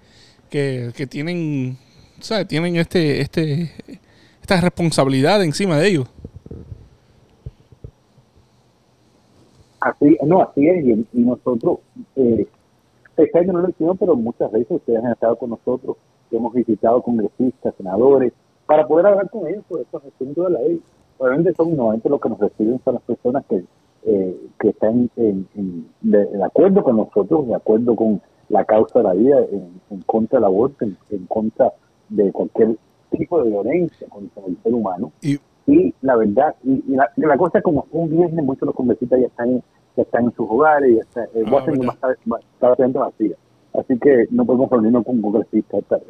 que, 0.49 0.91
que 0.93 1.07
tienen, 1.07 1.77
¿sabes? 2.25 2.47
Tienen 2.47 2.75
este, 2.75 3.21
este, 3.21 3.71
esta 4.41 4.59
responsabilidad 4.61 5.43
encima 5.43 5.77
de 5.77 5.87
ellos. 5.87 6.07
Así, 9.79 10.17
no, 10.25 10.41
así 10.41 10.67
es, 10.67 10.83
y, 10.83 11.07
nosotros 11.13 11.79
eh, 12.15 12.47
este 13.17 13.39
año 13.39 13.53
no 13.53 13.61
lo 13.61 13.69
hicimos, 13.69 13.97
pero 13.99 14.15
muchas 14.15 14.51
veces 14.51 14.71
ustedes 14.71 15.03
han 15.03 15.11
estado 15.11 15.35
con 15.35 15.51
nosotros, 15.51 15.97
hemos 16.31 16.53
visitado 16.53 17.01
congresistas, 17.03 17.73
senadores, 17.77 18.33
para 18.65 18.87
poder 18.87 19.05
hablar 19.05 19.29
con 19.29 19.47
ellos 19.47 19.63
sobre 19.69 19.83
estos 19.83 20.03
asuntos 20.03 20.45
de 20.47 20.51
la 20.51 20.61
ley. 20.61 20.81
Obviamente 21.19 21.53
son 21.53 21.69
normalmente 21.69 22.09
los 22.09 22.19
que 22.19 22.29
nos 22.29 22.39
reciben 22.39 22.81
son 22.83 22.95
las 22.95 23.03
personas 23.03 23.45
que, 23.47 23.63
eh, 24.05 24.37
que 24.59 24.69
están 24.69 25.09
en, 25.15 25.47
de, 26.01 26.43
acuerdo 26.43 26.83
con 26.83 26.97
nosotros, 26.97 27.47
de 27.47 27.55
acuerdo 27.55 27.95
con 27.95 28.21
la 28.49 28.65
causa 28.65 28.99
de 28.99 29.03
la 29.03 29.13
vida, 29.13 29.37
en, 29.51 30.01
contra 30.07 30.39
del 30.39 30.45
aborto, 30.45 30.85
en, 30.85 31.25
contra 31.27 31.71
de 32.09 32.31
cualquier 32.31 32.77
tipo 33.11 33.43
de 33.43 33.49
violencia 33.49 34.07
contra 34.09 34.43
el 34.45 34.57
ser 34.63 34.73
humano. 34.73 35.11
Y, 35.21 35.39
la 36.01 36.15
verdad, 36.15 36.55
y, 36.63 36.83
la, 36.87 37.11
la, 37.15 37.37
cosa 37.37 37.57
es 37.57 37.63
como 37.63 37.87
un 37.91 38.09
viernes, 38.09 38.45
muchos 38.45 38.61
de 38.61 38.65
los 38.67 38.75
congresistas 38.75 39.19
ya 39.19 39.27
están 39.27 39.63
que 39.95 40.01
están 40.01 40.25
en 40.25 40.35
sus 40.35 40.47
hogares 40.49 40.91
y 40.91 40.99
está, 40.99 41.23
eh, 41.23 41.43
ah, 41.45 41.49
Washington 41.51 41.89
está, 41.93 42.67
bastante 42.67 42.99
vacía. 42.99 43.35
Así 43.73 43.97
que 43.97 44.27
no 44.29 44.45
podemos 44.45 44.69
reunirnos 44.69 45.05
con 45.05 45.21
Google 45.21 45.45
esta 45.51 45.81
tarde. 45.81 46.07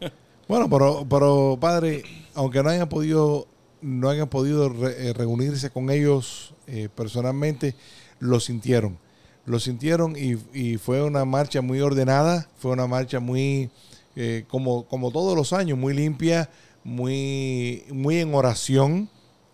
Bueno, 0.48 0.66
pero, 0.70 1.04
pero 1.10 1.58
padre, 1.60 2.04
aunque 2.34 2.62
no 2.62 2.70
hayan 2.70 2.88
podido 2.88 3.44
no 3.82 4.08
hayan 4.08 4.28
podido 4.28 4.72
eh, 4.88 5.12
reunirse 5.14 5.68
con 5.68 5.90
ellos 5.90 6.54
eh, 6.66 6.88
personalmente, 6.94 7.74
lo 8.18 8.40
sintieron. 8.40 8.96
Lo 9.44 9.58
sintieron 9.60 10.14
y, 10.16 10.38
y, 10.54 10.78
fue 10.78 11.02
una 11.02 11.26
marcha 11.26 11.60
muy 11.60 11.82
ordenada, 11.82 12.48
fue 12.56 12.72
una 12.72 12.86
marcha 12.86 13.20
muy, 13.20 13.68
eh, 14.20 14.44
como, 14.48 14.86
como 14.86 15.10
todos 15.10 15.36
los 15.36 15.52
años, 15.52 15.78
muy 15.78 15.94
limpia, 15.94 16.50
muy, 16.84 17.84
muy 17.90 18.18
en 18.18 18.34
oración 18.34 19.08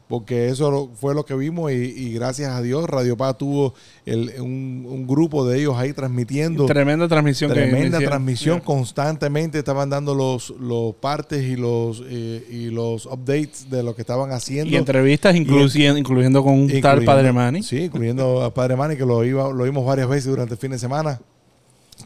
porque 0.09 0.49
eso 0.49 0.91
fue 0.95 1.15
lo 1.15 1.25
que 1.25 1.35
vimos 1.35 1.73
y, 1.73 2.13
gracias 2.13 2.51
a 2.51 2.61
Dios 2.61 2.89
Radio 2.89 3.17
Paz 3.17 3.39
tuvo 3.39 3.75
un, 4.07 5.07
grupo 5.07 5.47
de 5.49 5.59
ellos 5.59 5.77
ahí 5.77 5.93
transmitiendo. 5.93 6.67
Tremenda 6.67 7.09
transmisión. 7.09 7.51
Tremenda 7.51 7.99
transmisión, 7.99 8.61
constantemente 8.61 9.59
estaban 9.59 9.91
dando 9.91 10.15
los, 10.15 10.51
los 10.61 10.95
partes 10.97 11.43
y 11.45 11.57
los 11.57 12.03
eh, 12.07 12.47
y 12.51 12.71
los 12.71 13.07
updates 13.07 13.71
de 13.71 13.83
lo 13.83 13.95
que 13.95 14.03
estaban 14.03 14.33
haciendo. 14.33 14.71
Y 14.71 14.77
entrevistas 14.77 15.35
incluyendo, 15.35 15.99
incluyendo 15.99 16.45
con 16.45 16.55
un 16.55 16.81
tal 16.81 17.03
Padre 17.05 17.33
Mani. 17.33 17.63
Sí, 17.63 17.85
incluyendo 17.85 18.43
a 18.43 18.53
Padre 18.53 18.77
Mani 18.77 18.97
que 18.97 19.07
lo, 19.07 19.25
iba, 19.25 19.51
lo 19.53 19.65
vimos 19.65 19.85
varias 19.85 20.09
veces 20.09 20.27
durante 20.27 20.55
el 20.55 20.61
fin 20.61 20.71
de 20.71 20.79
semana. 20.79 21.21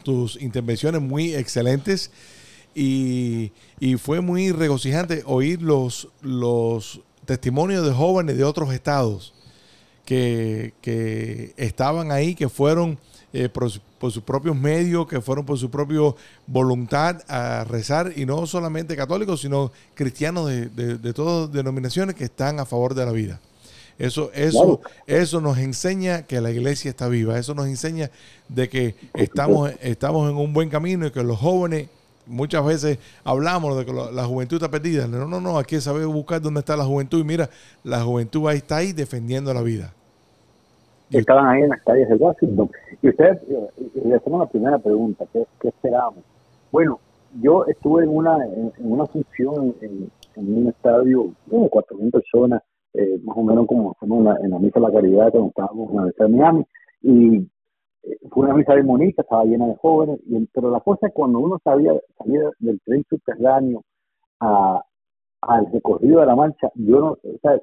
Tus 0.03 0.41
intervenciones 0.41 1.01
muy 1.01 1.35
excelentes. 1.35 2.11
Y, 2.81 3.51
y, 3.81 3.97
fue 3.97 4.21
muy 4.21 4.53
regocijante 4.53 5.21
oír 5.25 5.61
los, 5.61 6.07
los 6.21 7.01
testimonios 7.25 7.85
de 7.85 7.91
jóvenes 7.91 8.37
de 8.37 8.45
otros 8.45 8.73
estados 8.73 9.33
que, 10.05 11.53
estaban 11.57 12.13
ahí, 12.13 12.35
que 12.35 12.47
fueron 12.47 12.97
eh, 13.33 13.49
por 13.49 13.69
sus 13.69 14.23
propios 14.23 14.55
medios, 14.55 15.07
que 15.07 15.19
fueron 15.19 15.45
por 15.45 15.57
su 15.59 15.69
propia 15.69 15.99
voluntad 16.47 17.21
a 17.27 17.65
rezar, 17.65 18.13
y 18.15 18.25
no 18.25 18.47
solamente 18.47 18.95
católicos, 18.95 19.41
sino 19.41 19.73
cristianos 19.93 20.47
de, 20.47 20.67
de, 20.67 20.97
de 20.97 21.13
todas 21.13 21.51
denominaciones 21.51 22.15
que 22.15 22.23
están 22.23 22.61
a 22.61 22.65
favor 22.65 22.95
de 22.95 23.05
la 23.05 23.11
vida. 23.11 23.41
Eso, 23.97 24.31
eso, 24.33 24.79
eso 25.05 25.41
nos 25.41 25.57
enseña 25.57 26.21
que 26.21 26.39
la 26.39 26.49
iglesia 26.49 26.91
está 26.91 27.09
viva. 27.09 27.37
Eso 27.37 27.53
nos 27.53 27.67
enseña 27.67 28.09
de 28.47 28.69
que 28.69 28.95
estamos, 29.15 29.71
estamos 29.81 30.31
en 30.31 30.37
un 30.37 30.53
buen 30.53 30.69
camino 30.69 31.05
y 31.05 31.11
que 31.11 31.21
los 31.21 31.37
jóvenes 31.37 31.89
muchas 32.29 32.65
veces 32.65 32.99
hablamos 33.23 33.77
de 33.77 33.85
que 33.85 33.91
lo- 33.91 34.11
la 34.11 34.23
juventud 34.23 34.55
está 34.57 34.69
perdida. 34.69 35.07
No, 35.07 35.25
no, 35.27 35.41
no. 35.41 35.57
Aquí 35.57 35.79
saber 35.81 36.05
buscar 36.05 36.41
dónde 36.41 36.61
está 36.61 36.77
la 36.77 36.85
juventud. 36.85 37.19
Y 37.19 37.23
mira, 37.23 37.49
la 37.83 38.01
juventud 38.01 38.47
ahí 38.47 38.57
está 38.57 38.77
ahí 38.77 38.93
defendiendo 38.93 39.53
la 39.53 39.61
vida. 39.61 39.93
estaban 41.11 41.47
ahí 41.47 41.63
en 41.63 41.69
las 41.69 41.81
calles 41.81 42.07
de 42.07 42.15
Washington. 42.15 42.69
Y 43.01 43.09
ustedes, 43.09 43.39
eh, 43.49 43.89
le 44.05 44.15
hacemos 44.15 44.39
la 44.41 44.45
primera 44.45 44.77
pregunta, 44.77 45.25
¿qué, 45.33 45.43
qué 45.59 45.69
esperábamos? 45.69 46.23
Bueno, 46.71 46.99
yo 47.41 47.65
estuve 47.65 48.03
en 48.03 48.09
una 48.09 48.45
en, 48.45 48.71
en 48.77 48.91
una 48.91 49.05
función 49.07 49.75
en, 49.81 50.11
en 50.35 50.57
un 50.57 50.67
estadio 50.67 51.31
cuatro 51.71 51.97
mil 51.97 52.11
personas, 52.11 52.61
eh, 52.93 53.19
más 53.23 53.35
o 53.37 53.43
menos 53.43 53.65
como 53.67 53.91
hacemos 53.91 54.19
en 54.19 54.23
la, 54.25 54.35
en 54.43 54.49
la 54.51 54.59
misa 54.59 54.79
de 54.79 54.85
la 54.87 54.91
caridad 54.93 55.31
cuando 55.31 55.49
estábamos 55.49 55.89
en 55.89 55.95
la 55.95 56.01
Universidad 56.03 56.27
de 56.27 56.31
Miami, 56.33 56.65
y 57.01 57.47
fue 58.31 58.45
una 58.45 58.53
misa 58.53 58.73
bien 58.73 58.87
bonita, 58.87 59.21
estaba 59.21 59.43
llena 59.45 59.67
de 59.67 59.75
jóvenes, 59.75 60.19
y, 60.25 60.45
pero 60.53 60.71
la 60.71 60.79
cosa 60.79 61.07
es 61.07 61.13
cuando 61.13 61.39
uno 61.39 61.59
sabía 61.63 61.93
salía 62.17 62.49
del 62.59 62.79
tren 62.81 63.03
subterráneo 63.09 63.83
a, 64.39 64.83
al 65.41 65.71
recorrido 65.71 66.19
de 66.21 66.25
la 66.25 66.35
marcha, 66.35 66.69
yo 66.75 66.99
no, 66.99 67.17
sea, 67.41 67.59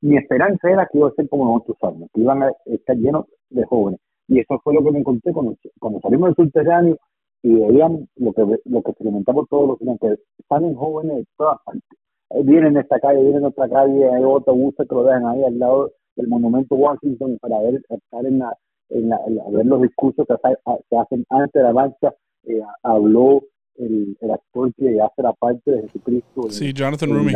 mi 0.00 0.16
esperanza 0.16 0.70
era 0.70 0.86
que 0.86 0.98
iba 0.98 1.08
a 1.08 1.12
ser 1.12 1.28
como 1.28 1.52
los 1.52 1.62
otros 1.62 1.78
años, 1.82 2.08
que 2.12 2.20
iban 2.20 2.42
a 2.42 2.52
estar 2.66 2.96
llenos 2.96 3.26
de 3.50 3.64
jóvenes. 3.64 4.00
Y 4.28 4.40
eso 4.40 4.60
fue 4.62 4.74
lo 4.74 4.84
que 4.84 4.92
me 4.92 5.00
encontré 5.00 5.32
cuando, 5.32 5.56
cuando 5.80 6.00
salimos 6.00 6.28
del 6.28 6.46
subterráneo 6.46 6.96
y 7.42 7.54
veían 7.54 8.08
lo 8.16 8.32
que 8.32 8.42
lo 8.64 8.82
que 8.82 8.90
experimentamos 8.90 9.46
todos 9.48 9.68
los 9.68 9.78
días, 9.78 9.98
que 10.00 10.16
salen 10.48 10.74
jóvenes 10.74 11.16
de 11.18 11.26
todas 11.36 11.58
partes. 11.64 11.82
Eh, 12.30 12.42
Vienen 12.44 12.74
de 12.74 12.80
esta 12.80 13.00
calle, 13.00 13.22
vienen 13.22 13.42
de 13.42 13.48
otra 13.48 13.68
calle, 13.68 14.08
hay 14.08 14.22
autobuses 14.22 14.86
que 14.86 14.94
lo 14.94 15.04
dejan 15.04 15.26
ahí 15.26 15.44
al 15.44 15.58
lado 15.58 15.90
del 16.16 16.28
monumento 16.28 16.74
Washington 16.74 17.38
para 17.40 17.60
ver, 17.60 17.80
estar 17.88 18.26
en 18.26 18.40
la, 18.40 18.54
en 18.90 19.08
la, 19.08 19.20
en 19.26 19.36
la- 19.36 19.44
ver 19.50 19.66
los 19.66 19.82
discursos 19.82 20.26
que 20.26 20.34
se, 20.34 20.56
se 20.88 20.96
hacen 20.96 21.26
antes 21.30 21.52
de 21.52 21.62
la 21.62 21.72
marcha. 21.72 22.14
Eh, 22.44 22.62
habló 22.82 23.42
el, 23.76 24.16
el 24.20 24.30
actor 24.30 24.72
que 24.74 25.00
hace 25.00 25.22
la 25.22 25.32
parte 25.34 25.70
de 25.70 25.82
Jesucristo. 25.82 26.44
en- 26.44 26.50
Sí, 26.50 26.72
Jonathan 26.72 27.10
Rumi. 27.10 27.32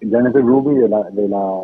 Jonathan 0.00 0.42
Ruby 0.46 0.76
de 0.76 0.88
la, 0.88 1.10
de 1.10 1.28
la, 1.28 1.62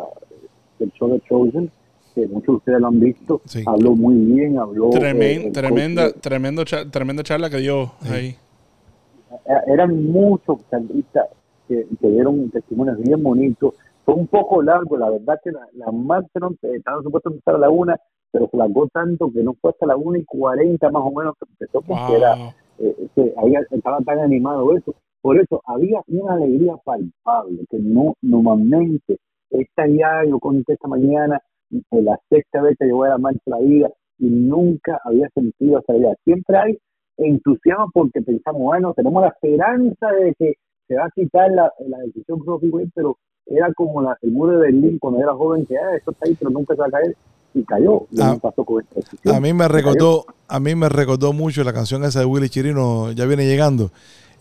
del 0.79 0.91
show 0.91 1.09
de 1.09 1.21
Chosen, 1.21 1.71
que 2.13 2.27
muchos 2.27 2.47
de 2.47 2.53
ustedes 2.57 2.79
lo 2.81 2.87
han 2.87 2.99
visto, 2.99 3.41
Sí. 3.45 3.63
habló 3.65 3.95
muy 3.95 4.15
bien, 4.15 4.57
habló... 4.57 4.87
eh, 4.87 4.99
Tremen- 4.99 5.45
el 5.47 5.51
tremenda, 5.53 6.03
coach, 6.11 6.21
tremendo 6.21 6.63
tremenda 6.91 7.23
charla 7.23 7.49
que 7.49 7.57
dio 7.57 7.91
ahí. 8.11 8.35
eh, 9.45 9.53
eran 9.67 10.03
muchos 10.11 10.59
charlistas 10.69 11.27
que, 11.67 11.85
que 11.99 12.07
dieron 12.09 12.49
testimonios 12.51 12.97
bien 12.99 13.21
bonitos. 13.23 13.73
Fue 14.03 14.13
un 14.13 14.27
poco 14.27 14.61
largo, 14.61 14.97
la 14.97 15.09
verdad 15.09 15.39
que 15.43 15.51
la, 15.51 15.61
la 15.73 15.91
marcha 15.91 16.39
no 16.39 16.51
estaba 16.61 17.01
supuesto 17.01 17.29
empezar 17.29 17.55
a 17.55 17.59
la 17.59 17.69
una, 17.69 17.97
pero 18.35 18.49
largó 18.53 18.87
tanto 18.87 19.31
que 19.31 19.43
no 19.43 19.53
fue 19.61 19.71
hasta 19.71 19.85
la 19.85 19.95
una 19.95 20.19
y 20.19 20.25
cuarenta 20.25 20.89
más 20.91 21.03
o 21.05 21.11
menos 21.11 21.35
que 21.39 21.45
empezó 21.49 21.81
porque 21.81 22.17
era 22.17 22.35
Wow. 22.35 22.53
eh, 22.79 23.07
que 23.15 23.33
ahí 23.37 23.53
estaba 23.71 23.99
tan 24.01 24.19
animado 24.19 24.75
eso. 24.75 24.93
Por 25.21 25.39
eso 25.39 25.61
había 25.65 26.01
una 26.07 26.33
alegría 26.33 26.75
palpable 26.83 27.65
que 27.69 27.79
no 27.79 28.13
normalmente, 28.21 29.17
esta 29.49 29.87
ya 29.87 30.23
yo 30.27 30.39
conté 30.39 30.73
esta 30.73 30.87
mañana, 30.87 31.39
la 31.91 32.19
sexta 32.29 32.61
vez 32.61 32.75
que 32.77 32.89
yo 32.89 32.97
voy 32.97 33.07
a 33.07 33.11
la 33.11 33.17
marcha 33.17 33.39
la 33.45 33.59
vida 33.59 33.89
y 34.19 34.25
nunca 34.25 34.99
había 35.05 35.29
sentido 35.29 35.79
esa 35.79 35.93
alegría. 35.93 36.15
Siempre 36.25 36.57
hay 36.57 36.77
entusiasmo 37.17 37.89
porque 37.93 38.21
pensamos, 38.21 38.61
bueno, 38.61 38.93
tenemos 38.93 39.21
la 39.21 39.29
esperanza 39.29 40.11
de 40.11 40.33
que 40.37 40.53
se 40.87 40.95
va 40.95 41.05
a 41.05 41.11
quitar 41.11 41.49
la, 41.51 41.71
la 41.87 41.97
decisión 41.99 42.39
pero 42.93 43.17
era 43.47 43.71
como 43.73 44.01
la, 44.01 44.17
el 44.21 44.31
muro 44.31 44.53
de 44.53 44.57
Berlín 44.67 44.99
cuando 44.99 45.19
era 45.21 45.33
joven, 45.33 45.65
que 45.65 45.77
ah, 45.77 45.95
esto 45.95 46.11
está 46.11 46.27
ahí, 46.27 46.35
pero 46.35 46.51
nunca 46.51 46.75
se 46.75 46.81
va 46.81 46.87
a 46.87 46.91
caer, 46.91 47.15
y 47.55 47.63
cayó. 47.63 48.03
Ah, 48.19 48.31
mismo 48.33 48.39
pasó 48.39 48.63
con 48.63 48.83
esta 48.83 48.95
decisión. 48.95 49.35
A 49.35 49.39
mí 49.39 49.53
me 49.53 49.67
recordó, 49.67 50.25
a 50.47 50.59
mí 50.59 50.75
me 50.75 50.89
recordó 50.89 51.33
mucho 51.33 51.63
la 51.63 51.73
canción 51.73 52.03
esa 52.03 52.19
de 52.19 52.25
Willy 52.25 52.49
Chirino, 52.49 53.11
ya 53.11 53.25
viene 53.25 53.45
llegando. 53.47 53.91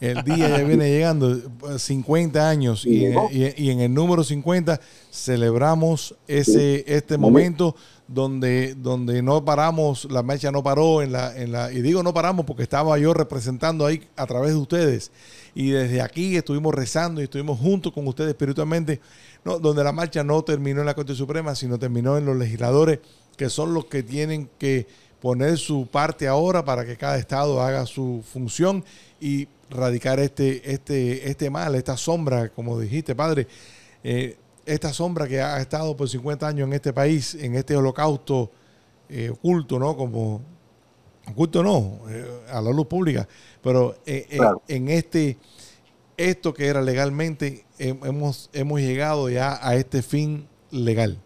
El 0.00 0.22
día 0.24 0.48
ya 0.48 0.64
viene 0.64 0.90
llegando, 0.90 1.38
pues, 1.58 1.80
50 1.82 2.48
años, 2.50 2.84
y, 2.84 3.06
en- 3.06 3.14
y- 3.30 3.62
y 3.64 3.70
en 3.70 3.80
el 3.80 3.94
número 3.94 4.22
50 4.24 4.78
celebramos 5.10 6.14
ese 6.28 6.84
este 6.86 7.16
momento 7.16 7.74
donde, 8.06 8.74
donde 8.74 9.22
no 9.22 9.44
paramos, 9.44 10.06
la 10.10 10.22
marcha 10.22 10.50
no 10.50 10.62
paró 10.62 11.00
en 11.00 11.12
la, 11.12 11.34
en 11.36 11.52
la, 11.52 11.72
y 11.72 11.80
digo 11.80 12.02
no 12.02 12.12
paramos 12.12 12.44
porque 12.44 12.62
estaba 12.62 12.98
yo 12.98 13.14
representando 13.14 13.86
ahí 13.86 14.02
a 14.16 14.26
través 14.26 14.50
de 14.50 14.56
ustedes. 14.56 15.10
Y 15.54 15.70
desde 15.70 16.02
aquí 16.02 16.36
estuvimos 16.36 16.74
rezando 16.74 17.20
y 17.20 17.24
estuvimos 17.24 17.58
juntos 17.58 17.92
con 17.92 18.06
ustedes 18.06 18.30
espiritualmente, 18.30 19.00
no, 19.44 19.58
donde 19.58 19.84
la 19.84 19.92
marcha 19.92 20.24
no 20.24 20.42
terminó 20.42 20.80
en 20.80 20.86
la 20.86 20.94
Corte 20.94 21.14
Suprema, 21.14 21.54
sino 21.54 21.78
terminó 21.78 22.16
en 22.16 22.24
los 22.24 22.36
legisladores, 22.36 23.00
que 23.36 23.50
son 23.50 23.74
los 23.74 23.86
que 23.86 24.02
tienen 24.02 24.48
que 24.58 24.86
poner 25.20 25.58
su 25.58 25.86
parte 25.86 26.28
ahora 26.28 26.64
para 26.64 26.84
que 26.84 26.96
cada 26.96 27.16
estado 27.16 27.60
haga 27.60 27.86
su 27.86 28.22
función 28.30 28.84
y 29.20 29.48
radicar 29.70 30.20
este, 30.20 30.70
este, 30.72 31.30
este 31.30 31.50
mal, 31.50 31.74
esta 31.74 31.96
sombra, 31.96 32.50
como 32.50 32.78
dijiste, 32.78 33.14
padre, 33.14 33.46
eh, 34.02 34.36
esta 34.66 34.92
sombra 34.92 35.26
que 35.26 35.40
ha 35.40 35.60
estado 35.60 35.96
por 35.96 36.08
50 36.08 36.46
años 36.46 36.66
en 36.66 36.74
este 36.74 36.92
país, 36.92 37.34
en 37.34 37.54
este 37.54 37.76
holocausto 37.76 38.50
eh, 39.08 39.30
oculto, 39.30 39.78
¿no? 39.78 39.96
Como 39.96 40.42
oculto 41.30 41.62
no, 41.62 42.00
eh, 42.08 42.26
a 42.50 42.60
la 42.60 42.70
luz 42.70 42.86
pública, 42.86 43.26
pero 43.62 43.96
Claro. 44.28 44.62
en 44.68 44.88
este, 44.88 45.38
esto 46.16 46.54
que 46.54 46.66
era 46.66 46.82
legalmente, 46.82 47.64
hemos, 47.78 48.50
hemos 48.52 48.80
llegado 48.80 49.28
ya 49.30 49.58
a 49.66 49.76
este 49.76 50.02
fin 50.02 50.46
legal. 50.70 51.18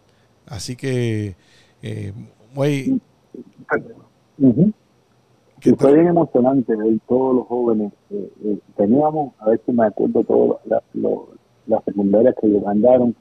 Así 0.45 0.75
que, 0.75 1.35
eh, 1.81 2.13
muy, 2.53 2.99
Ujú. 4.39 4.71
¿Qué 5.59 5.71
Y 5.71 5.73
fue 5.73 5.93
bien 5.93 6.07
emocionante 6.07 6.75
ver 6.75 6.99
todos 7.07 7.35
los 7.35 7.47
jóvenes. 7.47 7.91
eh, 8.09 8.31
eh, 8.45 8.57
teníamos, 8.77 9.33
a 9.39 9.49
ver 9.49 9.61
si 9.65 9.73
me 9.73 9.85
acuerdo, 9.85 10.23
todas 10.23 10.57
las 11.67 11.83
secundarias 11.83 12.35
que 12.41 12.47
mandaron, 12.47 13.15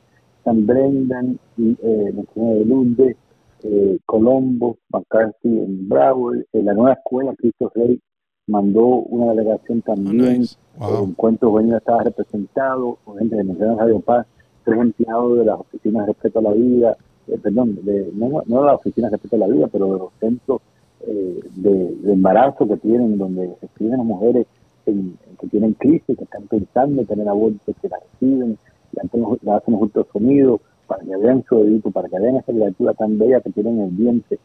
San 0.45 0.65
Brendan, 0.67 1.39
y, 1.57 1.73
eh, 1.83 2.13
de 2.35 2.65
Lourdes, 2.65 3.17
eh, 3.65 3.99
Colombo, 4.07 4.79
McCarthy 4.91 5.49
en 5.49 5.89
Broward, 5.89 6.45
en 6.53 6.65
la 6.65 6.75
nueva 6.75 6.93
escuela, 6.95 7.35
Cristo 7.37 7.73
Rey 7.75 8.01
mandó 8.49 8.87
una 8.87 9.33
delegación 9.33 9.83
también. 9.83 10.41
nice. 10.41 10.57
Wow. 10.79 11.05
El 11.05 11.11
Encuentro 11.11 11.51
Juvenil 11.51 11.75
estaba 11.75 12.03
representado, 12.05 12.99
con 13.05 13.19
gente 13.19 13.37
de 13.37 13.45
Menciones 13.45 13.79
Radio 13.79 14.01
Paz, 14.01 14.27
tres 14.65 14.79
empleados 14.81 15.39
de 15.39 15.45
las 15.45 15.61
oficinas 15.61 16.07
de 16.07 16.13
respeto 16.13 16.39
a 16.39 16.43
la 16.43 16.53
vida, 16.53 16.97
eh, 17.29 17.39
perdón, 17.43 17.79
de, 17.85 18.11
no, 18.15 18.43
no 18.47 18.61
de 18.61 18.67
las 18.67 18.75
oficinas 18.77 19.11
de 19.11 19.17
respeto 19.17 19.37
a 19.37 19.39
la 19.41 19.49
vida, 19.49 19.69
pero 19.71 19.87
de 19.87 19.99
los 19.99 20.11
centros 20.21 20.61
eh, 21.07 21.41
de, 21.57 21.95
de 21.97 22.13
embarazo 22.13 22.67
que 22.67 22.77
tienen, 22.79 23.19
donde 23.19 23.55
se 23.61 23.67
escriben 23.67 23.99
las 23.99 24.07
mujeres 24.07 24.47
en- 24.87 25.17
que 25.41 25.47
tienen 25.47 25.75
crisis, 25.75 26.17
que 26.17 26.25
están 26.25 26.43
pensando 26.49 27.01
en 27.03 27.07
tener 27.07 27.29
aborto, 27.29 27.73
que 27.81 27.89
la 27.89 27.99
reciben, 28.13 28.59
le 28.93 29.03
hacen, 29.53 29.73
los 29.75 29.83
ultrasonidos 29.83 30.61
para 30.87 31.05
que 31.05 31.17
vean 31.17 31.45
su 31.49 31.57
bebito, 31.61 31.91
para 31.91 32.09
que 32.09 32.19
vean 32.19 32.37
esa 32.37 32.53
criatura 32.53 32.95
tan 32.95 33.19
bella 33.19 33.41
que 33.41 33.51
tienen 33.51 33.79
en 33.79 33.85
el 33.85 33.91
vientre. 33.91 34.39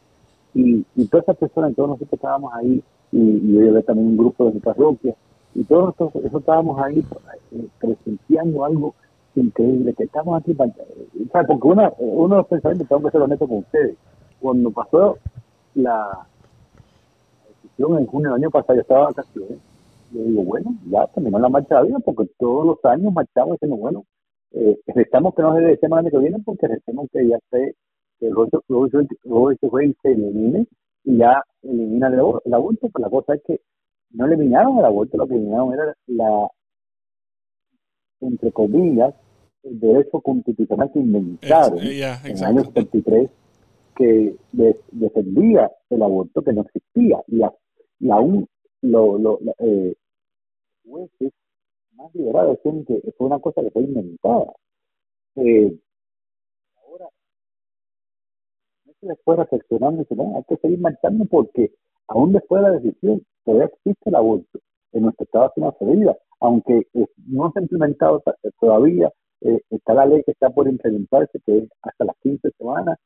Y, 0.53 0.85
y 0.95 1.05
todas 1.07 1.23
esas 1.23 1.37
personas, 1.37 1.75
todos 1.75 1.89
nosotros 1.89 2.13
estábamos 2.13 2.53
ahí, 2.53 2.83
y, 3.11 3.19
y 3.19 3.53
yo 3.53 3.61
llevé 3.61 3.83
también 3.83 4.09
un 4.09 4.17
grupo 4.17 4.45
de 4.45 4.53
mi 4.53 4.59
parroquia, 4.59 5.15
y 5.55 5.63
todos 5.63 5.95
nosotros 5.99 6.25
eso 6.25 6.39
estábamos 6.39 6.79
ahí 6.81 7.05
eh, 7.51 7.67
presenciando 7.79 8.65
algo 8.65 8.95
increíble, 9.35 9.93
que 9.93 10.03
estamos 10.03 10.39
aquí 10.39 10.53
para... 10.53 10.71
o 10.71 11.31
sea, 11.31 11.43
porque 11.43 11.67
una, 11.67 11.91
uno 11.97 12.35
de 12.35 12.41
los 12.41 12.47
pensamientos, 12.47 12.87
tengo 12.87 13.03
que 13.03 13.11
ser 13.11 13.21
honesto 13.21 13.47
con 13.47 13.57
ustedes, 13.59 13.97
cuando 14.39 14.71
pasó 14.71 15.17
la 15.75 16.27
decisión 17.61 17.99
en 17.99 18.05
junio 18.05 18.33
del 18.33 18.43
año 18.43 18.51
pasado, 18.51 18.75
yo 18.75 18.81
estaba 18.81 18.99
de 18.99 19.05
vacaciones, 19.05 19.59
yo 20.11 20.23
digo, 20.23 20.43
bueno, 20.43 20.75
ya 20.89 21.07
terminó 21.07 21.39
la 21.39 21.49
marcha 21.49 21.81
de 21.81 21.87
vida, 21.87 21.99
porque 21.99 22.29
todos 22.37 22.65
los 22.65 22.85
años 22.85 23.11
marchamos 23.13 23.53
diciendo, 23.53 23.77
bueno, 23.77 24.05
eh, 24.51 24.79
recemos 24.87 25.33
que 25.33 25.41
no 25.41 25.55
se 25.55 25.61
dé 25.61 25.77
semana 25.77 26.09
que 26.09 26.17
viene, 26.19 26.37
porque 26.45 26.67
recemos 26.67 27.07
que 27.11 27.27
ya 27.27 27.37
esté, 27.37 27.75
el 28.21 28.33
Royce 28.33 28.57
Wade 29.67 29.95
se 30.01 30.11
elimine 30.11 30.67
y 31.03 31.17
ya 31.17 31.43
elimina 31.61 32.07
el, 32.07 32.13
el 32.45 32.53
aborto, 32.53 32.89
pero 32.93 33.05
la 33.05 33.09
cosa 33.09 33.35
es 33.35 33.41
que 33.43 33.61
no 34.11 34.25
eliminaron 34.25 34.77
el 34.77 34.85
aborto, 34.85 35.17
lo 35.17 35.27
que 35.27 35.35
eliminaron 35.35 35.73
era 35.73 35.93
la, 36.07 36.47
entre 38.21 38.51
comillas, 38.51 39.13
el 39.63 39.79
derecho 39.79 40.21
constitucional 40.21 40.91
que 40.91 40.99
inventaron 40.99 41.77
Ex- 41.79 41.85
eh, 41.87 42.19
en 42.25 42.37
el 42.37 42.43
año 42.43 42.59
exacto. 42.61 42.81
73 42.81 43.29
que 43.95 44.35
de- 44.51 44.79
defendía 44.91 45.71
el 45.89 46.01
aborto 46.01 46.41
que 46.41 46.53
no 46.53 46.61
existía 46.61 47.21
y, 47.27 47.41
a- 47.43 47.53
y 47.99 48.09
aún 48.09 48.47
lo, 48.81 49.17
lo, 49.17 49.39
la- 49.41 49.53
eh, 49.59 49.95
jueces 50.85 51.31
más 51.95 52.13
liberados 52.15 52.57
decían 52.63 52.85
que 52.85 53.01
fue 53.17 53.27
una 53.27 53.39
cosa 53.39 53.61
que 53.61 53.69
fue 53.71 53.83
inventada. 53.83 54.51
Eh, 55.35 55.75
después 59.07 59.37
reflexionando 59.39 60.01
y 60.01 60.05
dice, 60.05 60.15
no, 60.15 60.37
hay 60.37 60.43
que 60.47 60.57
seguir 60.57 60.79
marchando 60.79 61.25
porque 61.25 61.71
aún 62.07 62.33
después 62.33 62.61
de 62.63 62.69
la 62.69 62.75
decisión 62.79 63.21
todavía 63.45 63.65
existe 63.67 64.09
el 64.09 64.15
aborto 64.15 64.59
en 64.93 65.03
nuestro 65.03 65.25
estado 65.25 65.51
de 65.55 65.61
la 65.63 65.71
Florida, 65.73 66.17
aunque 66.39 66.87
eh, 66.93 67.07
no 67.27 67.51
se 67.51 67.59
ha 67.59 67.61
implementado 67.63 68.19
ta- 68.21 68.35
todavía, 68.59 69.11
eh, 69.41 69.59
está 69.69 69.93
la 69.93 70.05
ley 70.05 70.23
que 70.23 70.31
está 70.31 70.49
por 70.51 70.67
implementarse, 70.67 71.39
que 71.45 71.57
es 71.59 71.69
hasta 71.81 72.05
las 72.05 72.15
15 72.21 72.49
semanas, 72.57 72.97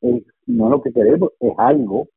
es- 0.00 0.24
no 0.46 0.68
lo 0.70 0.80
que 0.82 0.92
queremos, 0.92 1.30
es 1.40 1.52
algo, 1.58 2.08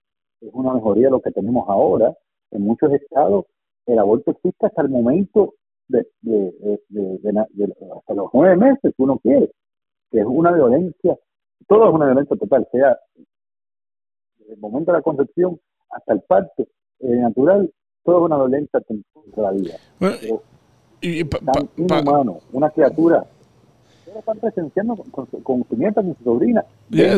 es 0.41 0.49
una 0.53 0.74
mejoría 0.74 1.05
de 1.07 1.11
lo 1.11 1.22
que 1.22 1.32
tenemos 1.32 1.67
ahora. 1.69 2.15
En 2.51 2.61
muchos 2.63 2.91
estados 2.93 3.45
el 3.88 3.99
aborto 3.99 4.32
existe 4.32 4.65
hasta 4.67 4.82
el 4.84 4.89
momento 4.89 5.53
de, 5.89 6.05
de, 6.22 6.51
de- 6.59 6.80
de- 6.89 7.17
de 7.19 7.32
de- 7.65 7.76
hasta 7.97 8.13
los 8.13 8.30
nueve 8.34 8.55
meses, 8.57 8.93
si 8.95 9.03
uno 9.03 9.17
quiere, 9.19 9.51
que 10.11 10.19
es 10.19 10.26
una 10.26 10.51
violencia, 10.51 11.17
todo 11.72 11.88
es 11.88 11.93
una 11.95 12.05
violencia 12.07 12.36
total, 12.36 12.67
sea 12.69 12.97
desde 14.39 14.53
el 14.55 14.59
momento 14.59 14.91
de 14.91 14.97
la 14.97 15.01
concepción 15.01 15.57
hasta 15.89 16.13
el 16.13 16.22
parto 16.28 16.63
eh, 16.99 17.07
natural, 17.07 17.72
todo 18.03 18.17
es 18.19 18.26
una 18.26 18.36
violencia 18.38 18.82
contra 19.13 19.43
la 19.43 19.51
vida. 19.51 19.76
Bueno, 19.99 20.15
Pero 20.19 20.43
y- 20.99 21.24
pa- 21.24 21.39
pa- 21.39 21.53
pa- 21.53 21.61
inhumano, 21.78 22.39
una 22.51 22.69
criatura. 22.69 23.26
Están 24.13 24.39
presenciando 24.39 24.97
con, 24.97 25.09
con, 25.09 25.32
su- 25.32 25.41
con 25.41 25.65
su 25.69 25.78
nieta, 25.78 26.01
con 26.03 26.17
su 26.17 26.24
sobrina. 26.26 26.65
Lo 26.89 27.01
iba 27.01 27.13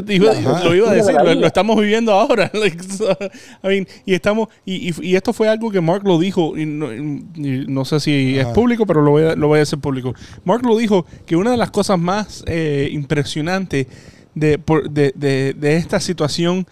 a 0.91 0.93
decir, 0.93 1.15
lo, 1.15 1.33
lo 1.33 1.47
estamos 1.47 1.75
viviendo 1.81 2.11
ahora. 2.11 2.51
Like, 2.53 2.83
so, 2.83 3.09
I 3.63 3.67
mean, 3.67 3.87
y 4.05 4.13
estamos 4.13 4.49
y, 4.63 4.89
y- 4.91 4.93
y 5.01 5.15
esto 5.15 5.33
fue 5.33 5.49
algo 5.49 5.71
que 5.71 5.81
Mark 5.81 6.03
lo 6.05 6.19
dijo 6.19 6.55
y 6.55 6.67
no, 6.67 6.93
y 6.93 7.65
no 7.67 7.83
sé 7.85 7.99
si 7.99 8.37
es 8.37 8.45
Ajá. 8.45 8.53
público, 8.53 8.85
pero 8.85 9.01
lo 9.01 9.09
voy, 9.09 9.23
a, 9.23 9.35
lo 9.35 9.47
voy 9.47 9.57
a 9.57 9.63
hacer 9.63 9.79
público. 9.79 10.13
Mark 10.45 10.63
lo 10.67 10.77
dijo 10.77 11.07
que 11.25 11.35
una 11.35 11.49
de 11.49 11.57
las 11.57 11.71
cosas 11.71 11.97
más 11.97 12.43
eh, 12.47 12.89
impresionantes 12.91 13.87
de, 14.35 14.59
de, 14.89 15.13
de- 15.15 15.53
de 15.53 15.75
esta 15.77 15.99
situación 15.99 16.65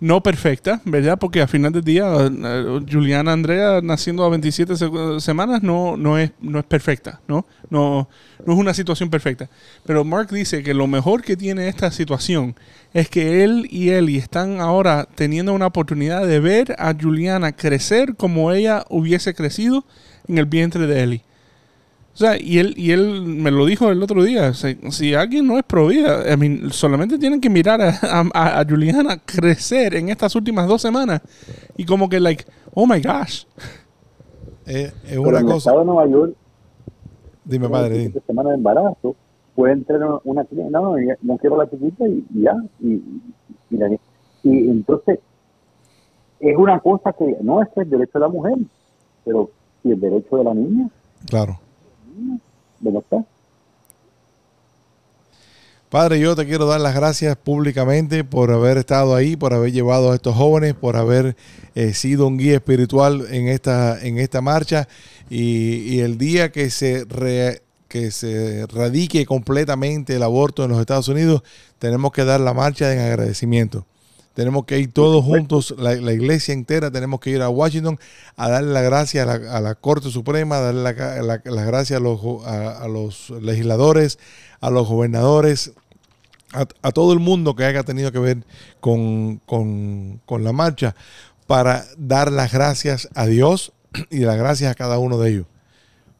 no 0.00 0.22
perfecta, 0.22 0.82
¿verdad? 0.84 1.18
Porque 1.18 1.40
al 1.40 1.48
final 1.48 1.72
del 1.72 1.84
día, 1.84 2.04
eh, 2.26 2.80
Juliana 2.90 3.32
Andrea 3.32 3.80
naciendo 3.82 4.24
a 4.24 4.28
27 4.28 4.76
se- 4.76 4.90
semanas 5.20 5.62
no, 5.62 5.96
no, 5.96 6.18
es, 6.18 6.32
no 6.40 6.58
es 6.58 6.64
perfecta, 6.64 7.20
¿no? 7.26 7.46
¿no? 7.70 8.08
No 8.44 8.52
es 8.52 8.58
una 8.58 8.74
situación 8.74 9.08
perfecta. 9.08 9.48
Pero 9.86 10.04
Mark 10.04 10.28
dice 10.30 10.62
que 10.62 10.74
lo 10.74 10.86
mejor 10.88 11.22
que 11.22 11.36
tiene 11.36 11.68
esta 11.68 11.90
situación 11.90 12.54
es 12.92 13.08
que 13.08 13.44
él 13.44 13.66
y 13.70 13.90
Ellie 13.90 14.18
están 14.18 14.60
ahora 14.60 15.08
teniendo 15.14 15.54
una 15.54 15.68
oportunidad 15.68 16.26
de 16.26 16.40
ver 16.40 16.74
a 16.78 16.92
Juliana 17.00 17.52
crecer 17.52 18.14
como 18.16 18.52
ella 18.52 18.84
hubiese 18.90 19.32
crecido 19.32 19.86
en 20.28 20.36
el 20.38 20.46
vientre 20.46 20.86
de 20.86 21.02
Ellie. 21.02 21.22
O 22.14 22.16
sea, 22.16 22.40
y 22.40 22.58
él, 22.60 22.74
y 22.76 22.92
él 22.92 23.22
me 23.22 23.50
lo 23.50 23.66
dijo 23.66 23.90
el 23.90 24.00
otro 24.02 24.22
día. 24.22 24.50
o 24.50 24.54
sea, 24.54 24.72
si 24.90 25.14
alguien 25.14 25.46
no 25.48 25.58
es 25.58 25.64
pro 25.64 25.88
vida, 25.88 26.32
I 26.32 26.36
mean, 26.36 26.70
solamente 26.70 27.18
tienen 27.18 27.40
que 27.40 27.50
mirar 27.50 27.82
a, 27.82 27.90
a- 28.32 28.60
a 28.60 28.64
Juliana 28.64 29.18
crecer 29.24 29.94
en 29.96 30.08
estas 30.10 30.34
últimas 30.36 30.68
dos 30.68 30.80
semanas. 30.80 31.20
Y 31.76 31.84
como 31.84 32.08
que, 32.08 32.20
like, 32.20 32.44
oh 32.72 32.86
my 32.86 33.00
gosh. 33.00 33.44
Eh, 34.66 34.92
es 35.08 35.18
una 35.18 35.40
en 35.40 35.46
el 35.46 35.52
cosa. 35.52 35.56
estado 35.70 35.80
de 35.80 35.84
Nueva 35.86 36.06
York, 36.08 36.34
Dime, 37.44 37.68
padre. 37.68 37.90
dime. 37.98 38.02
17 38.04 38.26
semanas 38.26 38.50
de 38.52 38.56
embarazo, 38.58 39.16
puede 39.54 39.72
entrar 39.74 40.00
una, 40.24 40.44
clínica, 40.44 40.70
no, 40.70 40.82
no, 40.92 40.98
ya- 41.00 41.18
no 41.20 41.36
quiero 41.36 41.56
la 41.58 41.68
chiquita 41.68 42.06
y, 42.08 42.24
y 42.32 42.42
ya. 42.42 42.54
Y, 42.80 43.02
y, 43.70 43.76
la- 43.76 43.90
y 44.44 44.68
entonces, 44.70 45.18
es 46.40 46.56
una 46.56 46.78
cosa 46.78 47.12
que 47.12 47.36
no 47.42 47.60
es 47.60 47.68
el 47.76 47.90
derecho 47.90 48.12
de 48.14 48.20
la 48.20 48.28
mujer, 48.28 48.54
pero 49.24 49.50
si 49.82 49.90
el 49.90 50.00
derecho 50.00 50.36
de 50.36 50.44
la 50.44 50.54
niña, 50.54 50.88
Claro. 51.28 51.58
¿Dónde 52.80 52.98
está? 53.00 53.24
Padre, 55.90 56.18
yo 56.18 56.34
te 56.34 56.44
quiero 56.44 56.66
dar 56.66 56.80
las 56.80 56.94
gracias 56.96 57.36
públicamente 57.36 58.24
por 58.24 58.50
haber 58.50 58.78
estado 58.78 59.14
ahí, 59.14 59.36
por 59.36 59.54
haber 59.54 59.70
llevado 59.70 60.10
a 60.10 60.16
estos 60.16 60.34
jóvenes, 60.34 60.74
por 60.74 60.96
haber 60.96 61.36
eh, 61.76 61.94
sido 61.94 62.26
un 62.26 62.36
guía 62.36 62.56
espiritual 62.56 63.26
en 63.30 63.46
esta, 63.46 64.04
en 64.04 64.18
esta 64.18 64.40
marcha. 64.40 64.88
Y, 65.30 65.94
y 65.94 66.00
el 66.00 66.18
día 66.18 66.50
que 66.50 66.70
se, 66.70 67.04
re- 67.04 67.62
que 67.86 68.10
se 68.10 68.66
radique 68.66 69.24
completamente 69.24 70.16
el 70.16 70.24
aborto 70.24 70.64
en 70.64 70.70
los 70.72 70.80
Estados 70.80 71.06
Unidos, 71.06 71.44
tenemos 71.78 72.10
que 72.10 72.24
dar 72.24 72.40
la 72.40 72.54
marcha 72.54 72.92
en 72.92 72.98
agradecimiento. 72.98 73.86
Tenemos 74.34 74.64
que 74.64 74.78
ir 74.80 74.92
todos 74.92 75.24
juntos, 75.24 75.74
la, 75.78 75.94
la 75.94 76.12
iglesia 76.12 76.52
entera, 76.52 76.90
tenemos 76.90 77.20
que 77.20 77.30
ir 77.30 77.40
a 77.40 77.48
Washington 77.48 77.98
a 78.36 78.50
darle 78.50 78.72
la 78.72 78.82
gracia 78.82 79.22
a 79.22 79.26
la, 79.26 79.56
a 79.56 79.60
la 79.60 79.74
Corte 79.76 80.10
Suprema, 80.10 80.56
a 80.58 80.60
darle 80.60 80.82
la, 80.82 81.22
la- 81.22 81.40
las 81.44 81.66
gracias 81.66 82.00
a 82.00 82.02
los, 82.02 82.20
a- 82.44 82.82
a 82.82 82.88
los 82.88 83.30
legisladores, 83.30 84.18
a 84.60 84.70
los 84.70 84.88
gobernadores, 84.88 85.72
a, 86.52 86.66
a 86.82 86.90
todo 86.92 87.12
el 87.12 87.20
mundo 87.20 87.54
que 87.54 87.64
haya 87.64 87.84
tenido 87.84 88.10
que 88.10 88.18
ver 88.18 88.38
con, 88.80 89.40
con- 89.46 90.20
con 90.26 90.42
la 90.42 90.52
marcha 90.52 90.96
para 91.46 91.84
dar 91.96 92.32
las 92.32 92.52
gracias 92.52 93.08
a 93.14 93.26
Dios 93.26 93.72
y 94.10 94.20
las 94.20 94.36
gracias 94.36 94.70
a 94.72 94.74
cada 94.74 94.98
uno 94.98 95.18
de 95.18 95.30
ellos. 95.30 95.46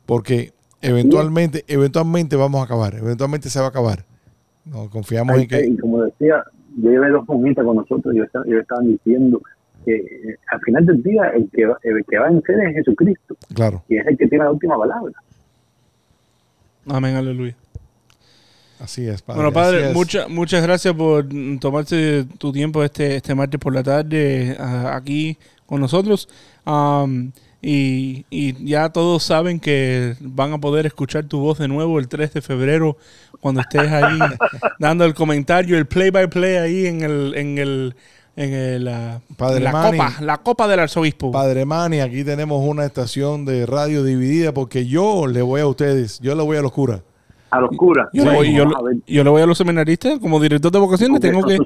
Porque 0.07 0.53
eventualmente, 0.83 1.65
eventualmente 1.67 2.37
vamos 2.37 2.61
a 2.61 2.65
acabar, 2.65 2.95
eventualmente 2.95 3.51
se 3.51 3.59
va 3.59 3.67
a 3.67 3.69
acabar. 3.71 4.05
No, 4.65 4.89
confiamos 4.89 5.37
en 5.37 5.49
que... 5.49 5.67
Y 5.67 5.77
como 5.79 6.03
decía, 6.03 6.45
yo 6.77 6.91
llevé 6.91 7.11
dos 7.11 7.27
monjitas 7.29 7.65
con 7.65 7.77
nosotros 7.77 8.15
y 8.15 8.19
ellos, 8.19 8.29
ellos 8.47 8.63
estaban 8.63 8.87
diciendo 8.89 9.41
que 9.85 9.95
eh, 9.97 10.37
al 10.51 10.61
final 10.61 10.87
del 10.87 11.03
día 11.03 11.29
el 11.35 11.49
que, 11.51 11.67
va- 11.67 11.79
el 11.83 12.05
que 12.09 12.19
va 12.19 12.27
a 12.27 12.31
vencer 12.31 12.59
es 12.61 12.75
Jesucristo 12.77 13.37
Claro, 13.55 13.83
y 13.89 13.97
es 13.97 14.07
el 14.07 14.17
que 14.17 14.27
tiene 14.29 14.45
la 14.45 14.51
última 14.53 14.79
palabra. 14.79 15.13
Amén, 16.89 17.15
aleluya. 17.17 17.55
así 18.81 19.07
es, 19.09 19.23
Padre. 19.23 19.37
Bueno, 19.41 19.53
padre, 19.53 19.89
es. 19.91 19.95
mucha- 19.95 20.29
muchas 20.29 20.63
gracias 20.63 20.95
por 20.95 21.27
tomarse 21.61 22.27
tu 22.39 22.53
tiempo 22.53 22.83
este, 22.85 23.17
este 23.17 23.35
martes 23.35 23.59
por 23.61 23.75
la 23.75 23.83
tarde 23.83 24.57
ah, 24.59 24.95
aquí 24.95 25.37
con 25.67 25.81
nosotros. 25.81 26.29
Y, 27.67 28.27
y 28.29 28.63
ya 28.67 28.91
todos 28.91 29.23
saben 29.23 29.59
que 29.59 30.17
van 30.21 30.53
a 30.53 30.59
poder 30.59 30.85
escuchar 30.85 31.25
tu 31.25 31.41
voz 31.41 31.59
de 31.59 31.67
nuevo 31.67 31.99
el 31.99 32.09
3 32.09 32.35
de 32.35 32.43
febrero 32.43 32.99
cuando 33.41 33.63
estés 33.63 33.91
ahí 33.91 34.19
dando 34.79 35.05
el 35.07 35.15
comentario, 35.15 35.79
el 35.79 35.87
play 35.87 36.11
by 36.11 36.29
play 36.29 36.57
ahí 36.57 36.87
en 36.87 37.01
el 37.03 37.35
en 37.37 37.59
el 37.59 37.95
en 38.37 38.53
el, 38.53 38.91
Padre 39.37 39.61
la 39.61 39.73
Manny. 39.73 39.97
copa, 39.99 40.15
la 40.21 40.39
copa 40.39 40.69
del 40.69 40.81
arzobispo. 40.81 41.31
Padre 41.31 41.65
Mani, 41.65 42.01
aquí 42.01 42.25
tenemos 42.25 42.67
una 42.69 42.85
estación 42.85 43.45
de 43.45 43.65
radio 43.65 44.03
dividida 44.03 44.53
porque 44.53 44.87
yo 44.87 45.27
le 45.27 45.41
voy 45.41 45.61
a 45.61 45.67
ustedes, 45.67 46.19
yo 46.21 46.35
le 46.35 46.43
voy 46.43 46.57
a 46.57 46.63
los 46.63 46.73
curas. 46.73 47.01
A 47.51 47.61
los 47.61 47.71
curas. 47.77 48.09
yo, 48.13 48.25
le 48.25 48.31
Sí, 48.31 48.37
voy, 48.37 48.55
yo, 48.55 48.65
yo 49.07 49.25
le 49.25 49.31
voy 49.31 49.41
a 49.41 49.47
los 49.47 49.57
seminaristas 49.57 50.19
como 50.19 50.41
director 50.41 50.73
de 50.73 50.79
vocaciones, 50.81 51.21
tengo 51.21 51.45
que. 51.45 51.59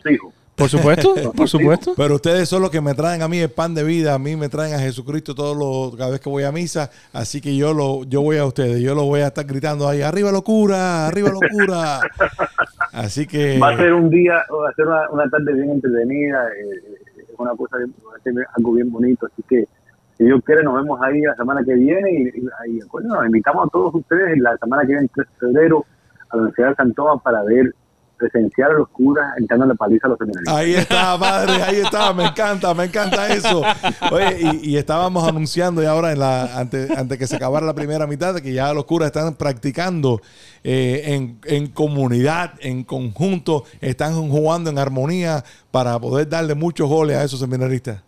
Por 0.59 0.69
supuesto, 0.69 1.15
por 1.37 1.49
supuesto. 1.49 1.95
Pero 1.97 2.17
ustedes 2.17 2.49
son 2.49 2.63
los 2.63 2.71
que 2.71 2.81
me 2.81 2.95
traen 2.95 3.23
a 3.23 3.29
mí 3.29 3.39
el 3.39 3.51
pan 3.51 3.75
de 3.75 3.85
vida, 3.85 4.15
a 4.15 4.19
mí 4.19 4.37
me 4.37 4.49
traen 4.49 4.75
a 4.75 4.79
Jesucristo 4.79 5.35
todos 5.35 5.57
los, 5.57 5.97
cada 5.97 6.11
vez 6.11 6.21
que 6.21 6.29
voy 6.29 6.43
a 6.45 6.53
misa, 6.53 6.91
así 7.13 7.41
que 7.41 7.57
yo 7.57 7.73
lo, 7.73 8.05
yo 8.05 8.21
voy 8.23 8.37
a 8.39 8.45
ustedes, 8.45 8.81
yo 8.83 8.95
lo 8.95 9.05
voy 9.05 9.21
a 9.21 9.29
estar 9.29 9.45
gritando 9.47 9.89
ahí, 9.89 10.03
arriba 10.03 10.31
locura, 10.33 11.07
arriba 11.07 11.31
locura. 11.31 12.01
Así 12.93 13.27
que 13.27 13.59
Va 13.59 13.71
a 13.71 13.77
ser 13.77 13.93
un 13.93 14.11
día, 14.11 14.35
va 14.51 14.71
a 14.71 14.75
ser 14.75 14.87
una, 14.87 15.11
una 15.11 15.29
tarde 15.31 15.53
bien 15.53 15.71
entretenida, 15.71 16.49
eh, 16.49 16.99
es 17.19 17.25
una 17.39 17.55
cosa, 17.55 17.77
bien- 17.77 17.95
va 18.05 18.17
a 18.17 18.21
ser 18.23 18.33
algo 18.57 18.73
bien 18.73 18.91
bonito, 18.91 19.27
así 19.27 19.43
que 19.49 19.69
si 20.17 20.25
Dios 20.25 20.41
quiere 20.45 20.65
nos 20.65 20.75
vemos 20.75 20.99
ahí 21.03 21.21
la 21.21 21.37
semana 21.37 21.63
que 21.65 21.75
viene 21.75 22.11
y, 22.11 22.23
y, 22.25 22.79
y, 22.79 22.81
coño, 22.89 23.09
nos 23.09 23.27
invitamos 23.27 23.67
a 23.67 23.71
todos 23.71 23.95
ustedes 23.95 24.39
la 24.39 24.57
semana 24.57 24.83
que 24.83 24.89
viene, 24.89 25.03
el 25.03 25.11
3 25.11 25.27
de 25.29 25.47
febrero, 25.47 25.85
a 26.31 26.37
la 26.37 26.43
Universidad 26.43 26.69
de 26.71 26.75
San 26.77 26.95
Tomás 26.95 27.23
para 27.23 27.43
ver 27.45 27.75
presenciar 28.19 28.73
a 28.73 28.75
los 28.75 28.89
curas 28.89 29.33
entrando 29.39 29.64
la 29.66 29.75
paliza 29.75 30.07
a 30.07 30.11
los 30.11 30.19
seminaristas. 30.19 30.55
Ahí 30.55 30.75
está, 30.75 31.19
padre, 31.19 31.62
ahí 31.62 31.77
está, 31.77 32.12
me 32.12 32.27
encanta, 32.27 32.75
me 32.75 32.85
encanta 32.85 33.33
eso. 33.33 33.62
Oye, 34.11 34.39
y, 34.41 34.71
y 34.73 34.77
estábamos 34.77 35.27
anunciando 35.27 35.83
ya 35.83 35.93
ahora, 35.93 36.12
en 36.12 36.19
la, 36.19 36.59
antes, 36.59 36.91
antes 36.91 37.16
que 37.19 37.27
se 37.27 37.37
acabara 37.37 37.64
la 37.64 37.75
primera 37.75 38.07
mitad, 38.07 38.37
que 38.37 38.53
ya 38.53 38.75
los 38.75 38.85
curas 38.85 39.07
están 39.07 39.35
practicando 39.35 40.21
eh, 40.64 41.03
en, 41.07 41.39
en 41.45 41.69
comunidad, 41.69 42.55
en 42.61 42.85
conjunto, 42.85 43.64
están 43.81 44.29
jugando 44.29 44.71
en 44.71 44.79
armonía 44.79 45.45
para 45.71 45.99
poder 45.99 46.29
darle 46.29 46.55
muchos 46.55 46.89
goles 46.89 47.16
a 47.16 47.25
esos 47.25 47.41
seminaristas. 47.41 48.03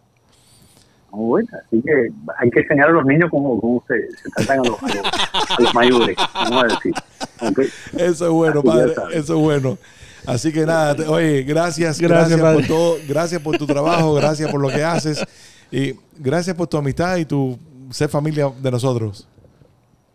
Muy 1.12 1.26
bueno, 1.26 1.48
así 1.66 1.82
que 1.82 2.08
hay 2.38 2.50
que 2.50 2.60
enseñar 2.60 2.88
a 2.90 2.92
los 2.92 3.04
niños 3.04 3.28
cómo, 3.30 3.60
cómo 3.60 3.82
se, 3.88 3.94
se 4.16 4.30
tratan 4.30 4.60
a 4.60 4.62
los, 4.68 4.80
a 4.80 4.86
los, 4.86 5.06
a 5.58 5.62
los 5.62 5.74
mayores, 5.74 6.16
vamos 6.34 6.62
a 6.62 6.66
decir. 6.68 6.94
Eso 7.94 8.26
es 8.26 8.30
bueno, 8.30 8.60
Así 8.60 8.68
padre, 8.68 8.94
eso 9.14 9.34
es 9.34 9.40
bueno. 9.40 9.78
Así 10.34 10.52
que 10.52 10.64
nada, 10.66 10.94
te- 10.94 11.06
oye, 11.06 11.42
gracias, 11.42 12.00
Gracias, 12.00 12.40
por 12.40 12.66
todo, 12.66 12.96
gracias 13.08 13.40
por 13.42 13.56
tu 13.58 13.66
trabajo, 13.66 14.14
gracias 14.22 14.50
por 14.50 14.60
lo 14.60 14.68
que 14.68 14.82
haces 14.82 15.24
y 15.72 15.94
gracias 16.18 16.54
por 16.56 16.66
tu 16.66 16.76
amistad 16.76 17.16
y 17.16 17.24
tu 17.24 17.58
ser 17.90 18.08
familia 18.08 18.50
de 18.62 18.70
nosotros. 18.70 19.26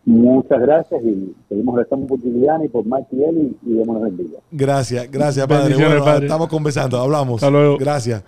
Muchas 0.06 0.62
gracias 0.62 1.02
y 1.04 1.34
seguimos 1.50 1.76
rezando 1.78 2.06
por 2.08 2.20
Liliana 2.24 2.64
y 2.64 2.68
por 2.68 2.86
Mike 2.86 3.08
y 3.12 3.24
él 3.24 3.58
y, 3.66 3.72
y 3.72 3.74
démonos 3.74 4.08
el 4.08 4.18
día. 4.18 4.40
Gracias, 4.52 5.10
gracias, 5.12 5.48
padre. 5.48 5.64
Bendiciones, 5.64 5.98
Bueno, 5.98 6.06
padre. 6.06 6.26
estamos 6.28 6.48
conversando, 6.48 7.00
hablamos. 7.00 7.42
Hasta 7.42 7.50
luego. 7.52 7.78
Gracias. 7.78 8.24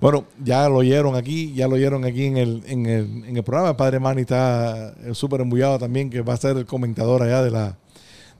Bueno, 0.00 0.24
ya 0.42 0.68
lo 0.68 0.78
oyeron 0.78 1.14
aquí, 1.14 1.54
ya 1.54 1.68
lo 1.68 1.76
oyeron 1.76 2.04
aquí 2.04 2.24
en 2.24 2.36
el, 2.36 2.62
en 2.66 2.86
el, 2.86 3.24
en 3.24 3.36
el 3.36 3.42
programa. 3.44 3.70
El 3.70 3.76
padre 3.76 4.00
Manny 4.00 4.22
está 4.22 4.92
eh, 5.04 5.14
súper 5.14 5.40
embullado 5.42 5.78
también, 5.78 6.10
que 6.10 6.20
va 6.22 6.32
a 6.34 6.36
ser 6.36 6.56
el 6.56 6.66
comentador 6.66 7.22
allá 7.22 7.42
de 7.44 7.50
la 7.52 7.76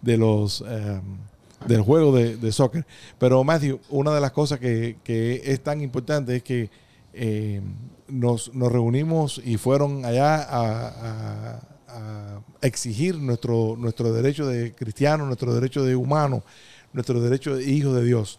de 0.01 0.17
los 0.17 0.65
eh, 0.69 1.01
del 1.67 1.83
juego 1.83 2.15
de, 2.17 2.37
de 2.37 2.53
soccer. 2.53 2.87
Pero 3.19 3.43
Matthew, 3.45 3.81
una 3.91 4.15
de 4.15 4.21
las 4.21 4.33
cosas 4.33 4.59
que, 4.59 4.97
que 5.05 5.43
es 5.45 5.63
tan 5.63 5.81
importante 5.81 6.37
es 6.37 6.43
que 6.43 6.71
eh, 7.15 7.61
nos, 8.09 8.55
nos 8.55 8.71
reunimos 8.73 9.41
y 9.45 9.57
fueron 9.57 10.05
allá 10.05 10.37
a, 10.43 10.89
a- 10.89 11.61
a 11.95 12.41
exigir 12.63 13.17
nuestro, 13.19 13.77
nuestro 13.79 14.13
derecho 14.15 14.47
de 14.47 14.75
cristiano, 14.75 15.27
nuestro 15.27 15.53
derecho 15.55 15.85
de 15.85 15.95
humano, 15.95 16.43
nuestro 16.95 17.21
derecho 17.21 17.55
de 17.57 17.65
hijo 17.71 17.93
de 17.93 18.03
Dios. 18.05 18.39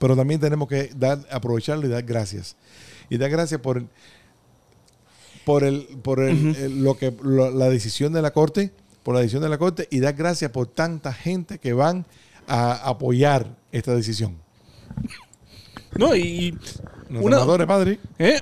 Pero 0.00 0.16
también 0.16 0.40
tenemos 0.40 0.66
que 0.68 0.90
dar, 0.96 1.20
aprovecharlo 1.30 1.86
y 1.86 1.88
dar 1.88 2.02
gracias. 2.02 2.56
Y 3.08 3.16
dar 3.16 3.30
gracias 3.30 3.60
por, 3.60 3.84
por, 5.44 5.62
el, 5.64 5.86
por 6.02 6.20
el, 6.20 6.56
el- 6.56 6.82
lo 6.82 6.96
que, 6.96 7.14
lo- 7.22 7.50
la 7.50 7.68
decisión 7.68 8.12
de 8.12 8.22
la 8.22 8.32
Corte, 8.32 8.72
por 9.08 9.14
la 9.14 9.22
decisión 9.22 9.42
de 9.42 9.48
la 9.48 9.56
Corte, 9.56 9.88
y 9.90 10.00
dar 10.00 10.12
gracias 10.12 10.50
por 10.50 10.66
tanta 10.66 11.14
gente 11.14 11.58
que 11.58 11.72
van 11.72 12.04
a 12.46 12.72
apoyar 12.74 13.46
esta 13.72 13.96
decisión. 13.96 14.36
No, 15.96 16.14
y. 16.14 16.50
Los 17.08 17.22
Una- 17.24 17.36
senadores, 17.38 17.66
padre. 17.66 18.00
¿Eh? 18.18 18.38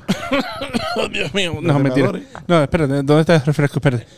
Oh, 0.97 1.07
Dios 1.13 1.33
mío. 1.35 1.53
Los 1.55 1.63
No, 1.63 1.79
mentira. 1.79 2.11
No, 2.49 2.61
espérate. 2.65 2.95
¿Dónde 2.95 3.21
está 3.21 3.37
el 3.37 3.45
refresco? 3.45 3.77
Espérate. 3.79 4.09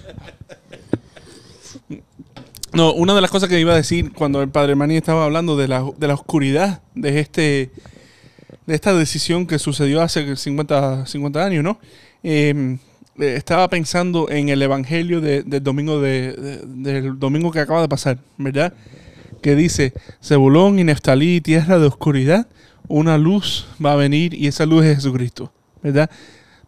No, 2.73 2.95
una 2.95 3.15
de 3.15 3.21
las 3.21 3.31
cosas 3.31 3.51
que 3.51 3.61
iba 3.61 3.75
a 3.75 3.77
decir 3.77 4.15
cuando 4.15 4.41
el 4.41 4.49
padre 4.49 4.75
Mani 4.75 4.97
estaba 4.97 5.27
hablando 5.27 5.55
de 5.55 5.69
la, 5.69 5.85
de 5.99 6.09
la 6.09 6.15
oscuridad 6.15 6.81
de 6.95 7.21
este 7.21 7.71
de 8.67 8.75
esta 8.75 8.95
decisión 8.95 9.47
que 9.47 9.59
sucedió 9.59 10.01
hace 10.01 10.35
50, 10.35 11.05
50 11.05 11.45
años, 11.45 11.63
¿no? 11.63 11.79
Eh, 12.23 12.79
eh, 13.19 13.35
estaba 13.37 13.69
pensando 13.69 14.29
en 14.31 14.49
el 14.49 14.63
evangelio 14.63 15.21
de- 15.21 15.43
del 15.43 15.63
domingo 15.63 16.01
de, 16.01 16.33
de- 16.33 17.01
del 17.03 17.19
domingo 17.19 17.51
que 17.51 17.61
acaba 17.61 17.81
de 17.83 17.89
pasar, 17.89 18.19
¿verdad? 18.37 18.73
Que 19.43 19.55
dice, 19.55 19.93
Zebulón 20.23 20.79
y 20.79 20.85
Neftalí, 20.85 21.41
tierra 21.41 21.79
de 21.79 21.87
oscuridad, 21.87 22.49
una 22.89 23.19
luz 23.19 23.67
va 23.85 23.93
a 23.93 23.97
venir 23.97 24.35
y 24.35 24.47
esa 24.47 24.67
luz 24.67 24.85
es 24.85 24.97
Jesucristo, 24.97 25.53
¿verdad? 25.83 26.11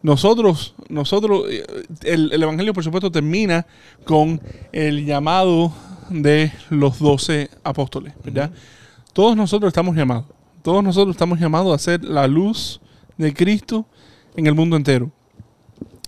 Nosotros, 0.03 0.74
nosotros, 0.88 1.44
eh, 1.51 1.64
el, 2.05 2.32
el 2.32 2.42
evangelio 2.42 2.72
por 2.72 2.84
supuesto 2.84 3.11
termina 3.11 3.66
con 4.05 4.40
el 4.72 5.05
llamado 5.05 5.72
de 6.09 6.53
los 6.70 6.98
doce 6.98 7.51
apóstoles, 7.64 8.14
¿verdad? 8.24 8.51
Todos 9.12 9.36
nosotros 9.36 9.68
estamos 9.68 9.94
llamados, 9.96 10.26
todos 10.62 10.82
nosotros 10.82 11.14
estamos 11.14 11.38
llamados 11.38 11.74
a 11.74 11.78
ser 11.78 12.05
la 12.05 12.26
luz 12.26 12.80
de 13.18 13.34
Cristo 13.34 13.86
en 14.36 14.46
el 14.46 14.55
mundo 14.55 14.76
entero. 14.76 15.11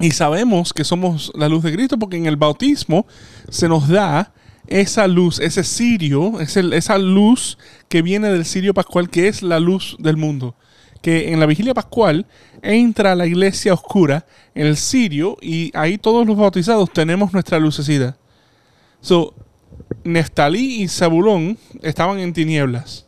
Y 0.02 0.10
sabemos 0.10 0.72
que 0.72 0.82
somos 0.82 1.30
la 1.36 1.48
luz 1.48 1.62
de 1.62 1.72
Cristo 1.72 1.96
porque 1.96 2.16
en 2.16 2.26
el 2.26 2.34
bautismo 2.34 3.06
se 3.48 3.68
nos 3.68 3.86
da 3.86 4.34
esa 4.66 5.06
luz, 5.06 5.38
ese 5.38 5.62
cirio, 5.62 6.40
esa 6.40 6.98
luz 6.98 7.56
que 7.88 8.02
viene 8.02 8.28
del 8.32 8.44
cirio 8.44 8.74
pascual, 8.74 9.08
que 9.08 9.28
es 9.28 9.42
la 9.42 9.60
luz 9.60 9.96
del 10.00 10.16
mundo. 10.16 10.56
Que 11.02 11.32
en 11.32 11.38
la 11.38 11.46
vigilia 11.46 11.72
pascual 11.72 12.26
entra 12.62 13.14
la 13.14 13.28
iglesia 13.28 13.74
oscura 13.74 14.26
el 14.56 14.76
cirio 14.76 15.36
y 15.40 15.70
ahí 15.72 15.98
todos 15.98 16.26
los 16.26 16.36
bautizados 16.36 16.92
tenemos 16.92 17.32
nuestra 17.32 17.60
lucecida. 17.60 18.16
So, 19.00 19.36
Neftalí 20.02 20.82
y 20.82 20.88
Zabulón 20.88 21.58
estaban 21.80 22.18
en 22.18 22.32
tinieblas. 22.32 23.06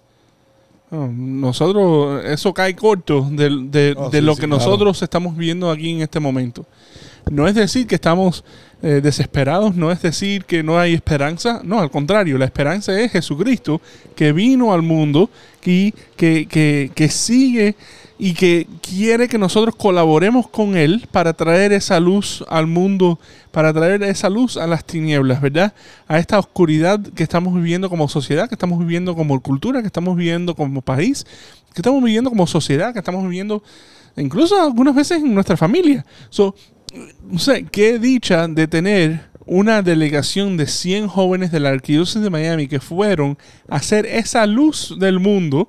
Oh, 0.90 1.08
Nosotros, 1.08 2.24
eso 2.24 2.52
cae 2.54 2.76
corto 2.76 3.26
de, 3.30 3.50
de- 3.70 3.94
Oh, 3.96 4.10
de 4.10 4.18
sí, 4.20 4.24
lo 4.24 4.34
sí, 4.34 4.40
que 4.42 4.46
claro. 4.46 4.58
nosotros 4.62 5.02
estamos 5.02 5.36
viviendo 5.36 5.70
aquí 5.70 5.90
en 5.90 6.02
este 6.02 6.20
momento. 6.20 6.64
No 7.30 7.48
es 7.48 7.54
decir 7.54 7.86
que 7.86 7.94
estamos 7.94 8.44
eh, 8.82 9.00
desesperados, 9.02 9.74
no 9.74 9.90
es 9.90 10.02
decir 10.02 10.44
que 10.44 10.62
no 10.62 10.78
hay 10.78 10.92
esperanza, 10.92 11.62
no, 11.64 11.80
al 11.80 11.90
contrario, 11.90 12.36
la 12.36 12.44
esperanza 12.44 13.00
es 13.00 13.12
Jesucristo 13.12 13.80
que 14.14 14.32
vino 14.32 14.74
al 14.74 14.82
mundo 14.82 15.30
y 15.64 15.92
que, 16.16 16.46
que, 16.46 16.90
que 16.94 17.08
sigue 17.08 17.76
y 18.18 18.34
que 18.34 18.66
quiere 18.80 19.28
que 19.28 19.38
nosotros 19.38 19.74
colaboremos 19.74 20.48
con 20.48 20.76
Él 20.76 21.06
para 21.10 21.32
traer 21.32 21.72
esa 21.72 21.98
luz 21.98 22.44
al 22.48 22.66
mundo, 22.66 23.18
para 23.50 23.72
traer 23.72 24.02
esa 24.04 24.30
luz 24.30 24.56
a 24.56 24.66
las 24.66 24.84
tinieblas, 24.84 25.40
¿verdad? 25.40 25.74
A 26.06 26.18
esta 26.18 26.38
oscuridad 26.38 27.00
que 27.00 27.22
estamos 27.22 27.54
viviendo 27.54 27.90
como 27.90 28.08
sociedad, 28.08 28.48
que 28.48 28.54
estamos 28.54 28.78
viviendo 28.78 29.14
como 29.16 29.40
cultura, 29.40 29.80
que 29.80 29.88
estamos 29.88 30.16
viviendo 30.16 30.54
como 30.54 30.80
país, 30.80 31.26
que 31.74 31.80
estamos 31.80 32.02
viviendo 32.02 32.30
como 32.30 32.46
sociedad, 32.46 32.92
que 32.92 33.00
estamos 33.00 33.24
viviendo 33.24 33.62
incluso 34.16 34.60
algunas 34.62 34.94
veces 34.94 35.18
en 35.18 35.34
nuestra 35.34 35.56
familia. 35.56 36.06
So, 36.30 36.54
no 37.22 37.38
qué 37.72 37.98
dicha 37.98 38.46
de 38.46 38.68
tener 38.68 39.34
una 39.46 39.82
delegación 39.82 40.56
de 40.56 40.66
100 40.66 41.08
jóvenes 41.08 41.52
de 41.52 41.60
la 41.60 41.70
Arquidiócesis 41.70 42.22
de 42.22 42.30
Miami 42.30 42.68
que 42.68 42.80
fueron 42.80 43.36
a 43.68 43.76
hacer 43.76 44.06
esa 44.06 44.46
luz 44.46 44.94
del 44.98 45.18
mundo, 45.20 45.68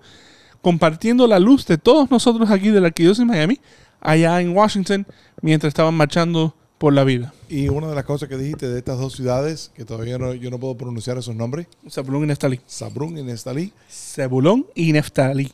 compartiendo 0.70 1.28
la 1.28 1.38
luz 1.38 1.68
de 1.68 1.78
todos 1.78 2.10
nosotros 2.10 2.50
aquí 2.50 2.70
de 2.70 2.82
la 2.82 2.88
Arquidiócesis 2.88 3.20
de 3.20 3.26
Miami, 3.32 3.60
allá 4.02 4.42
en 4.42 4.50
Washington, 4.58 5.06
mientras 5.44 5.70
estaban 5.70 5.94
marchando 5.94 6.56
por 6.80 6.92
la 6.92 7.04
vida. 7.04 7.36
Y 7.50 7.70
una 7.70 7.88
de 7.88 7.94
las 7.94 8.04
cosas 8.04 8.28
que 8.30 8.36
dijiste 8.36 8.68
de 8.68 8.80
estas 8.80 8.98
dos 8.98 9.14
ciudades, 9.14 9.70
que 9.76 9.86
todavía 9.86 10.18
no, 10.18 10.34
yo 10.34 10.50
no 10.50 10.60
puedo 10.60 10.76
pronunciar 10.76 11.20
esos 11.20 11.36
nombres, 11.36 11.68
Zebulón 11.88 12.24
y 12.24 12.28
Neftalí. 12.30 12.62
Sabrún 12.66 13.16
y 13.16 13.22
Nestalí, 13.22 13.74
Zebulón 13.88 14.66
y 14.74 14.92
Neftalí. 14.92 15.54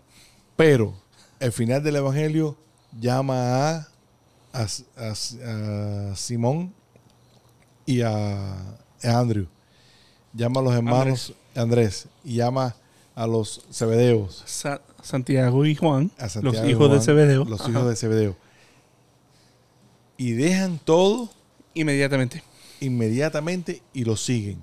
pero 0.56 0.94
el 1.42 1.52
final 1.52 1.84
del 1.84 1.98
Evangelio 1.98 2.56
llama 2.98 3.36
a, 3.70 3.88
a, 4.54 4.68
a- 4.98 6.12
a 6.12 6.16
Simón 6.16 6.74
y 7.86 8.00
a, 8.00 8.56
Andrew. 9.04 9.48
Llama 10.34 10.62
a 10.62 10.64
los 10.64 10.74
hermanos 10.74 11.34
Andrés, 11.54 12.08
y 12.24 12.36
llama 12.36 12.78
a 13.14 13.28
los 13.28 13.66
Zebedeos, 13.74 14.42
Sa- 14.46 14.80
Santiago 15.02 15.66
y 15.66 15.76
Juan, 15.76 16.12
a 16.18 16.30
Santiago 16.30 16.58
los 16.58 16.70
hijos 16.70 16.84
de 16.90 16.96
Juan, 16.96 17.02
Zebedeo. 17.02 17.46
Los 17.46 17.62
Ajá. 17.62 17.70
hijos 17.70 17.90
de 17.90 17.96
Zebedeo. 17.96 18.36
Y 20.18 20.32
dejan 20.34 20.80
todo 20.80 21.30
Inmediatamente. 21.74 22.44
inmediatamente 22.80 23.82
y 23.94 24.04
lo 24.04 24.16
siguen. 24.16 24.62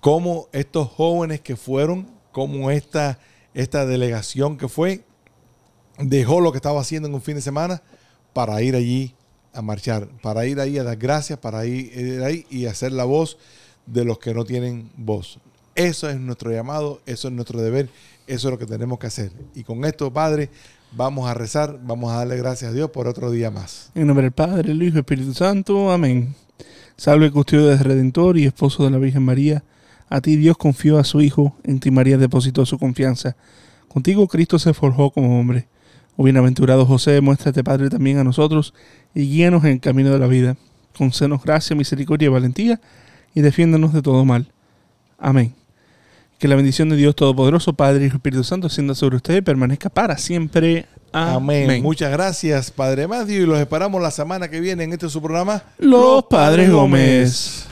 Como 0.00 0.48
estos 0.52 0.88
jóvenes 0.88 1.40
que 1.40 1.56
fueron, 1.56 2.06
como 2.32 2.70
esta, 2.70 3.18
esta 3.52 3.84
delegación 3.84 4.56
que 4.56 4.68
fue, 4.68 5.04
dejó 5.98 6.40
lo 6.40 6.52
que 6.52 6.58
estaba 6.58 6.80
haciendo 6.80 7.08
en 7.08 7.14
un 7.14 7.22
fin 7.22 7.34
de 7.34 7.42
semana 7.42 7.82
para 8.32 8.62
ir 8.62 8.74
allí 8.76 9.14
a 9.52 9.60
marchar, 9.62 10.08
para 10.22 10.46
ir 10.46 10.60
ahí 10.60 10.78
a 10.78 10.84
dar 10.84 10.96
gracias, 10.96 11.38
para 11.38 11.66
ir, 11.66 11.92
ir 11.98 12.22
ahí 12.22 12.46
y 12.48 12.66
hacer 12.66 12.92
la 12.92 13.04
voz 13.04 13.36
de 13.86 14.04
los 14.04 14.18
que 14.18 14.32
no 14.32 14.44
tienen 14.44 14.90
voz. 14.96 15.38
Eso 15.74 16.08
es 16.08 16.18
nuestro 16.18 16.50
llamado, 16.52 17.00
eso 17.06 17.28
es 17.28 17.34
nuestro 17.34 17.60
deber, 17.60 17.90
eso 18.30 18.48
es 18.48 18.52
lo 18.52 18.58
que 18.58 18.66
tenemos 18.66 18.98
que 18.98 19.08
hacer. 19.08 19.32
Y 19.54 19.64
con 19.64 19.84
esto, 19.84 20.12
Padre, 20.12 20.50
vamos 20.92 21.28
a 21.28 21.34
rezar, 21.34 21.80
vamos 21.82 22.12
a 22.12 22.18
darle 22.18 22.36
gracias 22.36 22.70
a 22.70 22.74
Dios 22.74 22.90
por 22.90 23.08
otro 23.08 23.30
día 23.30 23.50
más. 23.50 23.90
En 23.94 24.06
nombre 24.06 24.24
del 24.24 24.32
Padre, 24.32 24.70
el 24.70 24.82
Hijo 24.82 24.96
y 24.96 25.00
Espíritu 25.00 25.34
Santo. 25.34 25.90
Amén. 25.90 26.34
Salve 26.96 27.30
custodio 27.30 27.66
del 27.66 27.80
Redentor 27.80 28.38
y 28.38 28.46
esposo 28.46 28.84
de 28.84 28.90
la 28.90 28.98
Virgen 28.98 29.24
María. 29.24 29.64
A 30.08 30.20
ti 30.20 30.36
Dios 30.36 30.56
confió 30.56 30.98
a 30.98 31.04
su 31.04 31.20
Hijo, 31.20 31.56
en 31.64 31.80
ti 31.80 31.90
María 31.90 32.18
depositó 32.18 32.64
su 32.66 32.78
confianza. 32.78 33.36
Contigo 33.88 34.28
Cristo 34.28 34.58
se 34.58 34.74
forjó 34.74 35.10
como 35.10 35.40
hombre. 35.40 35.66
Oh 36.16 36.24
bienaventurado 36.24 36.86
José, 36.86 37.20
muéstrate 37.20 37.64
Padre 37.64 37.88
también 37.88 38.18
a 38.18 38.24
nosotros 38.24 38.74
y 39.14 39.22
guíanos 39.22 39.64
en 39.64 39.72
el 39.72 39.80
camino 39.80 40.10
de 40.10 40.18
la 40.18 40.26
vida. 40.26 40.56
Concédenos 40.96 41.42
gracia, 41.42 41.74
misericordia 41.74 42.26
y 42.26 42.30
valentía 42.30 42.80
y 43.34 43.40
defiéndanos 43.40 43.92
de 43.92 44.02
todo 44.02 44.24
mal. 44.24 44.52
Amén. 45.18 45.59
Que 46.40 46.48
la 46.48 46.56
bendición 46.56 46.88
de 46.88 46.96
Dios 46.96 47.14
Todopoderoso, 47.14 47.74
Padre 47.74 48.04
y 48.04 48.08
Espíritu 48.08 48.42
Santo, 48.44 48.68
ascienda 48.68 48.94
sobre 48.94 49.16
usted 49.16 49.36
y 49.36 49.40
permanezca 49.42 49.90
para 49.90 50.16
siempre. 50.16 50.86
Amén. 51.12 51.64
Amén. 51.64 51.82
Muchas 51.82 52.10
gracias, 52.10 52.70
Padre 52.70 53.06
Matthew, 53.06 53.42
y 53.42 53.46
los 53.46 53.58
esperamos 53.58 54.00
la 54.00 54.10
semana 54.10 54.48
que 54.48 54.58
viene 54.58 54.84
en 54.84 54.92
este 54.94 55.10
su 55.10 55.20
programa. 55.20 55.62
Los 55.78 56.24
Padres 56.24 56.70
Gómez. 56.70 57.66